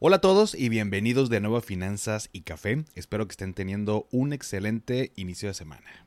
Hola 0.00 0.16
a 0.16 0.20
todos 0.20 0.54
y 0.54 0.68
bienvenidos 0.68 1.28
de 1.28 1.40
nuevo 1.40 1.56
a 1.56 1.60
Finanzas 1.60 2.30
y 2.32 2.42
Café. 2.42 2.84
Espero 2.94 3.26
que 3.26 3.32
estén 3.32 3.52
teniendo 3.52 4.06
un 4.12 4.32
excelente 4.32 5.10
inicio 5.16 5.48
de 5.48 5.54
semana. 5.54 6.06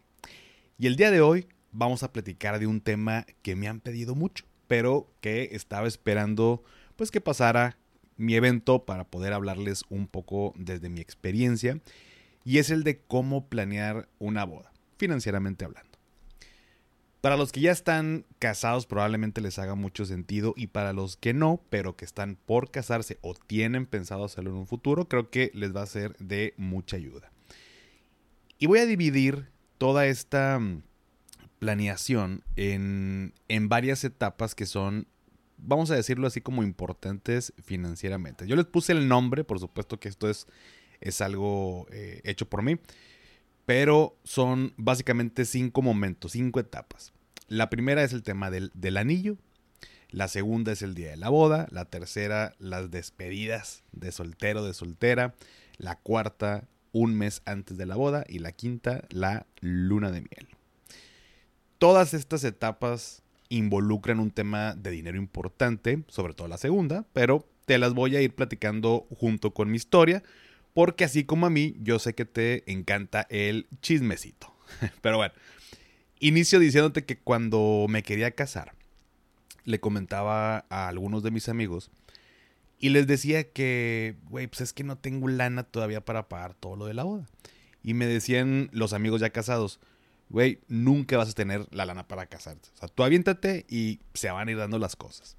Y 0.77 0.87
el 0.87 0.95
día 0.95 1.11
de 1.11 1.19
hoy 1.19 1.49
vamos 1.73 2.01
a 2.01 2.13
platicar 2.13 2.57
de 2.59 2.67
un 2.67 2.79
tema 2.79 3.25
que 3.41 3.57
me 3.57 3.67
han 3.67 3.81
pedido 3.81 4.15
mucho, 4.15 4.45
pero 4.69 5.11
que 5.19 5.49
estaba 5.51 5.89
esperando 5.89 6.63
pues 6.95 7.11
que 7.11 7.19
pasara 7.19 7.77
mi 8.15 8.35
evento 8.35 8.85
para 8.85 9.03
poder 9.03 9.33
hablarles 9.33 9.83
un 9.89 10.07
poco 10.07 10.53
desde 10.55 10.87
mi 10.87 11.01
experiencia 11.01 11.77
y 12.45 12.59
es 12.59 12.69
el 12.69 12.85
de 12.85 13.01
cómo 13.01 13.49
planear 13.49 14.07
una 14.19 14.45
boda, 14.45 14.71
financieramente 14.95 15.65
hablando. 15.65 15.90
Para 17.21 17.37
los 17.37 17.51
que 17.51 17.61
ya 17.61 17.71
están 17.71 18.25
casados 18.39 18.87
probablemente 18.87 19.41
les 19.41 19.59
haga 19.59 19.75
mucho 19.75 20.05
sentido 20.05 20.55
y 20.57 20.67
para 20.67 20.91
los 20.91 21.17
que 21.17 21.35
no, 21.35 21.61
pero 21.69 21.95
que 21.95 22.03
están 22.03 22.35
por 22.35 22.71
casarse 22.71 23.19
o 23.21 23.35
tienen 23.35 23.85
pensado 23.85 24.25
hacerlo 24.25 24.49
en 24.49 24.57
un 24.57 24.67
futuro, 24.67 25.07
creo 25.07 25.29
que 25.29 25.51
les 25.53 25.73
va 25.73 25.83
a 25.83 25.85
ser 25.85 26.17
de 26.17 26.55
mucha 26.57 26.97
ayuda. 26.97 27.31
Y 28.57 28.65
voy 28.65 28.79
a 28.79 28.87
dividir 28.87 29.49
toda 29.77 30.07
esta 30.07 30.57
mm, 30.57 30.81
planeación 31.59 32.43
en, 32.55 33.33
en 33.47 33.69
varias 33.69 34.03
etapas 34.03 34.55
que 34.55 34.65
son, 34.65 35.05
vamos 35.57 35.91
a 35.91 35.95
decirlo 35.95 36.25
así 36.25 36.41
como 36.41 36.63
importantes 36.63 37.53
financieramente. 37.63 38.47
Yo 38.47 38.55
les 38.55 38.65
puse 38.65 38.93
el 38.93 39.07
nombre, 39.07 39.43
por 39.43 39.59
supuesto 39.59 39.99
que 39.99 40.09
esto 40.09 40.27
es, 40.27 40.47
es 41.01 41.21
algo 41.21 41.85
eh, 41.91 42.21
hecho 42.23 42.49
por 42.49 42.63
mí 42.63 42.79
pero 43.71 44.17
son 44.25 44.73
básicamente 44.75 45.45
cinco 45.45 45.81
momentos, 45.81 46.33
cinco 46.33 46.59
etapas. 46.59 47.13
La 47.47 47.69
primera 47.69 48.03
es 48.03 48.11
el 48.11 48.21
tema 48.21 48.51
del, 48.51 48.97
anillo, 48.97 49.37
la 50.09 50.27
segunda 50.27 50.73
es 50.73 50.81
el 50.81 50.93
día 50.93 51.11
de 51.11 51.15
la 51.15 51.29
boda, 51.29 51.69
la 51.71 51.85
tercera 51.85 52.53
las 52.59 52.91
despedidas 52.91 53.83
de 53.93 54.11
soltero, 54.11 54.65
de 54.65 54.73
soltera, 54.73 55.35
la 55.77 55.95
cuarta 55.95 56.65
un 56.91 57.15
mes 57.15 57.43
antes 57.45 57.77
de 57.77 57.85
la 57.85 57.95
boda 57.95 58.25
y 58.27 58.39
la 58.39 58.51
quinta 58.51 59.05
la 59.09 59.45
luna 59.61 60.11
de 60.11 60.19
miel. 60.19 60.49
Todas 61.77 62.13
estas 62.13 62.43
etapas 62.43 63.23
involucran 63.47 64.19
un 64.19 64.31
tema 64.31 64.75
de 64.75 64.91
dinero 64.91 65.17
importante, 65.17 66.03
sobre 66.09 66.33
todo 66.33 66.49
la 66.49 66.57
segunda, 66.57 67.05
pero 67.13 67.47
te 67.65 67.77
las 67.77 67.93
voy 67.93 68.17
a 68.17 68.21
ir 68.21 68.35
platicando 68.35 69.07
junto 69.17 69.53
con 69.53 69.71
mi 69.71 69.77
historia 69.77 70.23
porque 70.73 71.03
así 71.03 71.23
como 71.23 71.45
a 71.45 71.49
mí, 71.49 71.75
yo 71.81 71.99
sé 71.99 72.13
que 72.15 72.25
te 72.25 72.69
encanta 72.71 73.27
el 73.29 73.67
chismecito. 73.81 74.53
Pero 75.01 75.17
bueno, 75.17 75.33
inicio 76.19 76.59
diciéndote 76.59 77.05
que 77.05 77.17
cuando 77.17 77.85
me 77.89 78.03
quería 78.03 78.31
casar, 78.31 78.73
le 79.65 79.79
comentaba 79.79 80.65
a 80.69 80.87
algunos 80.87 81.23
de 81.23 81.31
mis 81.31 81.49
amigos 81.49 81.91
y 82.79 82.89
les 82.89 83.05
decía 83.05 83.51
que, 83.51 84.15
güey, 84.29 84.47
pues 84.47 84.61
es 84.61 84.73
que 84.73 84.83
no 84.83 84.97
tengo 84.97 85.27
lana 85.27 85.63
todavía 85.63 86.03
para 86.03 86.27
pagar 86.27 86.55
todo 86.55 86.75
lo 86.75 86.87
de 86.87 86.95
la 86.95 87.03
boda. 87.03 87.27
Y 87.83 87.93
me 87.93 88.07
decían 88.07 88.69
los 88.71 88.93
amigos 88.93 89.21
ya 89.21 89.29
casados, 89.29 89.79
güey, 90.29 90.61
nunca 90.67 91.17
vas 91.17 91.29
a 91.29 91.33
tener 91.33 91.67
la 91.71 91.85
lana 91.85 92.07
para 92.07 92.25
casarte. 92.25 92.69
O 92.73 92.77
sea, 92.77 92.87
tú 92.87 93.03
aviéntate 93.03 93.65
y 93.69 93.99
se 94.13 94.31
van 94.31 94.47
a 94.47 94.51
ir 94.51 94.57
dando 94.57 94.79
las 94.79 94.95
cosas. 94.95 95.37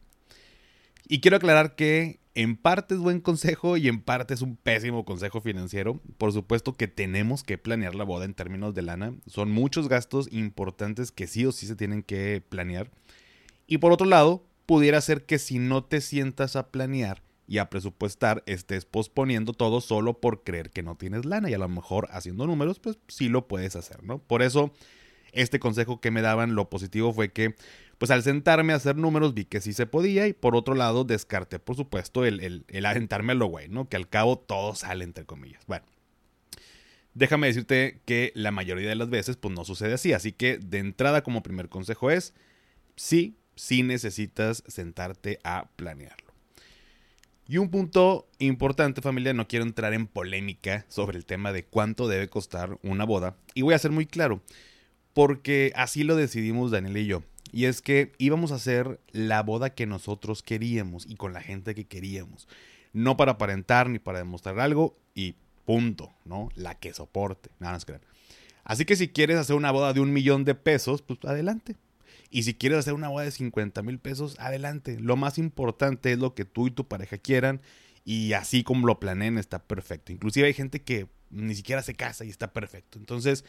Y 1.13 1.21
quiero 1.21 1.37
aclarar 1.37 1.75
que 1.75 2.21
en 2.35 2.57
parte 2.57 2.95
es 2.95 3.01
buen 3.01 3.21
consejo 3.21 3.77
y 3.77 3.87
en 3.87 4.01
parte 4.01 4.33
es 4.33 4.41
un 4.41 4.57
pésimo 4.57 5.05
consejo 5.05 5.43
financiero. 5.43 6.01
Por 6.17 6.33
supuesto 6.33 6.73
que 6.73 6.89
tenemos 6.89 7.43
que 7.43 7.59
planear 7.59 7.95
la 7.95 8.05
boda 8.05 8.25
en 8.25 8.33
términos 8.33 8.73
de 8.73 8.81
lana. 8.81 9.15
Son 9.27 9.51
muchos 9.51 9.91
gastos 9.91 10.33
importantes 10.33 11.13
que 11.13 11.27
sí 11.27 11.45
o 11.45 11.53
sí 11.53 11.67
se 11.67 11.77
tienen 11.77 12.03
que 12.03 12.43
planear. 12.49 12.91
Y 13.67 13.77
por 13.77 13.93
otro 13.93 14.07
lado, 14.07 14.47
pudiera 14.65 15.03
ser 15.03 15.27
que 15.27 15.39
si 15.39 15.59
no 15.59 15.85
te 15.85 16.01
sientas 16.01 16.57
a 16.57 16.71
planear 16.71 17.23
y 17.47 17.59
a 17.59 17.69
presupuestar, 17.69 18.43
estés 18.47 18.87
posponiendo 18.87 19.53
todo 19.53 19.83
solo 19.83 20.19
por 20.19 20.45
creer 20.45 20.71
que 20.71 20.83
no 20.83 20.97
tienes 20.97 21.27
lana. 21.27 21.51
Y 21.51 21.53
a 21.53 21.59
lo 21.59 21.69
mejor 21.69 22.09
haciendo 22.11 22.47
números, 22.47 22.79
pues 22.79 22.99
sí 23.09 23.29
lo 23.29 23.49
puedes 23.49 23.77
hacer, 23.77 24.03
¿no? 24.03 24.17
Por 24.17 24.41
eso, 24.41 24.73
este 25.33 25.59
consejo 25.59 26.01
que 26.01 26.11
me 26.11 26.23
daban, 26.23 26.55
lo 26.55 26.71
positivo 26.71 27.13
fue 27.13 27.33
que 27.33 27.55
pues 28.03 28.11
al 28.11 28.25
sentarme 28.25 28.73
a 28.73 28.77
hacer 28.77 28.97
números 28.97 29.33
vi 29.33 29.45
que 29.45 29.61
sí 29.61 29.73
se 29.73 29.87
podía 29.87 30.27
y 30.27 30.33
por 30.33 30.57
otro 30.57 30.75
lado 30.75 31.05
descarté, 31.05 31.61
por 31.61 31.77
supuesto, 31.77 32.25
el, 32.25 32.65
el, 32.67 32.85
aventarme 32.85 33.31
a 33.31 33.37
lo 33.37 33.47
güey, 33.47 33.69
¿no? 33.69 33.89
Que 33.89 33.95
al 33.95 34.09
cabo 34.09 34.41
todo 34.41 34.75
sale 34.75 35.05
entre 35.05 35.25
comillas. 35.25 35.65
Bueno, 35.69 35.85
déjame 37.15 37.47
decirte 37.47 38.01
que 38.05 38.33
la 38.35 38.51
mayoría 38.51 38.89
de 38.89 38.97
las 38.97 39.09
veces 39.09 39.37
pues 39.37 39.55
no 39.55 39.65
sucede 39.65 39.95
así, 39.95 40.13
así 40.13 40.33
que 40.33 40.59
de 40.59 40.79
entrada 40.79 41.23
como 41.23 41.45
primer 41.45 41.69
consejo 41.69 42.11
es, 42.11 42.35
sí, 42.97 43.37
sí 43.55 43.85
necesitas 43.85 44.65
sentarte 44.67 45.39
a 45.45 45.69
planearlo. 45.77 46.35
Y 47.47 47.59
un 47.59 47.71
punto 47.71 48.29
importante 48.41 49.01
familia, 49.01 49.33
no 49.33 49.47
quiero 49.47 49.65
entrar 49.65 49.95
en 49.95 50.09
polémica 50.09 50.87
sobre 50.89 51.19
el 51.19 51.25
tema 51.25 51.53
de 51.53 51.67
cuánto 51.67 52.09
debe 52.09 52.29
costar 52.29 52.81
una 52.83 53.05
boda 53.05 53.37
y 53.55 53.63
voy 53.63 53.75
a 53.75 53.79
ser 53.79 53.93
muy 53.93 54.07
claro, 54.07 54.43
porque 55.13 55.71
así 55.77 56.03
lo 56.03 56.17
decidimos 56.17 56.73
Daniel 56.73 56.97
y 56.97 57.07
yo. 57.07 57.23
Y 57.53 57.67
es 57.67 57.83
que 57.83 58.13
íbamos 58.19 58.51
a 58.51 58.57
hacer 58.57 58.99
la 59.13 59.43
boda 59.43 59.71
que 59.71 59.87
nosotros 59.87 60.43
queríamos 60.43 61.07
y 61.07 61.17
con 61.17 61.33
la 61.33 61.43
gente 61.43 61.75
que 61.75 61.85
queríamos. 61.85 62.49
No 62.93 63.17
para 63.17 63.33
aparentar 63.33 63.89
ni 63.89 63.99
para 63.99 64.19
demostrar 64.19 64.59
algo 64.59 64.97
y 65.15 65.37
punto, 65.65 66.13
¿no? 66.25 66.49
La 66.55 66.75
que 66.75 66.95
soporte. 66.95 67.51
Nada 67.61 67.75
más 67.75 67.85
crean. 67.85 68.03
Así 68.65 68.85
que 68.85 68.97
si 68.97 69.09
quieres 69.09 69.37
hacer 69.37 69.57
una 69.57 69.71
boda 69.71 69.93
de 69.93 70.01
un 70.01 70.13
millón 70.13 70.45
de 70.45 70.55
pesos, 70.55 71.03
pues 71.03 71.19
adelante. 71.25 71.77
Y 72.31 72.45
si 72.45 72.55
quieres 72.55 72.79
hacer 72.79 72.95
una 72.95 73.09
boda 73.09 73.25
de 73.25 73.31
50 73.31 73.83
mil 73.83 73.99
pesos, 73.99 74.37
adelante. 74.39 74.99
Lo 74.99 75.17
más 75.17 75.37
importante 75.37 76.13
es 76.13 76.19
lo 76.19 76.35
que 76.35 76.47
tú 76.47 76.67
y 76.67 76.71
tu 76.71 76.89
pareja 76.89 77.19
quieran 77.19 77.61
y 78.05 78.33
así 78.33 78.65
como 78.65 78.87
lo 78.87 78.99
planeen 78.99 79.39
está 79.39 79.63
perfecto. 79.63 80.13
Inclusive 80.13 80.47
hay 80.47 80.55
gente 80.55 80.81
que 80.83 81.07
ni 81.31 81.55
siquiera 81.55 81.83
se 81.83 81.95
casa 81.95 82.25
y 82.25 82.31
está 82.31 82.53
perfecto. 82.53 82.99
Entonces, 82.99 83.45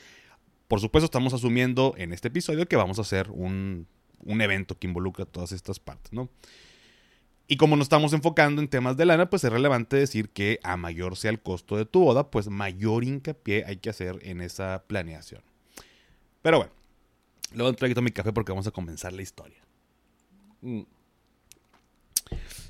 por 0.74 0.82
supuesto, 0.82 1.06
estamos 1.06 1.36
asumiendo 1.36 1.94
en 1.98 2.14
este 2.14 2.30
episodio 2.30 2.68
que 2.68 2.76
vamos 2.76 2.98
a 2.98 3.04
hacer 3.04 3.30
un, 3.30 3.88
evento 4.26 4.80
que 4.80 4.88
involucra 4.88 5.24
todas 5.24 5.52
estas 5.52 5.80
partes, 5.80 6.12
¿no? 6.12 6.32
Y 7.48 7.58
como 7.58 7.76
nos 7.76 7.86
estamos 7.86 8.12
enfocando 8.12 8.60
en 8.60 8.68
temas 8.68 8.98
de 8.98 9.06
lana, 9.06 9.30
pues 9.30 9.44
es 9.44 9.52
relevante 9.52 9.98
decir 9.98 10.30
que 10.30 10.60
a 10.64 10.76
mayor 10.76 11.16
sea 11.16 11.30
el 11.30 11.40
costo 11.44 11.78
de 11.78 11.86
tu 11.86 12.00
boda, 12.00 12.32
pues 12.32 12.50
mayor 12.50 13.04
hincapié 13.04 13.66
hay 13.68 13.78
que 13.78 13.92
hacer 13.92 14.18
en 14.24 14.42
esa 14.42 14.84
planeación. 14.88 15.44
Pero 16.42 16.58
bueno, 16.58 16.74
luego 17.54 17.72
traigo 17.74 18.02
mi 18.02 18.10
café 18.10 18.34
porque 18.34 18.52
vamos 18.52 18.66
a 18.66 18.72
comenzar 18.72 19.14
la 19.14 19.22
historia. 19.22 19.64
Mm. 20.62 20.82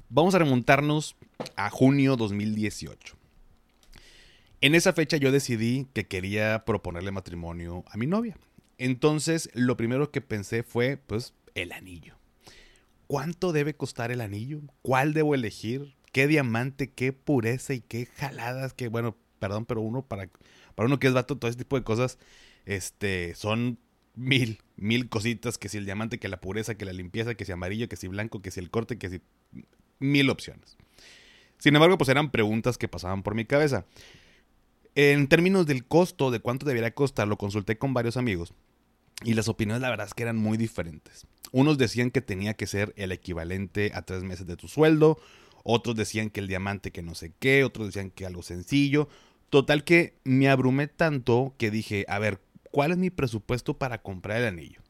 Vamos 0.09 0.35
a 0.35 0.39
remontarnos 0.39 1.15
a 1.55 1.69
junio 1.69 2.17
2018. 2.17 3.22
En 4.63 4.75
esa 4.75 4.93
fecha 4.93 5.17
yo 5.17 5.33
decidí 5.33 5.89
que 5.91 6.07
quería 6.07 6.63
proponerle 6.63 7.11
matrimonio 7.11 7.83
a 7.85 7.97
mi 7.97 8.07
novia. 8.07 8.37
Entonces, 8.77 9.49
lo 9.53 9.75
primero 9.75 10.09
que 10.09 10.21
pensé 10.21 10.63
fue, 10.63 10.95
pues, 10.95 11.33
el 11.53 11.73
anillo. 11.73 12.15
¿Cuánto 13.07 13.51
debe 13.51 13.73
costar 13.73 14.09
el 14.09 14.21
anillo? 14.21 14.61
¿Cuál 14.81 15.13
debo 15.13 15.35
elegir? 15.35 15.95
¿Qué 16.13 16.27
diamante? 16.27 16.89
¿Qué 16.89 17.11
pureza 17.11 17.73
y 17.73 17.81
qué 17.81 18.05
jaladas? 18.05 18.73
Que 18.73 18.87
bueno, 18.87 19.17
perdón, 19.39 19.65
pero 19.65 19.81
uno 19.81 20.01
para, 20.01 20.29
para 20.75 20.87
uno 20.87 20.97
que 20.97 21.07
es 21.07 21.13
vato, 21.13 21.37
todo 21.37 21.51
este 21.51 21.65
tipo 21.65 21.77
de 21.77 21.83
cosas, 21.83 22.17
este, 22.65 23.35
son 23.35 23.79
mil, 24.15 24.61
mil 24.77 25.09
cositas, 25.09 25.57
que 25.57 25.67
si 25.67 25.77
el 25.77 25.83
diamante, 25.83 26.19
que 26.19 26.29
la 26.29 26.39
pureza, 26.39 26.75
que 26.75 26.85
la 26.85 26.93
limpieza, 26.93 27.35
que 27.35 27.43
si 27.43 27.51
amarillo, 27.51 27.89
que 27.89 27.97
si 27.97 28.07
blanco, 28.07 28.41
que 28.41 28.49
si 28.49 28.61
el 28.61 28.69
corte, 28.69 28.97
que 28.97 29.09
si 29.09 29.21
mil 29.99 30.29
opciones. 30.29 30.77
Sin 31.57 31.75
embargo, 31.75 31.97
pues 31.97 32.09
eran 32.09 32.31
preguntas 32.31 32.77
que 32.77 32.87
pasaban 32.87 33.23
por 33.23 33.35
mi 33.35 33.43
cabeza. 33.43 33.85
En 34.95 35.27
términos 35.27 35.65
del 35.65 35.85
costo, 35.85 36.29
de 36.29 36.39
cuánto 36.39 36.65
debería 36.67 36.93
costar, 36.93 37.27
lo 37.27 37.37
consulté 37.37 37.77
con 37.77 37.93
varios 37.93 38.15
amigos 38.15 38.53
y 39.23 39.33
las 39.33 39.47
opiniones 39.47 39.81
la 39.81 39.89
verdad 39.89 40.05
es 40.07 40.13
que 40.13 40.23
eran 40.23 40.37
muy 40.37 40.57
diferentes. 40.57 41.25
Unos 41.51 41.77
decían 41.77 42.11
que 42.11 42.21
tenía 42.21 42.53
que 42.53 42.67
ser 42.67 42.93
el 42.95 43.11
equivalente 43.11 43.91
a 43.95 44.03
tres 44.03 44.23
meses 44.23 44.45
de 44.45 44.55
tu 44.55 44.67
sueldo, 44.67 45.17
otros 45.63 45.95
decían 45.95 46.29
que 46.29 46.41
el 46.41 46.47
diamante 46.47 46.91
que 46.91 47.01
no 47.01 47.15
sé 47.15 47.33
qué, 47.39 47.63
otros 47.63 47.87
decían 47.87 48.11
que 48.11 48.25
algo 48.25 48.43
sencillo. 48.43 49.07
Total 49.49 49.83
que 49.83 50.19
me 50.23 50.49
abrumé 50.49 50.87
tanto 50.87 51.55
que 51.57 51.71
dije, 51.71 52.05
a 52.07 52.19
ver, 52.19 52.41
¿cuál 52.71 52.91
es 52.91 52.97
mi 52.97 53.09
presupuesto 53.09 53.77
para 53.77 54.01
comprar 54.01 54.41
el 54.41 54.47
anillo? 54.47 54.82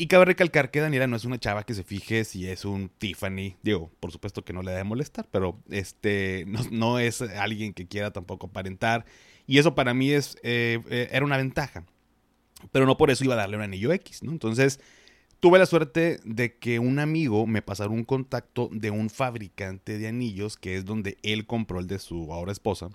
Y 0.00 0.06
cabe 0.06 0.26
recalcar 0.26 0.70
que 0.70 0.78
Daniela 0.78 1.08
no 1.08 1.16
es 1.16 1.24
una 1.24 1.40
chava 1.40 1.64
que 1.64 1.74
se 1.74 1.82
fije 1.82 2.24
si 2.24 2.48
es 2.48 2.64
un 2.64 2.88
Tiffany. 2.88 3.56
Digo, 3.64 3.90
por 3.98 4.12
supuesto 4.12 4.44
que 4.44 4.52
no 4.52 4.62
le 4.62 4.70
debe 4.70 4.84
molestar, 4.84 5.26
pero 5.32 5.58
este 5.70 6.44
no, 6.70 7.00
es 7.00 7.20
alguien 7.20 7.74
que 7.74 7.88
quiera 7.88 8.12
tampoco 8.12 8.46
aparentar. 8.46 9.04
Y 9.48 9.58
eso 9.58 9.74
para 9.74 9.94
mí 9.94 10.12
es, 10.12 10.36
eh, 10.44 10.78
eh, 10.88 11.08
era 11.10 11.24
una 11.24 11.36
ventaja. 11.36 11.84
Pero 12.70 12.86
no 12.86 12.96
por 12.96 13.10
eso 13.10 13.24
iba 13.24 13.34
a 13.34 13.38
darle 13.38 13.56
un 13.56 13.64
anillo 13.64 13.92
X, 13.92 14.22
¿no? 14.22 14.30
Entonces, 14.30 14.78
tuve 15.40 15.58
la 15.58 15.66
suerte 15.66 16.20
de 16.24 16.56
que 16.56 16.78
un 16.78 17.00
amigo 17.00 17.48
me 17.48 17.60
pasara 17.60 17.90
un 17.90 18.04
contacto 18.04 18.68
de 18.70 18.92
un 18.92 19.10
fabricante 19.10 19.98
de 19.98 20.06
anillos, 20.06 20.56
que 20.56 20.76
es 20.76 20.84
donde 20.84 21.18
él 21.24 21.44
compró 21.44 21.80
el 21.80 21.88
de 21.88 21.98
su 21.98 22.32
ahora 22.32 22.52
esposa. 22.52 22.90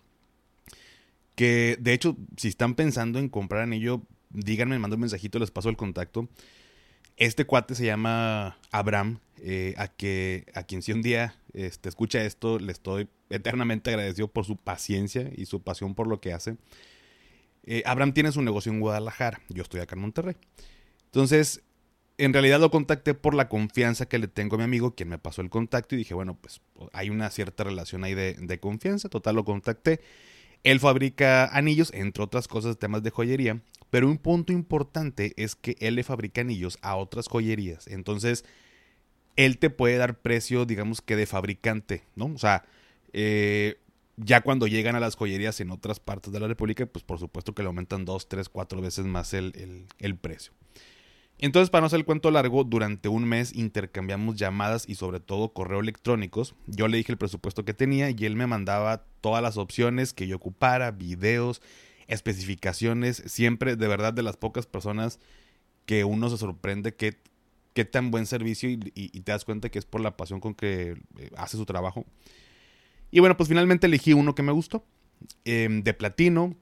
Que 1.35 1.75
de 1.81 1.91
hecho, 1.91 2.15
si 2.37 2.47
están 2.47 2.75
pensando 2.75 3.19
en 3.19 3.27
comprar 3.27 3.63
anillo, 3.63 4.03
díganme, 4.29 4.79
mando 4.79 4.95
un 4.95 5.01
mensajito, 5.01 5.37
les 5.37 5.51
paso 5.51 5.67
el 5.67 5.75
contacto. 5.75 6.29
Este 7.17 7.45
cuate 7.45 7.75
se 7.75 7.85
llama 7.85 8.57
Abraham, 8.71 9.19
eh, 9.45 9.75
a, 9.77 9.87
que, 9.87 10.45
a 10.55 10.63
quien 10.63 10.81
si 10.81 10.93
un 10.93 11.01
día 11.01 11.35
este, 11.53 11.89
escucha 11.89 12.23
esto, 12.23 12.59
le 12.59 12.71
estoy 12.71 13.07
eternamente 13.29 13.89
agradecido 13.89 14.27
por 14.27 14.45
su 14.45 14.57
paciencia 14.57 15.29
y 15.35 15.45
su 15.45 15.61
pasión 15.61 15.95
por 15.95 16.07
lo 16.07 16.21
que 16.21 16.33
hace. 16.33 16.57
Eh, 17.65 17.83
Abraham 17.85 18.13
tiene 18.13 18.31
su 18.31 18.41
negocio 18.41 18.71
en 18.71 18.79
Guadalajara, 18.79 19.41
yo 19.49 19.63
estoy 19.63 19.81
acá 19.81 19.95
en 19.95 20.01
Monterrey. 20.01 20.35
Entonces, 21.05 21.61
en 22.17 22.33
realidad 22.33 22.59
lo 22.59 22.71
contacté 22.71 23.13
por 23.13 23.33
la 23.33 23.49
confianza 23.49 24.07
que 24.07 24.19
le 24.19 24.27
tengo 24.27 24.55
a 24.55 24.59
mi 24.59 24.63
amigo, 24.63 24.95
quien 24.95 25.09
me 25.09 25.17
pasó 25.17 25.41
el 25.41 25.49
contacto 25.49 25.95
y 25.95 25.99
dije, 25.99 26.13
bueno, 26.13 26.37
pues 26.39 26.61
hay 26.91 27.09
una 27.09 27.29
cierta 27.29 27.63
relación 27.63 28.03
ahí 28.03 28.13
de, 28.13 28.33
de 28.33 28.59
confianza, 28.59 29.09
total 29.09 29.35
lo 29.35 29.45
contacté. 29.45 30.01
Él 30.63 30.79
fabrica 30.79 31.45
anillos, 31.45 31.91
entre 31.93 32.23
otras 32.23 32.47
cosas, 32.47 32.77
temas 32.77 33.03
de 33.03 33.09
joyería, 33.09 33.61
pero 33.93 34.09
un 34.09 34.17
punto 34.17 34.51
importante 34.51 35.33
es 35.37 35.55
que 35.55 35.75
él 35.79 35.93
le 35.93 36.03
fabrica 36.03 36.41
anillos 36.41 36.79
a 36.81 36.95
otras 36.95 37.27
joyerías. 37.27 37.85
Entonces, 37.85 38.43
él 39.35 39.59
te 39.59 39.69
puede 39.69 39.97
dar 39.97 40.17
precio, 40.17 40.65
digamos 40.65 41.03
que 41.03 41.15
de 41.15 41.27
fabricante, 41.27 42.01
¿no? 42.15 42.25
O 42.25 42.39
sea, 42.39 42.65
eh, 43.11 43.77
ya 44.17 44.41
cuando 44.41 44.65
llegan 44.65 44.95
a 44.95 44.99
las 44.99 45.15
joyerías 45.15 45.59
en 45.59 45.69
otras 45.69 45.99
partes 45.99 46.33
de 46.33 46.39
la 46.39 46.47
República, 46.47 46.87
pues 46.87 47.05
por 47.05 47.19
supuesto 47.19 47.53
que 47.53 47.61
le 47.61 47.67
aumentan 47.67 48.03
dos, 48.03 48.27
tres, 48.27 48.49
cuatro 48.49 48.81
veces 48.81 49.05
más 49.05 49.35
el, 49.35 49.85
precio. 50.19 50.53
Entonces, 51.37 51.69
para 51.69 51.81
no 51.81 51.85
hacer 51.85 51.99
el 51.99 52.05
cuento 52.05 52.31
largo, 52.31 52.63
durante 52.63 53.09
un 53.09 53.25
mes 53.25 53.53
intercambiamos 53.53 54.37
llamadas 54.37 54.89
y 54.89 54.95
sobre 54.95 55.19
todo 55.19 55.53
correo 55.53 55.81
electrónicos. 55.81 56.55
Yo 56.65 56.87
le 56.87 56.97
dije 56.97 57.11
el 57.11 57.19
presupuesto 57.19 57.63
que 57.63 57.75
tenía 57.75 58.09
y 58.09 58.25
él 58.25 58.35
me 58.37 58.47
mandaba 58.47 59.05
todas 59.21 59.43
las 59.43 59.57
opciones 59.57 60.13
que 60.13 60.25
yo 60.25 60.37
ocupara, 60.37 60.89
videos, 60.89 61.61
especificaciones. 62.07 63.23
Siempre, 63.25 63.75
de 63.75 63.87
verdad, 63.87 64.13
de 64.13 64.23
las 64.23 64.37
pocas 64.37 64.65
personas 64.65 65.19
que 65.85 66.03
uno 66.03 66.29
se 66.29 66.37
sorprende 66.37 66.95
que 66.95 67.17
qué 67.73 67.85
tan 67.85 68.11
buen 68.11 68.25
servicio 68.25 68.69
y, 68.69 68.79
te 68.79 69.31
das 69.31 69.45
cuenta 69.45 69.69
que 69.69 69.79
es 69.79 69.85
por 69.85 70.01
la 70.01 70.15
pasión 70.15 70.39
con 70.39 70.53
que 70.53 70.95
eh, 71.17 71.31
hace 71.35 71.57
su 71.57 71.65
trabajo. 71.65 72.05
Y 73.11 73.19
bueno, 73.19 73.35
pues 73.35 73.49
finalmente 73.49 73.87
elegí 73.87 74.13
uno 74.13 74.35
que 74.35 74.43
me 74.43 74.51
gustó. 74.51 74.85
Em, 75.45 75.83
de 75.83 75.93
platino. 75.93 76.55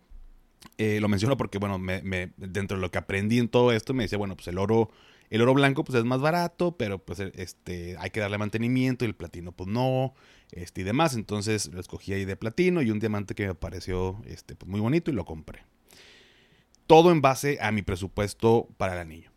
Eh, 0.77 0.99
lo 0.99 1.07
menciono 1.07 1.37
porque, 1.37 1.57
bueno, 1.57 1.79
me, 1.79 2.01
dentro 2.37 2.77
de 2.77 2.81
lo 2.81 2.91
que 2.91 2.97
aprendí 2.97 3.39
en 3.39 3.49
todo 3.49 3.71
esto, 3.71 3.93
me 3.93 4.03
decía, 4.03 4.17
bueno, 4.17 4.35
pues 4.35 4.47
el 4.47 4.57
oro, 4.57 4.91
el 5.29 5.41
oro 5.41 5.53
blanco 5.53 5.83
pues 5.83 5.97
es 5.97 6.05
más 6.05 6.21
barato, 6.21 6.77
pero 6.77 6.99
pues 6.99 7.19
este, 7.19 7.95
hay 7.97 8.11
que 8.11 8.19
darle 8.19 8.37
mantenimiento 8.37 9.03
y 9.03 9.07
el 9.07 9.15
platino 9.15 9.51
pues 9.51 9.67
no, 9.69 10.13
este 10.51 10.81
y 10.81 10.83
demás. 10.83 11.15
Entonces 11.15 11.71
lo 11.73 11.79
escogí 11.79 12.13
ahí 12.13 12.25
de 12.25 12.35
platino 12.35 12.81
y 12.81 12.91
un 12.91 12.99
diamante 12.99 13.35
que 13.35 13.47
me 13.47 13.55
pareció 13.55 14.21
este, 14.25 14.55
pues, 14.55 14.69
muy 14.69 14.79
bonito 14.79 15.11
y 15.11 15.13
lo 15.13 15.25
compré. 15.25 15.63
Todo 16.87 17.11
en 17.11 17.21
base 17.21 17.57
a 17.61 17.71
mi 17.71 17.81
presupuesto 17.81 18.67
para 18.77 18.93
el 18.93 18.99
anillo. 18.99 19.31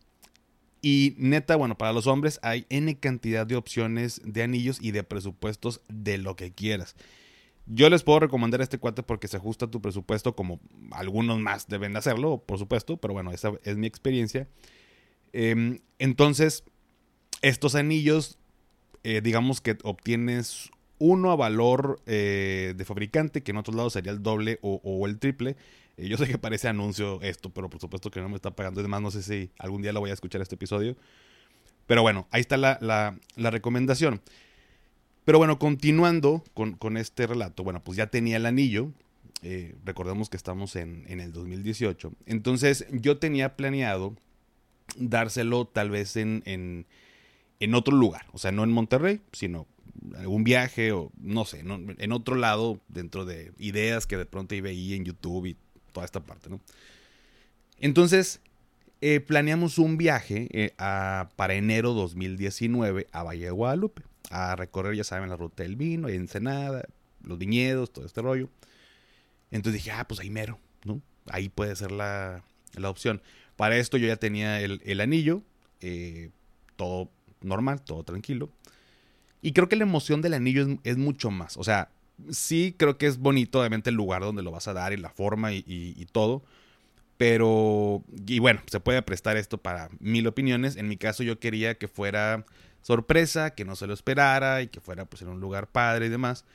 Y 0.83 1.15
neta, 1.17 1.57
bueno, 1.57 1.79
para 1.79 1.95
los 1.95 2.07
hombres 2.07 2.39
hay 2.43 2.67
N 2.69 2.99
cantidad 2.99 3.47
de 3.47 3.57
opciones 3.57 4.21
de 4.23 4.43
anillos 4.43 4.79
y 4.83 4.91
de 4.91 5.03
presupuestos 5.03 5.81
de 5.89 6.19
lo 6.19 6.37
que 6.37 6.53
quieras. 6.53 6.95
Yo 7.67 7.89
les 7.89 8.03
puedo 8.03 8.21
recomendar 8.21 8.61
este 8.61 8.77
cuate 8.77 9.03
porque 9.03 9.27
se 9.27 9.39
ajusta 9.39 9.65
a 9.65 9.71
tu 9.71 9.81
presupuesto 9.81 10.37
como 10.37 10.61
algunos 10.91 11.39
más 11.39 11.67
deben 11.69 11.95
de 11.95 12.01
hacerlo, 12.01 12.43
por 12.45 12.59
supuesto, 12.59 12.99
pero 12.99 13.15
bueno, 13.15 13.33
esa 13.33 13.53
es 13.63 13.79
mi 13.79 13.87
experiencia. 13.87 14.47
Em, 15.33 15.81
entonces, 15.99 16.65
estos 17.41 17.75
anillos, 17.75 18.39
eh, 19.03 19.23
digamos 19.23 19.63
que 19.63 19.79
obtienes 19.83 20.71
uno 21.05 21.31
a 21.31 21.37
valor 21.37 22.01
eh, 22.07 22.75
de 22.77 22.85
fabricante, 22.85 23.43
que 23.43 23.51
en 23.51 23.59
otros 23.59 23.77
lados 23.77 23.93
sería 23.93 24.13
el 24.13 24.23
doble 24.23 24.59
o 24.63 25.07
el 25.07 25.19
triple 25.19 25.57
yo 25.97 26.17
sé 26.17 26.27
que 26.27 26.39
parece 26.39 26.69
anuncio 26.69 27.21
esto, 27.23 27.51
pero 27.51 27.71
por 27.71 27.81
supuesto 27.81 28.11
que 28.11 28.21
no 28.21 28.29
me 28.29 28.37
está 28.37 28.51
pagando. 28.51 28.81
Además, 28.81 29.03
no 29.03 29.11
sé 29.11 29.23
si 29.23 29.51
algún 29.59 29.83
día 29.83 29.93
lo 29.93 30.01
voy 30.01 30.11
a 30.11 30.15
escuchar 30.15 30.41
este 30.41 30.57
episodio. 30.57 30.97
Pero 31.87 32.03
bueno, 32.03 32.27
ahí 32.31 32.41
está 32.41 32.57
la, 32.57 33.17
recomendación. 33.37 34.21
Pero 35.25 35.39
bueno, 35.39 35.59
continuando 35.59 36.43
con, 36.53 36.97
este 36.97 37.27
relato, 37.27 37.63
bueno, 37.63 37.83
pues 37.83 37.97
ya 37.97 38.09
tenía 38.09 38.37
el 38.37 38.47
anillo. 38.47 38.91
Eh, 39.43 39.77
recordemos 39.85 40.29
que 40.29 40.37
estamos 40.37 40.75
en, 40.75 41.05
el 41.09 41.33
2018. 41.33 42.13
Entonces 42.27 42.87
yo 42.91 43.19
tenía 43.19 43.57
planeado 43.57 44.17
dárselo 44.97 45.67
tal 45.67 45.91
vez 45.91 46.17
en, 46.17 46.43
en, 46.45 46.87
en, 47.61 47.75
otro 47.75 47.95
lugar. 47.95 48.27
O 48.33 48.39
sea, 48.39 48.51
no 48.51 48.65
en 48.65 48.73
Monterrey, 48.73 49.21
sino 49.33 49.67
algún 50.17 50.45
viaje 50.45 50.93
o 50.93 51.11
no 51.21 51.45
sé, 51.45 51.61
en 51.61 52.13
otro 52.13 52.37
lado 52.37 52.81
dentro 52.89 53.25
de 53.25 53.53
ideas 53.59 54.07
que 54.07 54.17
de 54.17 54.27
pronto 54.27 54.55
veía 54.61 54.97
en 54.97 55.05
YouTube 55.05 55.47
y 55.47 55.57
toda 55.93 56.05
esta 56.05 56.21
parte, 56.21 56.51
¿no? 56.51 56.61
Entonces, 57.79 58.41
eh, 59.01 59.21
planeamos 59.21 59.79
un 59.79 59.99
viaje 59.99 60.49
eh, 60.53 60.73
para 61.37 61.55
enero 61.55 61.93
2019 61.93 63.07
a 63.13 63.23
Valle 63.23 63.45
de 63.45 63.51
Guadalupe, 63.51 64.03
a 64.31 64.57
recorrer, 64.57 64.95
ya 64.97 65.05
saben, 65.05 65.29
la 65.29 65.37
ruta 65.37 65.63
del 65.63 65.77
vino, 65.77 66.09
Ensenada, 66.09 66.85
los 67.23 67.39
viñedos, 67.39 67.93
todo 67.93 68.07
este 68.07 68.23
rollo. 68.23 68.49
Entonces 69.51 69.83
dije, 69.83 69.91
ah, 69.91 70.07
pues 70.09 70.21
ahí 70.21 70.31
mero, 70.31 70.59
¿no? 70.85 71.03
Ahí 71.27 71.49
puede 71.49 71.77
ser 71.77 71.93
la, 71.93 72.43
opción. 72.83 73.21
Para 73.57 73.77
esto 73.77 73.99
yo 73.99 74.07
ya 74.07 74.17
tenía 74.17 74.61
el, 74.61 75.01
anillo, 75.01 75.43
eh, 75.81 76.31
todo 76.77 77.11
normal, 77.43 77.83
todo 77.83 78.05
tranquilo. 78.05 78.51
Y 79.45 79.53
creo 79.53 79.69
que 79.69 79.77
la 79.77 79.83
emoción 79.83 80.23
del 80.23 80.33
anillo 80.33 80.79
es, 80.85 80.97
mucho 80.97 81.31
más. 81.31 81.59
O 81.59 81.65
sea, 81.65 81.91
sí 82.31 82.75
creo 82.79 82.97
que 82.97 83.05
es 83.05 83.19
bonito, 83.19 83.61
obviamente, 83.61 83.91
el 83.91 83.97
lugar 83.97 84.23
donde 84.23 84.43
lo 84.43 84.51
vas 84.51 84.69
a 84.69 84.73
dar 84.73 84.95
y 84.95 84.97
la 84.97 85.11
forma 85.11 85.53
y, 85.53 86.07
todo. 86.13 86.43
Pero, 87.19 88.03
y 88.27 88.39
bueno, 88.39 88.63
se 88.65 88.81
puede 88.81 89.03
prestar 89.03 89.37
esto 89.37 89.59
para 89.59 89.91
mil 90.01 90.27
opiniones. 90.27 90.77
En 90.77 90.89
mi 90.89 90.97
caso 90.97 91.23
yo 91.23 91.41
quería 91.41 91.75
que 91.75 91.89
fuera 91.89 92.47
sorpresa, 92.81 93.51
que 93.51 93.67
no 93.67 93.77
se 93.77 93.87
lo 93.87 93.93
esperara 93.93 94.63
y 94.63 94.69
que 94.69 94.81
fuera 94.81 95.05
pues 95.05 95.21
en 95.21 95.29
un 95.29 95.41
lugar 95.41 95.67
padre 95.67 96.07
y 96.07 96.09
demás. 96.09 96.47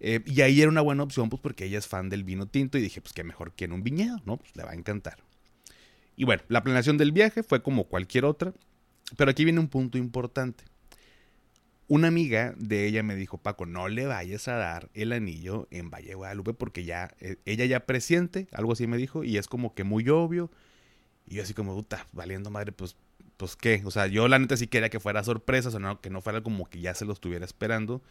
Eh, 0.00 0.20
y 0.26 0.40
ahí 0.40 0.60
era 0.60 0.68
una 0.68 0.80
buena 0.80 1.04
opción 1.04 1.30
pues 1.30 1.40
porque 1.40 1.66
ella 1.66 1.78
es 1.78 1.86
fan 1.86 2.08
del 2.10 2.24
vino 2.24 2.46
tinto 2.46 2.76
y 2.76 2.80
dije 2.80 3.00
pues 3.00 3.12
que 3.12 3.22
mejor 3.22 3.52
que 3.52 3.66
en 3.66 3.72
un 3.72 3.84
viñedo, 3.84 4.20
¿no? 4.24 4.38
Pues 4.38 4.50
le 4.56 4.64
va 4.64 4.72
a 4.72 4.74
encantar. 4.74 5.18
Y 6.16 6.24
bueno, 6.24 6.42
la 6.48 6.64
planeación 6.64 6.98
del 6.98 7.12
viaje 7.12 7.44
fue 7.44 7.62
como 7.62 7.84
cualquier 7.84 8.24
otra. 8.24 8.52
Pero 9.16 9.30
aquí 9.30 9.44
viene 9.44 9.60
un 9.60 9.68
punto 9.68 9.96
importante. 9.96 10.64
Una 11.88 12.08
amiga 12.08 12.52
de 12.58 12.86
ella 12.86 13.04
me 13.04 13.14
dijo, 13.14 13.38
Paco, 13.38 13.64
no 13.64 13.88
le 13.88 14.06
vayas 14.06 14.48
a 14.48 14.56
dar 14.56 14.90
el 14.94 15.12
anillo 15.12 15.68
en 15.70 15.88
Valle 15.88 16.08
de 16.08 16.14
Guadalupe 16.14 16.52
porque 16.52 16.84
ya, 16.84 17.14
eh, 17.20 17.36
ella 17.44 17.64
ya 17.64 17.86
presiente, 17.86 18.48
algo 18.52 18.72
así 18.72 18.88
me 18.88 18.96
dijo, 18.96 19.22
y 19.22 19.36
es 19.36 19.46
como 19.46 19.74
que 19.74 19.84
muy 19.84 20.08
obvio. 20.08 20.50
Y 21.28 21.36
yo 21.36 21.42
así 21.44 21.54
como, 21.54 21.74
puta, 21.74 22.06
valiendo 22.12 22.50
madre, 22.50 22.72
pues, 22.72 22.96
pues 23.36 23.54
qué. 23.54 23.82
O 23.84 23.92
sea, 23.92 24.08
yo 24.08 24.26
la 24.26 24.38
neta 24.38 24.56
sí 24.56 24.66
quería 24.66 24.90
que 24.90 24.98
fuera 24.98 25.22
sorpresa, 25.22 25.68
o 25.68 25.78
no, 25.78 26.00
que 26.00 26.10
no 26.10 26.22
fuera 26.22 26.42
como 26.42 26.68
que 26.68 26.80
ya 26.80 26.94
se 26.94 27.04
lo 27.04 27.12
estuviera 27.12 27.44
esperando. 27.44 28.02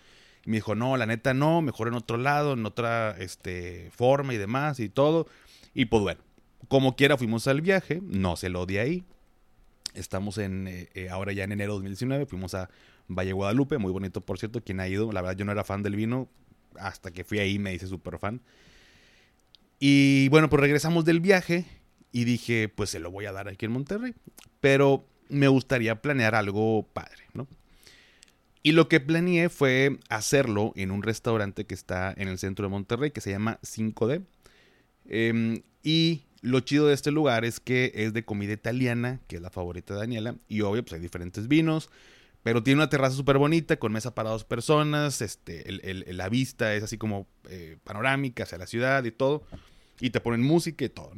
Y 0.46 0.52
me 0.52 0.58
dijo, 0.58 0.76
no, 0.76 0.96
la 0.96 1.06
neta 1.06 1.34
no, 1.34 1.62
mejor 1.62 1.90
en 1.90 1.96
otro 1.96 2.18
lado, 2.18 2.54
en 2.54 2.66
otra 2.66 3.16
este, 3.20 3.90
forma 3.92 4.34
y 4.34 4.38
demás 4.38 4.80
y 4.80 4.88
todo. 4.88 5.28
Y 5.74 5.86
pues 5.86 6.02
bueno, 6.02 6.22
como 6.70 6.96
quiera 6.96 7.18
fuimos 7.18 7.48
al 7.48 7.62
viaje, 7.62 8.02
no 8.04 8.38
se 8.38 8.50
lo 8.50 8.66
di 8.66 8.78
ahí. 8.78 9.04
Estamos 9.94 10.38
en, 10.38 10.68
eh, 10.68 10.90
eh, 10.94 11.10
ahora 11.10 11.34
ya 11.34 11.44
en 11.44 11.52
enero 11.52 11.74
de 11.74 11.78
2019, 11.78 12.26
fuimos 12.26 12.54
a 12.54 12.70
Valle 13.08 13.34
Guadalupe, 13.34 13.78
muy 13.78 13.92
bonito 13.92 14.22
por 14.22 14.40
cierto, 14.40 14.62
quien 14.62 14.80
ha 14.80 14.88
ido, 14.88 15.12
la 15.12 15.22
verdad 15.22 15.38
yo 15.38 15.46
no 15.46 15.52
era 15.52 15.64
fan 15.64 15.84
del 15.84 15.96
vino, 15.96 16.28
hasta 16.80 17.12
que 17.12 17.24
fui 17.24 17.40
ahí 17.40 17.60
me 17.60 17.74
hice 17.74 17.88
súper 17.88 18.18
fan. 18.20 18.42
Y 19.80 20.30
bueno, 20.30 20.50
pues 20.50 20.62
regresamos 20.62 21.06
del 21.06 21.20
viaje 21.20 21.66
y 22.12 22.24
dije, 22.24 22.70
pues 22.70 22.90
se 22.90 23.00
lo 23.00 23.12
voy 23.12 23.26
a 23.26 23.32
dar 23.32 23.48
aquí 23.48 23.66
en 23.66 23.72
Monterrey, 23.72 24.14
pero 24.62 25.06
me 25.30 25.48
gustaría 25.48 26.02
planear 26.02 26.36
algo 26.36 26.88
padre, 26.94 27.24
¿no? 27.34 27.48
Y 28.66 28.72
lo 28.72 28.90
que 28.90 29.00
planeé 29.00 29.50
fue 29.50 30.00
hacerlo 30.10 30.74
en 30.76 30.90
un 30.90 31.04
restaurante 31.04 31.66
que 31.66 31.76
está 31.76 32.14
en 32.18 32.28
el 32.28 32.40
centro 32.40 32.66
de 32.66 32.72
Monterrey, 32.72 33.12
que 33.12 33.22
se 33.22 33.30
llama 33.30 33.60
5D. 33.62 34.24
Em, 35.08 35.62
y 35.84 36.24
lo 36.42 36.62
chido 36.62 36.88
de 36.88 36.96
este 36.96 37.12
lugar 37.12 37.46
es 37.46 37.60
que 37.60 37.92
es 37.94 38.12
de 38.14 38.26
comida 38.26 38.54
italiana, 38.54 39.20
que 39.28 39.36
es 39.36 39.42
la 39.44 39.52
favorita 39.52 39.94
de 39.94 40.00
Daniela. 40.00 40.36
Y 40.48 40.62
obvio, 40.62 40.84
pues 40.84 40.94
hay 40.94 41.00
diferentes 41.00 41.48
vinos. 41.48 41.92
Pero 42.46 42.62
tiene 42.62 42.78
una 42.78 42.92
terraza 42.92 43.16
súper 43.16 43.40
bonita, 43.40 43.78
con 43.78 43.92
mesa 43.92 44.14
para 44.14 44.30
dos 44.30 44.44
personas. 44.44 45.20
Este, 45.24 45.66
la 46.14 46.30
vista 46.30 46.76
es 46.76 46.84
así 46.84 46.96
como 46.96 47.26
eh, 47.50 47.78
panorámica 47.84 48.44
hacia 48.44 48.60
la 48.60 48.68
ciudad 48.68 49.04
y 49.04 49.10
todo. 49.10 49.42
Y 50.00 50.12
te 50.12 50.20
ponen 50.20 50.44
música 50.44 50.86
y 50.86 50.90
todo. 50.90 51.12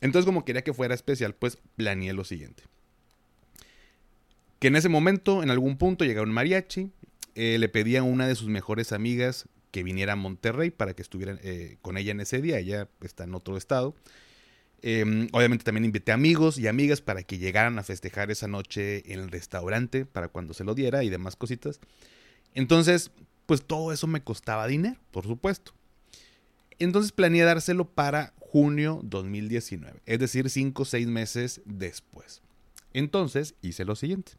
Entonces, 0.00 0.24
como 0.24 0.44
quería 0.44 0.62
que 0.62 0.72
fuera 0.72 0.94
especial, 0.94 1.34
pues 1.34 1.58
planeé 1.74 2.12
lo 2.12 2.22
siguiente. 2.22 2.62
Que 4.60 4.68
en 4.68 4.76
ese 4.76 4.88
momento, 4.88 5.42
en 5.42 5.50
algún 5.50 5.78
punto, 5.78 6.04
llegaba 6.04 6.24
un 6.24 6.32
mariachi. 6.32 6.92
Eh, 7.34 7.58
le 7.58 7.68
pedí 7.68 7.96
a 7.96 8.04
una 8.04 8.28
de 8.28 8.36
sus 8.36 8.46
mejores 8.46 8.92
amigas 8.92 9.48
que 9.72 9.82
viniera 9.82 10.12
a 10.12 10.16
Monterrey 10.16 10.70
para 10.70 10.94
que 10.94 11.02
estuviera 11.02 11.36
eh, 11.42 11.78
con 11.82 11.96
ella 11.96 12.12
en 12.12 12.20
ese 12.20 12.40
día. 12.40 12.60
Ella 12.60 12.88
está 13.00 13.24
en 13.24 13.34
otro 13.34 13.56
estado. 13.56 13.96
Em, 14.86 15.28
obviamente 15.32 15.64
también 15.64 15.86
invité 15.86 16.12
amigos 16.12 16.58
y 16.58 16.66
amigas 16.66 17.00
para 17.00 17.22
que 17.22 17.38
llegaran 17.38 17.78
a 17.78 17.82
festejar 17.82 18.30
esa 18.30 18.48
noche 18.48 19.10
en 19.10 19.20
el 19.20 19.30
restaurante 19.30 20.04
para 20.04 20.28
cuando 20.28 20.52
se 20.52 20.62
lo 20.62 20.74
diera 20.74 21.02
y 21.02 21.08
demás 21.08 21.36
cositas. 21.36 21.80
Entonces, 22.52 23.10
pues 23.46 23.62
todo 23.64 23.94
eso 23.94 24.06
me 24.06 24.22
costaba 24.22 24.66
dinero, 24.66 25.00
por 25.10 25.24
supuesto. 25.24 25.72
Entonces 26.78 27.12
planeé 27.12 27.44
dárselo 27.44 27.86
para 27.86 28.34
junio 28.38 29.00
2019, 29.04 30.02
es 30.04 30.18
decir, 30.18 30.50
5 30.50 30.82
o 30.82 30.84
6 30.84 31.06
meses 31.06 31.62
después. 31.64 32.42
Entonces 32.92 33.54
hice 33.62 33.86
lo 33.86 33.96
siguiente. 33.96 34.32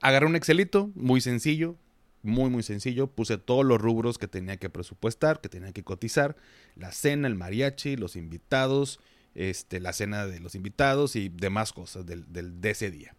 Agarré 0.00 0.24
un 0.24 0.36
Excelito 0.36 0.90
muy 0.94 1.20
sencillo, 1.20 1.76
muy, 2.22 2.50
muy 2.50 2.62
sencillo. 2.62 3.06
Puse 3.06 3.38
todos 3.38 3.64
los 3.64 3.80
rubros 3.80 4.18
que 4.18 4.28
tenía 4.28 4.56
que 4.56 4.70
presupuestar, 4.70 5.40
que 5.40 5.48
tenía 5.48 5.72
que 5.72 5.84
cotizar. 5.84 6.36
La 6.76 6.92
cena, 6.92 7.28
el 7.28 7.34
mariachi, 7.34 7.96
los 7.96 8.16
invitados, 8.16 9.00
este, 9.34 9.80
la 9.80 9.92
cena 9.92 10.26
de 10.26 10.40
los 10.40 10.54
invitados 10.54 11.16
y 11.16 11.28
demás 11.28 11.72
cosas 11.72 12.06
del, 12.06 12.24
de 12.28 12.70
ese 12.70 12.90
día. 12.90 13.14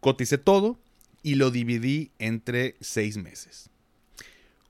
Coticé 0.00 0.38
todo 0.38 0.78
y 1.22 1.34
lo 1.34 1.50
dividí 1.50 2.12
entre 2.18 2.76
seis 2.80 3.16
meses. 3.16 3.70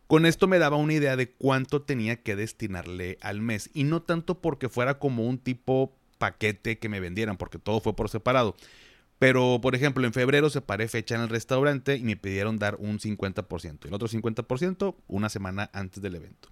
Con 0.06 0.24
esto 0.24 0.46
me 0.48 0.58
daba 0.58 0.78
una 0.78 0.94
idea 0.94 1.16
de 1.16 1.30
cuánto 1.30 1.82
tenía 1.82 2.16
que 2.22 2.34
destinarle 2.34 3.18
al 3.20 3.42
mes. 3.42 3.68
Y 3.74 3.84
no 3.84 4.02
tanto 4.02 4.40
porque 4.40 4.70
fuera 4.70 4.98
como 4.98 5.26
un 5.26 5.38
tipo 5.38 5.94
paquete 6.16 6.78
que 6.78 6.88
me 6.88 7.00
vendieran, 7.00 7.36
porque 7.36 7.58
todo 7.58 7.80
fue 7.80 7.94
por 7.94 8.08
separado, 8.08 8.56
pero, 9.18 9.60
por 9.60 9.74
ejemplo, 9.74 10.06
en 10.06 10.12
febrero 10.12 10.48
separé 10.48 10.88
fecha 10.88 11.16
en 11.16 11.22
el 11.22 11.28
restaurante 11.28 11.96
y 11.96 12.04
me 12.04 12.16
pidieron 12.16 12.58
dar 12.58 12.76
un 12.76 12.98
50%. 12.98 13.86
El 13.86 13.94
otro 13.94 14.08
50% 14.08 14.94
una 15.08 15.28
semana 15.28 15.70
antes 15.72 16.02
del 16.02 16.14
evento. 16.14 16.50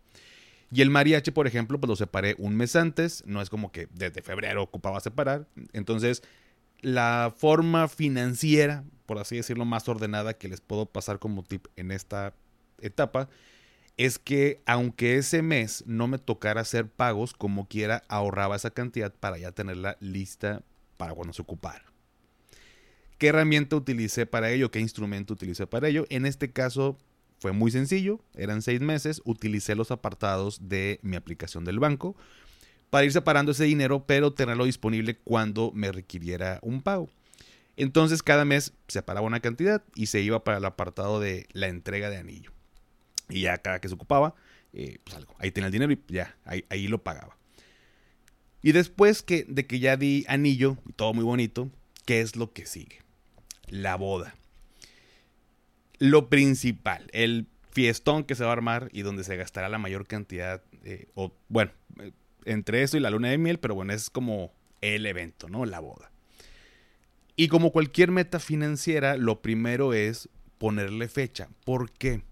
Y 0.73 0.83
el 0.83 0.91
mariachi, 0.91 1.31
por 1.31 1.47
ejemplo, 1.47 1.79
pues 1.79 1.89
lo 1.89 1.97
separé 1.97 2.35
un 2.39 2.57
mes 2.57 2.75
antes. 2.75 3.23
No 3.25 3.41
es 3.41 3.51
como 3.51 3.71
que 3.71 3.89
desde 3.93 4.21
febrero 4.21 4.63
ocupaba 4.65 4.99
separar. 4.99 5.47
Entonces, 5.73 6.25
la 6.81 7.33
forma 7.37 7.87
financiera, 7.87 8.85
por 9.07 9.19
así 9.19 9.37
decirlo, 9.37 9.65
más 9.65 9.89
ordenada 9.89 10.35
que 10.35 10.49
les 10.49 10.61
puedo 10.61 10.87
pasar 10.87 11.21
como 11.21 11.45
tip 11.45 11.67
en 11.77 11.93
esta 11.93 12.35
etapa, 12.81 13.29
es 13.97 14.19
que 14.19 14.61
aunque 14.67 15.17
ese 15.17 15.41
mes 15.41 15.85
no 15.87 16.09
me 16.09 16.19
tocara 16.19 16.63
hacer 16.63 16.89
pagos, 16.89 17.33
como 17.33 17.69
quiera, 17.69 18.03
ahorraba 18.09 18.57
esa 18.57 18.71
cantidad 18.71 19.15
para 19.15 19.39
ya 19.39 19.53
tenerla 19.53 19.97
lista 20.01 20.63
para 20.97 21.15
cuando 21.15 21.33
se 21.33 21.43
ocupara. 21.43 21.86
¿Qué 23.19 23.29
herramienta 23.29 23.77
utilicé 23.77 24.27
para 24.27 24.51
ello? 24.51 24.71
¿Qué 24.71 24.81
instrumento 24.81 25.35
utilicé 25.35 25.67
para 25.67 25.89
ello? 25.89 26.05
En 26.11 26.27
este 26.27 26.53
caso 26.53 26.99
fue 27.39 27.53
muy 27.53 27.71
sencillo, 27.71 28.21
eran 28.35 28.63
seis 28.63 28.81
meses, 28.81 29.23
utilicé 29.25 29.75
los 29.75 29.91
apartados 29.91 30.69
de 30.69 31.01
mi 31.03 31.17
aplicación 31.17 31.65
del 31.65 31.79
banco 31.79 32.17
para 32.91 33.05
ir 33.05 33.13
separando 33.13 33.53
ese 33.53 33.65
dinero, 33.65 34.05
pero 34.07 34.33
tenerlo 34.33 34.65
disponible 34.65 35.17
cuando 35.19 35.73
me 35.75 35.93
requiriera 35.93 36.59
un 36.63 36.83
pago. 36.83 37.11
Entonces 37.77 38.23
cada 38.23 38.45
mes 38.45 38.73
separaba 38.89 39.27
una 39.27 39.41
cantidad 39.41 39.83
y 39.95 40.07
se 40.07 40.21
iba 40.21 40.45
para 40.45 40.59
el 40.59 40.65
apartado 40.65 41.21
de 41.21 41.47
la 41.53 41.69
entrega 41.69 42.11
de 42.11 42.17
anillo. 42.17 42.53
Y 43.29 43.43
ya 43.43 43.59
cada 43.59 43.81
que 43.81 43.89
se 43.89 43.95
ocupaba, 43.95 44.35
eh, 44.73 44.99
pues 45.05 45.17
algo, 45.17 45.35
ahí 45.39 45.51
tenía 45.51 45.67
el 45.67 45.73
dinero 45.73 45.93
y 45.93 46.01
ya, 46.09 46.37
ahí, 46.45 46.89
lo 46.89 47.03
pagaba. 47.03 47.37
Y 48.63 48.73
después 48.73 49.23
que, 49.23 49.45
de 49.49 49.67
que 49.67 49.79
ya 49.79 49.97
di 49.97 50.25
anillo 50.29 50.79
y 50.89 50.93
todo 50.93 51.13
muy 51.13 51.25
bonito, 51.25 51.71
¿qué 52.05 52.21
es 52.21 52.37
lo 52.37 52.53
que 52.53 52.67
sigue? 52.67 53.06
La 53.69 53.97
boda. 53.97 54.35
Lo 55.99 56.29
principal, 56.29 57.09
el 57.13 57.47
fiestón 57.71 58.25
que 58.25 58.35
se 58.35 58.45
va 58.45 58.51
a 58.51 58.53
armar 58.53 58.89
y 58.93 59.03
donde 59.03 59.25
se 59.25 59.37
gastará 59.37 59.69
la 59.69 59.79
mayor 59.79 60.07
cantidad, 60.07 60.63
o 61.15 61.33
bueno, 61.49 61.73
eh, 62.01 62.13
entre 62.45 62.83
eso 62.83 62.97
y 62.97 63.01
la 63.01 63.11
luna 63.11 63.29
de 63.29 63.39
miel, 63.39 63.59
pero 63.59 63.75
bueno, 63.75 63.93
es 63.93 64.09
como 64.11 64.53
el 64.81 65.07
evento, 65.07 65.49
¿no? 65.49 65.65
La 65.67 65.81
boda. 65.81 66.11
Y 67.35 67.49
como 67.49 67.73
cualquier 67.73 68.11
meta 68.11 68.41
financiera, 68.41 69.17
lo 69.17 69.43
primero 69.43 69.93
es 69.93 70.29
ponerle 70.59 71.09
fecha. 71.09 71.49
¿Por 71.65 71.91
qué? 71.91 72.23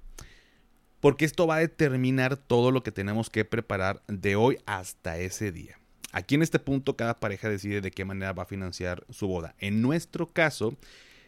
Porque 1.00 1.26
esto 1.26 1.46
va 1.46 1.56
a 1.56 1.60
determinar 1.60 2.38
todo 2.38 2.70
lo 2.70 2.82
que 2.82 2.92
tenemos 2.92 3.28
que 3.28 3.44
preparar 3.44 4.02
de 4.08 4.36
hoy 4.36 4.58
hasta 4.64 5.18
ese 5.18 5.52
día. 5.52 5.78
Aquí 6.12 6.36
en 6.36 6.42
este 6.42 6.58
punto 6.58 6.96
cada 6.96 7.20
pareja 7.20 7.50
decide 7.50 7.82
de 7.82 7.90
qué 7.90 8.06
manera 8.06 8.32
va 8.32 8.44
a 8.44 8.46
financiar 8.46 9.04
su 9.10 9.26
boda. 9.26 9.54
En 9.58 9.82
nuestro 9.82 10.32
caso, 10.32 10.74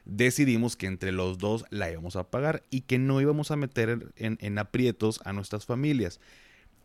decidimos 0.06 0.76
que 0.76 0.86
entre 0.86 1.12
los 1.12 1.38
dos 1.38 1.64
la 1.70 1.90
íbamos 1.90 2.16
a 2.16 2.30
pagar 2.30 2.62
y 2.70 2.82
que 2.82 2.98
no 2.98 3.20
íbamos 3.20 3.50
a 3.50 3.56
meter 3.56 4.12
en, 4.16 4.58
aprietos 4.58 5.20
a 5.25 5.32
nuestras 5.32 5.66
familias. 5.66 6.20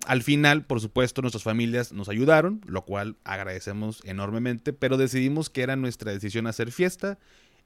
Al 0.07 0.23
final, 0.23 0.65
por 0.65 0.81
supuesto, 0.81 1.21
nuestras 1.21 1.43
familias 1.43 1.93
nos 1.93 2.09
ayudaron, 2.09 2.61
lo 2.65 2.83
cual 2.83 3.15
agradecemos 3.23 4.01
enormemente, 4.03 4.73
pero 4.73 4.97
decidimos 4.97 5.51
que 5.51 5.61
era 5.61 5.75
nuestra 5.75 6.11
decisión 6.11 6.47
hacer 6.47 6.71
fiesta 6.71 7.19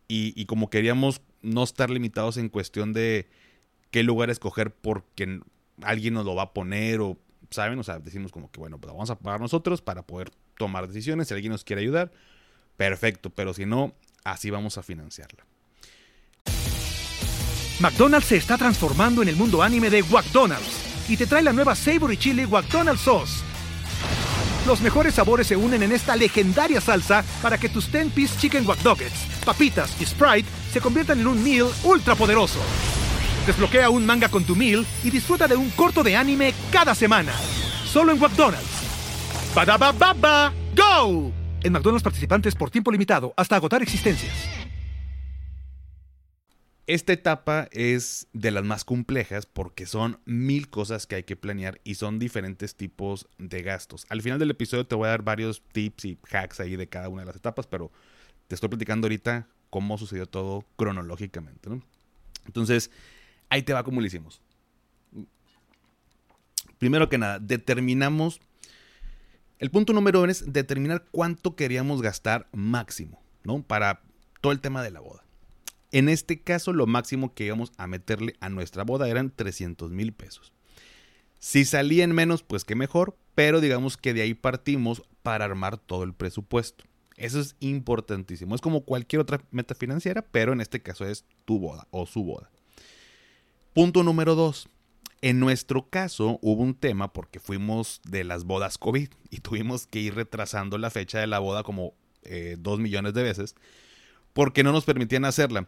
y, 0.07 0.45
como 0.45 0.69
queríamos 0.69 1.21
no 1.41 1.63
estar 1.63 1.89
limitados 1.89 2.37
en 2.37 2.49
cuestión 2.49 2.93
de 2.93 3.27
qué 3.89 4.03
lugar 4.03 4.29
escoger 4.29 4.71
porque 4.71 5.39
alguien 5.81 6.13
nos 6.13 6.25
lo 6.25 6.35
va 6.35 6.43
a 6.43 6.53
poner 6.53 6.99
o, 6.99 7.17
¿saben? 7.49 7.79
O 7.79 7.83
sea, 7.83 7.99
decimos 7.99 8.33
como 8.33 8.51
que, 8.51 8.59
bueno, 8.59 8.77
pues 8.77 8.91
vamos 8.91 9.09
a 9.09 9.17
pagar 9.17 9.39
nosotros 9.39 9.81
para 9.81 10.05
poder 10.05 10.29
tomar 10.57 10.87
decisiones, 10.87 11.29
si 11.29 11.33
alguien 11.33 11.53
nos 11.53 11.63
quiere 11.63 11.81
ayudar, 11.81 12.11
perfecto, 12.75 13.29
pero 13.29 13.53
si 13.53 13.65
no, 13.65 13.93
Así 14.25 14.49
vamos 14.49 14.77
a 14.77 14.83
financiarla. 14.83 15.45
McDonald's 17.79 18.27
se 18.27 18.37
está 18.37 18.57
transformando 18.57 19.21
en 19.21 19.27
el 19.27 19.35
mundo 19.35 19.61
anime 19.61 19.89
de 19.89 20.01
McDonald's 20.03 21.09
y 21.09 21.15
te 21.15 21.27
trae 21.27 21.43
la 21.43 21.53
nueva 21.53 21.75
Savory 21.75 22.17
Chili 22.17 22.47
McDonald's 22.47 23.01
Sauce. 23.01 23.43
Los 24.65 24.81
mejores 24.81 25.13
sabores 25.13 25.45
se 25.45 25.55
unen 25.55 25.83
en 25.83 25.91
esta 25.91 26.15
legendaria 26.15 26.81
salsa 26.81 27.23
para 27.41 27.59
que 27.59 27.69
tus 27.69 27.91
10-piece 27.91 28.39
chicken 28.39 28.65
wack 28.65 28.79
papitas 29.45 29.95
y 30.01 30.05
Sprite 30.05 30.49
se 30.71 30.81
conviertan 30.81 31.19
en 31.19 31.27
un 31.27 31.43
meal 31.43 31.67
ultra 31.83 32.15
poderoso. 32.15 32.59
Desbloquea 33.45 33.91
un 33.91 34.07
manga 34.07 34.29
con 34.29 34.43
tu 34.43 34.55
meal 34.55 34.83
y 35.03 35.11
disfruta 35.11 35.47
de 35.47 35.55
un 35.55 35.69
corto 35.71 36.01
de 36.01 36.15
anime 36.15 36.51
cada 36.71 36.95
semana. 36.95 37.33
Solo 37.85 38.11
en 38.11 38.19
McDonald's. 38.19 38.65
baba 39.53 40.51
¡Go! 40.75 41.44
En 41.65 41.73
McDonald's 41.73 42.03
participantes 42.03 42.53
por 42.53 42.69
tiempo 42.69 42.91
limitado 42.91 43.33
hasta 43.37 43.55
agotar 43.55 43.81
existencias. 43.81 44.31
Esta 46.85 47.11
etapa 47.11 47.67
es 47.71 48.27
de 48.33 48.51
las 48.51 48.63
más 48.63 48.85
complejas 48.85 49.47
porque 49.47 49.87
son 49.87 50.19
mil 50.25 50.69
cosas 50.69 51.07
que 51.07 51.15
hay 51.15 51.23
que 51.23 51.35
planear 51.35 51.81
y 51.83 51.95
son 51.95 52.19
diferentes 52.19 52.75
tipos 52.75 53.27
de 53.39 53.63
gastos. 53.63 54.05
Al 54.09 54.21
final 54.21 54.37
del 54.37 54.51
episodio 54.51 54.85
te 54.85 54.93
voy 54.93 55.07
a 55.07 55.09
dar 55.09 55.23
varios 55.23 55.63
tips 55.71 56.05
y 56.05 56.19
hacks 56.31 56.59
ahí 56.59 56.75
de 56.75 56.87
cada 56.87 57.09
una 57.09 57.23
de 57.23 57.25
las 57.25 57.35
etapas, 57.35 57.65
pero 57.65 57.91
te 58.47 58.53
estoy 58.53 58.69
platicando 58.69 59.07
ahorita 59.07 59.47
cómo 59.71 59.97
sucedió 59.97 60.27
todo 60.27 60.65
cronológicamente. 60.75 61.67
Entonces, 62.45 62.91
ahí 63.49 63.63
te 63.63 63.73
va 63.73 63.83
como 63.83 64.01
lo 64.01 64.05
hicimos. 64.05 64.39
Primero 66.77 67.09
que 67.09 67.17
nada, 67.17 67.39
determinamos 67.39 68.39
el 69.59 69.71
punto 69.71 69.93
número 69.93 70.21
uno 70.21 70.31
es 70.31 70.51
determinar 70.51 71.05
cuánto 71.11 71.55
queríamos 71.55 72.01
gastar 72.01 72.47
máximo, 72.51 73.23
¿no? 73.43 73.63
Para 73.63 74.01
todo 74.41 74.51
el 74.51 74.59
tema 74.59 74.83
de 74.83 74.91
la 74.91 74.99
boda. 74.99 75.23
En 75.91 76.09
este 76.09 76.41
caso, 76.41 76.73
lo 76.73 76.87
máximo 76.87 77.33
que 77.33 77.45
íbamos 77.45 77.71
a 77.77 77.87
meterle 77.87 78.35
a 78.41 78.49
nuestra 78.49 78.83
boda 78.83 79.07
eran 79.07 79.31
300 79.33 79.91
mil 79.91 80.13
pesos. 80.13 80.51
Si 81.39 81.63
salían 81.63 82.11
menos, 82.11 82.43
pues 82.43 82.65
qué 82.65 82.75
mejor, 82.75 83.17
pero 83.33 83.61
digamos 83.61 83.97
que 83.97 84.13
de 84.13 84.23
ahí 84.23 84.33
partimos 84.33 85.03
para 85.23 85.45
armar 85.45 85.77
todo 85.77 86.03
el 86.03 86.13
presupuesto. 86.13 86.83
Eso 87.17 87.39
es 87.39 87.55
importantísimo. 87.59 88.55
Es 88.55 88.61
como 88.61 88.83
cualquier 88.83 89.21
otra 89.21 89.41
meta 89.51 89.73
financiera, 89.73 90.21
pero 90.21 90.53
en 90.53 90.59
este 90.59 90.81
caso 90.81 91.05
es 91.05 91.25
tu 91.45 91.59
boda 91.59 91.87
o 91.91 92.05
su 92.05 92.23
boda. 92.23 92.49
Punto 93.73 94.03
número 94.03 94.35
dos. 94.35 94.67
En 95.21 95.39
nuestro 95.39 95.89
caso 95.89 96.39
hubo 96.41 96.61
un 96.61 96.75
tema 96.75 97.13
porque 97.13 97.39
fuimos 97.39 98.01
de 98.07 98.23
las 98.23 98.43
bodas 98.43 98.77
COVID 98.77 99.09
y 99.29 99.37
tuvimos 99.37 99.87
que 99.87 99.99
ir 99.99 100.15
retrasando 100.15 100.77
la 100.77 100.89
fecha 100.89 101.19
de 101.19 101.27
la 101.27 101.39
boda 101.39 101.63
como 101.63 101.93
eh, 102.23 102.57
dos 102.59 102.79
millones 102.79 103.13
de 103.13 103.23
veces 103.23 103.55
porque 104.35 104.63
no 104.63 104.73
nos 104.73 104.83
permitían 104.83 105.23
hacerla. 105.23 105.67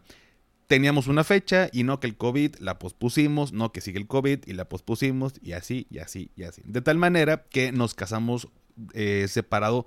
teníamos 0.66 1.06
una 1.06 1.24
fecha 1.24 1.70
y 1.72 1.84
no 1.84 1.98
que 1.98 2.06
el 2.06 2.18
COVID 2.18 2.56
la 2.56 2.78
pospusimos, 2.78 3.54
no 3.54 3.72
que 3.72 3.80
sigue 3.80 3.98
el 3.98 4.06
COVID 4.06 4.40
y 4.44 4.52
la 4.52 4.68
pospusimos 4.68 5.32
y 5.40 5.52
así, 5.52 5.86
y 5.88 6.00
así, 6.00 6.30
y 6.36 6.42
así. 6.42 6.60
De 6.66 6.82
tal 6.82 6.98
manera 6.98 7.44
que 7.48 7.72
nos 7.72 7.94
casamos 7.94 8.48
eh, 8.92 9.24
separado 9.28 9.86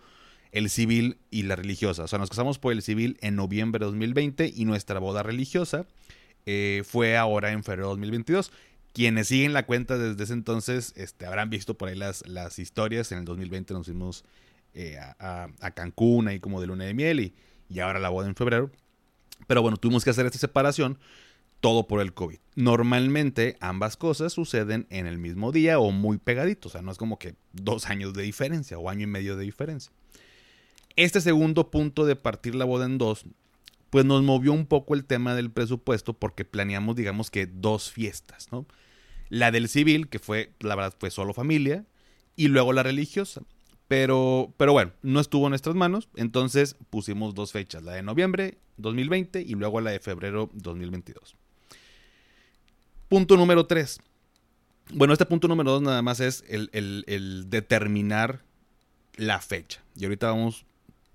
el 0.52 0.72
civil 0.72 1.20
y 1.30 1.44
la 1.44 1.56
religiosa. 1.56 2.04
O 2.04 2.08
sea, 2.08 2.18
nos 2.18 2.30
casamos 2.30 2.58
por 2.58 2.74
el 2.74 2.82
civil 2.82 3.20
en 3.22 3.36
noviembre 3.36 3.80
de 3.80 3.86
2020 3.86 4.52
y 4.56 4.66
nuestra 4.66 5.00
boda 5.00 5.22
religiosa 5.22 5.86
eh, 6.48 6.82
fue 6.84 7.18
ahora 7.18 7.52
en 7.52 7.64
febrero 7.64 7.90
de 7.90 7.92
2022. 7.92 8.52
Quienes 8.94 9.30
siguen 9.30 9.54
la 9.54 9.66
cuenta 9.66 9.98
desde 9.98 10.24
ese 10.24 10.34
entonces 10.34 10.94
este, 10.98 11.26
habrán 11.26 11.50
visto 11.50 11.78
por 11.78 11.90
ahí 11.90 11.96
las, 11.96 12.28
las 12.28 12.60
historias. 12.60 13.12
En 13.12 13.20
el 13.20 13.26
2020 13.26 13.74
nos 13.74 13.86
fuimos 13.86 14.26
eh, 14.74 14.98
a, 15.00 15.72
Cancún, 15.74 16.28
ahí 16.28 16.40
como 16.40 16.60
de 16.60 16.68
luna 16.68 16.86
de 16.86 16.94
miel, 16.94 17.20
y, 17.20 17.34
y 17.70 17.80
ahora 17.80 18.00
la 18.00 18.10
boda 18.10 18.28
en 18.28 18.36
febrero. 18.36 18.72
Pero 19.48 19.62
bueno, 19.62 19.78
tuvimos 19.78 20.04
que 20.04 20.10
hacer 20.10 20.26
esta 20.26 20.38
separación, 20.38 21.00
todo 21.62 21.88
por 21.88 22.02
el 22.02 22.14
COVID. 22.14 22.40
Normalmente 22.56 23.58
ambas 23.60 23.96
cosas 23.96 24.34
suceden 24.34 24.88
en 24.90 25.08
el 25.08 25.18
mismo 25.18 25.52
día 25.52 25.80
o 25.80 25.92
muy 25.92 26.18
pegaditos, 26.18 26.72
o 26.72 26.74
sea, 26.74 26.82
no 26.82 26.92
es 26.92 26.98
como 26.98 27.18
que 27.18 27.36
dos 27.54 27.90
años 27.90 28.14
de 28.14 28.24
diferencia 28.24 28.78
o 28.78 28.90
año 28.90 29.04
y 29.04 29.08
medio 29.08 29.38
de 29.38 29.46
diferencia. 29.46 29.92
Este 30.96 31.22
segundo 31.22 31.72
punto 31.72 32.06
de 32.06 32.16
partir 32.16 32.56
la 32.56 32.66
boda 32.66 32.86
en 32.86 32.98
dos, 32.98 33.26
pues 33.92 34.06
nos 34.06 34.24
movió 34.24 34.54
un 34.54 34.66
poco 34.66 34.96
el 34.96 35.06
tema 35.06 35.36
del 35.36 35.52
presupuesto 35.52 36.14
porque 36.14 36.46
planeamos, 36.46 36.96
digamos 36.96 37.30
que 37.30 37.46
dos 37.46 37.92
fiestas, 37.92 38.52
¿no? 38.52 38.66
La 39.30 39.52
del 39.52 39.70
civil, 39.70 40.08
que 40.08 40.18
fue, 40.18 40.54
la 40.60 40.76
verdad, 40.76 40.96
fue 40.98 41.12
solo 41.12 41.34
familia, 41.34 41.86
y 42.36 42.48
luego 42.48 42.74
la 42.74 42.84
religiosa. 42.84 43.42
Pero, 43.88 44.54
pero 44.58 44.72
bueno, 44.72 44.94
no 45.02 45.20
estuvo 45.20 45.46
en 45.46 45.52
nuestras 45.52 45.76
manos, 45.76 46.10
entonces 46.16 46.78
pusimos 46.90 47.36
dos 47.36 47.52
fechas, 47.52 47.84
la 47.84 47.92
de 47.92 48.02
noviembre 48.02 48.58
2020 48.78 49.42
y 49.42 49.54
luego 49.56 49.82
la 49.82 49.92
de 49.92 50.00
febrero 50.00 50.50
2022. 50.54 51.36
Punto 53.10 53.36
número 53.36 53.66
3. 53.66 54.00
Bueno, 54.94 55.12
este 55.12 55.26
punto 55.26 55.50
número 55.50 55.72
2 55.72 55.82
nada 55.82 56.02
más 56.02 56.22
es 56.22 56.46
el, 56.48 57.46
determinar 57.50 58.42
la 59.18 59.42
fecha. 59.42 59.84
Y 59.98 60.06
ahorita 60.06 60.28
vamos 60.28 60.66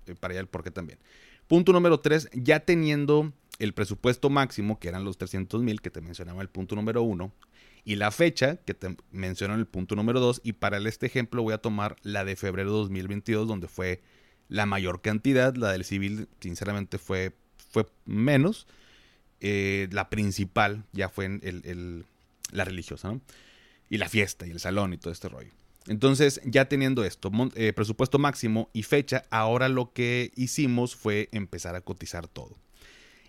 eh, 0.05 0.13
para 0.13 0.33
allá 0.33 0.41
el 0.41 0.47
por 0.47 0.63
qué 0.63 0.69
también. 0.69 0.99
Punto 1.47 1.71
número 1.71 1.99
3, 1.99 2.29
ya 2.33 2.59
teniendo 2.59 3.31
el 3.59 3.73
presupuesto 3.73 4.29
máximo, 4.29 4.79
que 4.79 4.89
eran 4.89 5.03
los 5.03 5.17
300 5.17 5.63
mil 5.63 5.81
que 5.81 5.89
te 5.89 6.01
mencionaba 6.01 6.41
el 6.41 6.49
punto 6.49 6.75
número 6.75 7.01
1, 7.01 7.31
y 7.87 7.95
la 7.95 8.11
fecha 8.11 8.57
que 8.57 8.73
te 8.73 8.97
menciono 9.11 9.53
en 9.53 9.61
el 9.61 9.65
punto 9.65 9.95
número 9.95 10.19
2. 10.19 10.41
Y 10.43 10.53
para 10.53 10.77
este 10.77 11.05
ejemplo 11.05 11.41
voy 11.41 11.53
a 11.53 11.59
tomar 11.59 11.95
la 12.03 12.25
de 12.25 12.35
febrero 12.35 12.71
de 12.71 12.77
2022, 12.79 13.47
donde 13.47 13.69
fue 13.69 14.01
la 14.49 14.65
mayor 14.65 15.01
cantidad. 15.01 15.55
La 15.55 15.71
del 15.71 15.85
civil, 15.85 16.27
sinceramente, 16.41 16.97
fue, 16.97 17.33
fue 17.71 17.85
menos. 18.03 18.67
Eh, 19.39 19.87
la 19.91 20.09
principal 20.09 20.83
ya 20.91 21.07
fue 21.07 21.27
el, 21.27 22.05
la 22.51 22.65
religiosa, 22.65 23.09
¿no? 23.09 23.21
Y 23.89 23.99
la 23.99 24.09
fiesta 24.09 24.45
y 24.45 24.51
el 24.51 24.59
salón 24.59 24.91
y 24.91 24.97
todo 24.97 25.13
este 25.13 25.29
rollo. 25.29 25.51
Entonces, 25.87 26.41
ya 26.43 26.65
teniendo 26.65 27.03
esto, 27.03 27.31
eh, 27.55 27.73
presupuesto 27.73 28.19
máximo 28.19 28.69
y 28.73 28.83
fecha, 28.83 29.23
ahora 29.29 29.69
lo 29.69 29.93
que 29.93 30.31
hicimos 30.35 30.95
fue 30.95 31.29
empezar 31.31 31.75
a 31.75 31.81
cotizar 31.81 32.27
todo. 32.27 32.57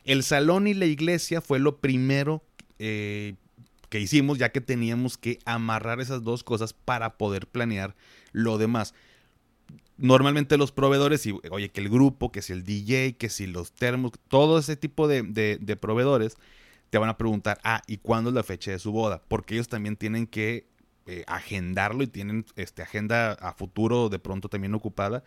El 0.04 0.22
salón 0.22 0.66
y 0.66 0.74
la 0.74 0.86
iglesia 0.86 1.40
fue 1.40 1.58
lo 1.58 1.78
primero 1.78 2.42
eh, 2.78 3.34
que 3.88 4.00
hicimos, 4.00 4.38
ya 4.38 4.50
que 4.50 4.60
teníamos 4.60 5.18
que 5.18 5.38
amarrar 5.44 6.00
esas 6.00 6.22
dos 6.22 6.44
cosas 6.44 6.72
para 6.72 7.16
poder 7.16 7.46
planear 7.46 7.94
lo 8.32 8.58
demás. 8.58 8.94
Normalmente 9.96 10.56
los 10.56 10.72
proveedores, 10.72 11.26
y, 11.26 11.34
oye, 11.50 11.70
que 11.70 11.80
el 11.80 11.88
grupo, 11.88 12.30
que 12.30 12.42
si 12.42 12.52
el 12.52 12.64
DJ, 12.64 13.16
que 13.16 13.28
si 13.28 13.46
los 13.46 13.72
termos, 13.72 14.12
todo 14.28 14.58
ese 14.58 14.76
tipo 14.76 15.08
de, 15.08 15.78
proveedores 15.80 16.36
te 16.90 16.98
van 16.98 17.08
a 17.08 17.18
preguntar, 17.18 17.58
ah, 17.64 17.82
¿y 17.86 17.98
cuándo 17.98 18.30
es 18.30 18.34
la 18.34 18.42
fecha 18.42 18.70
de 18.70 18.78
su 18.78 18.92
boda? 18.92 19.22
Porque 19.28 19.54
ellos 19.54 19.68
también 19.68 19.96
tienen 19.96 20.26
que 20.26 20.66
eh, 21.10 21.24
agendarlo 21.26 22.02
y 22.02 22.06
tienen 22.06 22.44
este, 22.56 22.82
agenda 22.82 23.32
a 23.32 23.54
futuro 23.54 24.10
de 24.10 24.18
pronto 24.18 24.50
también 24.50 24.74
ocupada. 24.74 25.24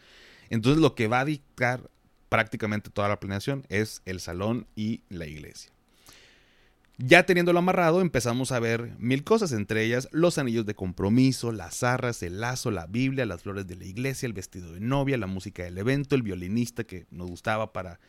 Entonces 0.52 0.80
lo 0.80 0.94
que 0.94 1.08
va 1.08 1.22
a 1.22 1.26
dictar 1.26 1.90
prácticamente 2.30 2.92
toda 2.92 3.10
la 3.10 3.20
planeación 3.20 3.66
es 3.68 4.04
el 4.06 4.20
salón 4.20 4.68
y 4.76 5.02
la 5.10 5.26
iglesia. 5.26 5.72
Ya 7.00 7.26
teniéndolo 7.26 7.58
amarrado, 7.58 8.00
empezamos 8.00 8.52
a 8.52 8.60
ver 8.60 8.94
mil 9.00 9.24
cosas, 9.24 9.54
entre 9.54 9.84
ellas 9.84 10.08
los 10.12 10.38
anillos 10.38 10.68
de 10.68 10.76
compromiso, 10.76 11.52
las 11.52 11.82
arras, 11.82 12.22
el 12.22 12.42
lazo, 12.42 12.70
la 12.70 12.86
Biblia, 12.86 13.26
las 13.26 13.42
flores 13.42 13.66
de 13.66 13.76
la 13.76 13.86
iglesia, 13.86 14.28
el 14.28 14.34
vestido 14.34 14.74
de 14.74 14.82
novia, 14.82 15.18
la 15.18 15.26
música 15.26 15.64
del 15.64 15.80
evento, 15.80 16.14
el 16.14 16.22
violinista 16.22 16.84
que 16.84 17.08
nos 17.10 17.28
gustaba 17.28 17.74
para 17.74 18.00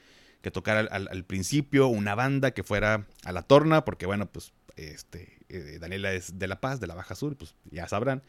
que 0.42 0.50
tocara 0.50 0.80
al, 0.80 1.24
principio, 1.24 1.86
una 1.86 2.14
banda 2.14 2.50
que 2.50 2.64
fuera 2.64 3.06
a 3.24 3.32
la 3.32 3.40
torna, 3.40 3.86
porque 3.86 4.04
bueno, 4.04 4.26
pues 4.26 4.52
este, 4.76 5.38
eh, 5.48 5.78
Daniela 5.80 6.12
es 6.12 6.38
de 6.38 6.46
La 6.46 6.60
Paz, 6.60 6.80
de 6.80 6.86
la 6.86 6.94
Baja 6.94 7.14
Sur, 7.14 7.36
pues 7.36 7.54
ya 7.70 7.88
sabrán. 7.88 8.22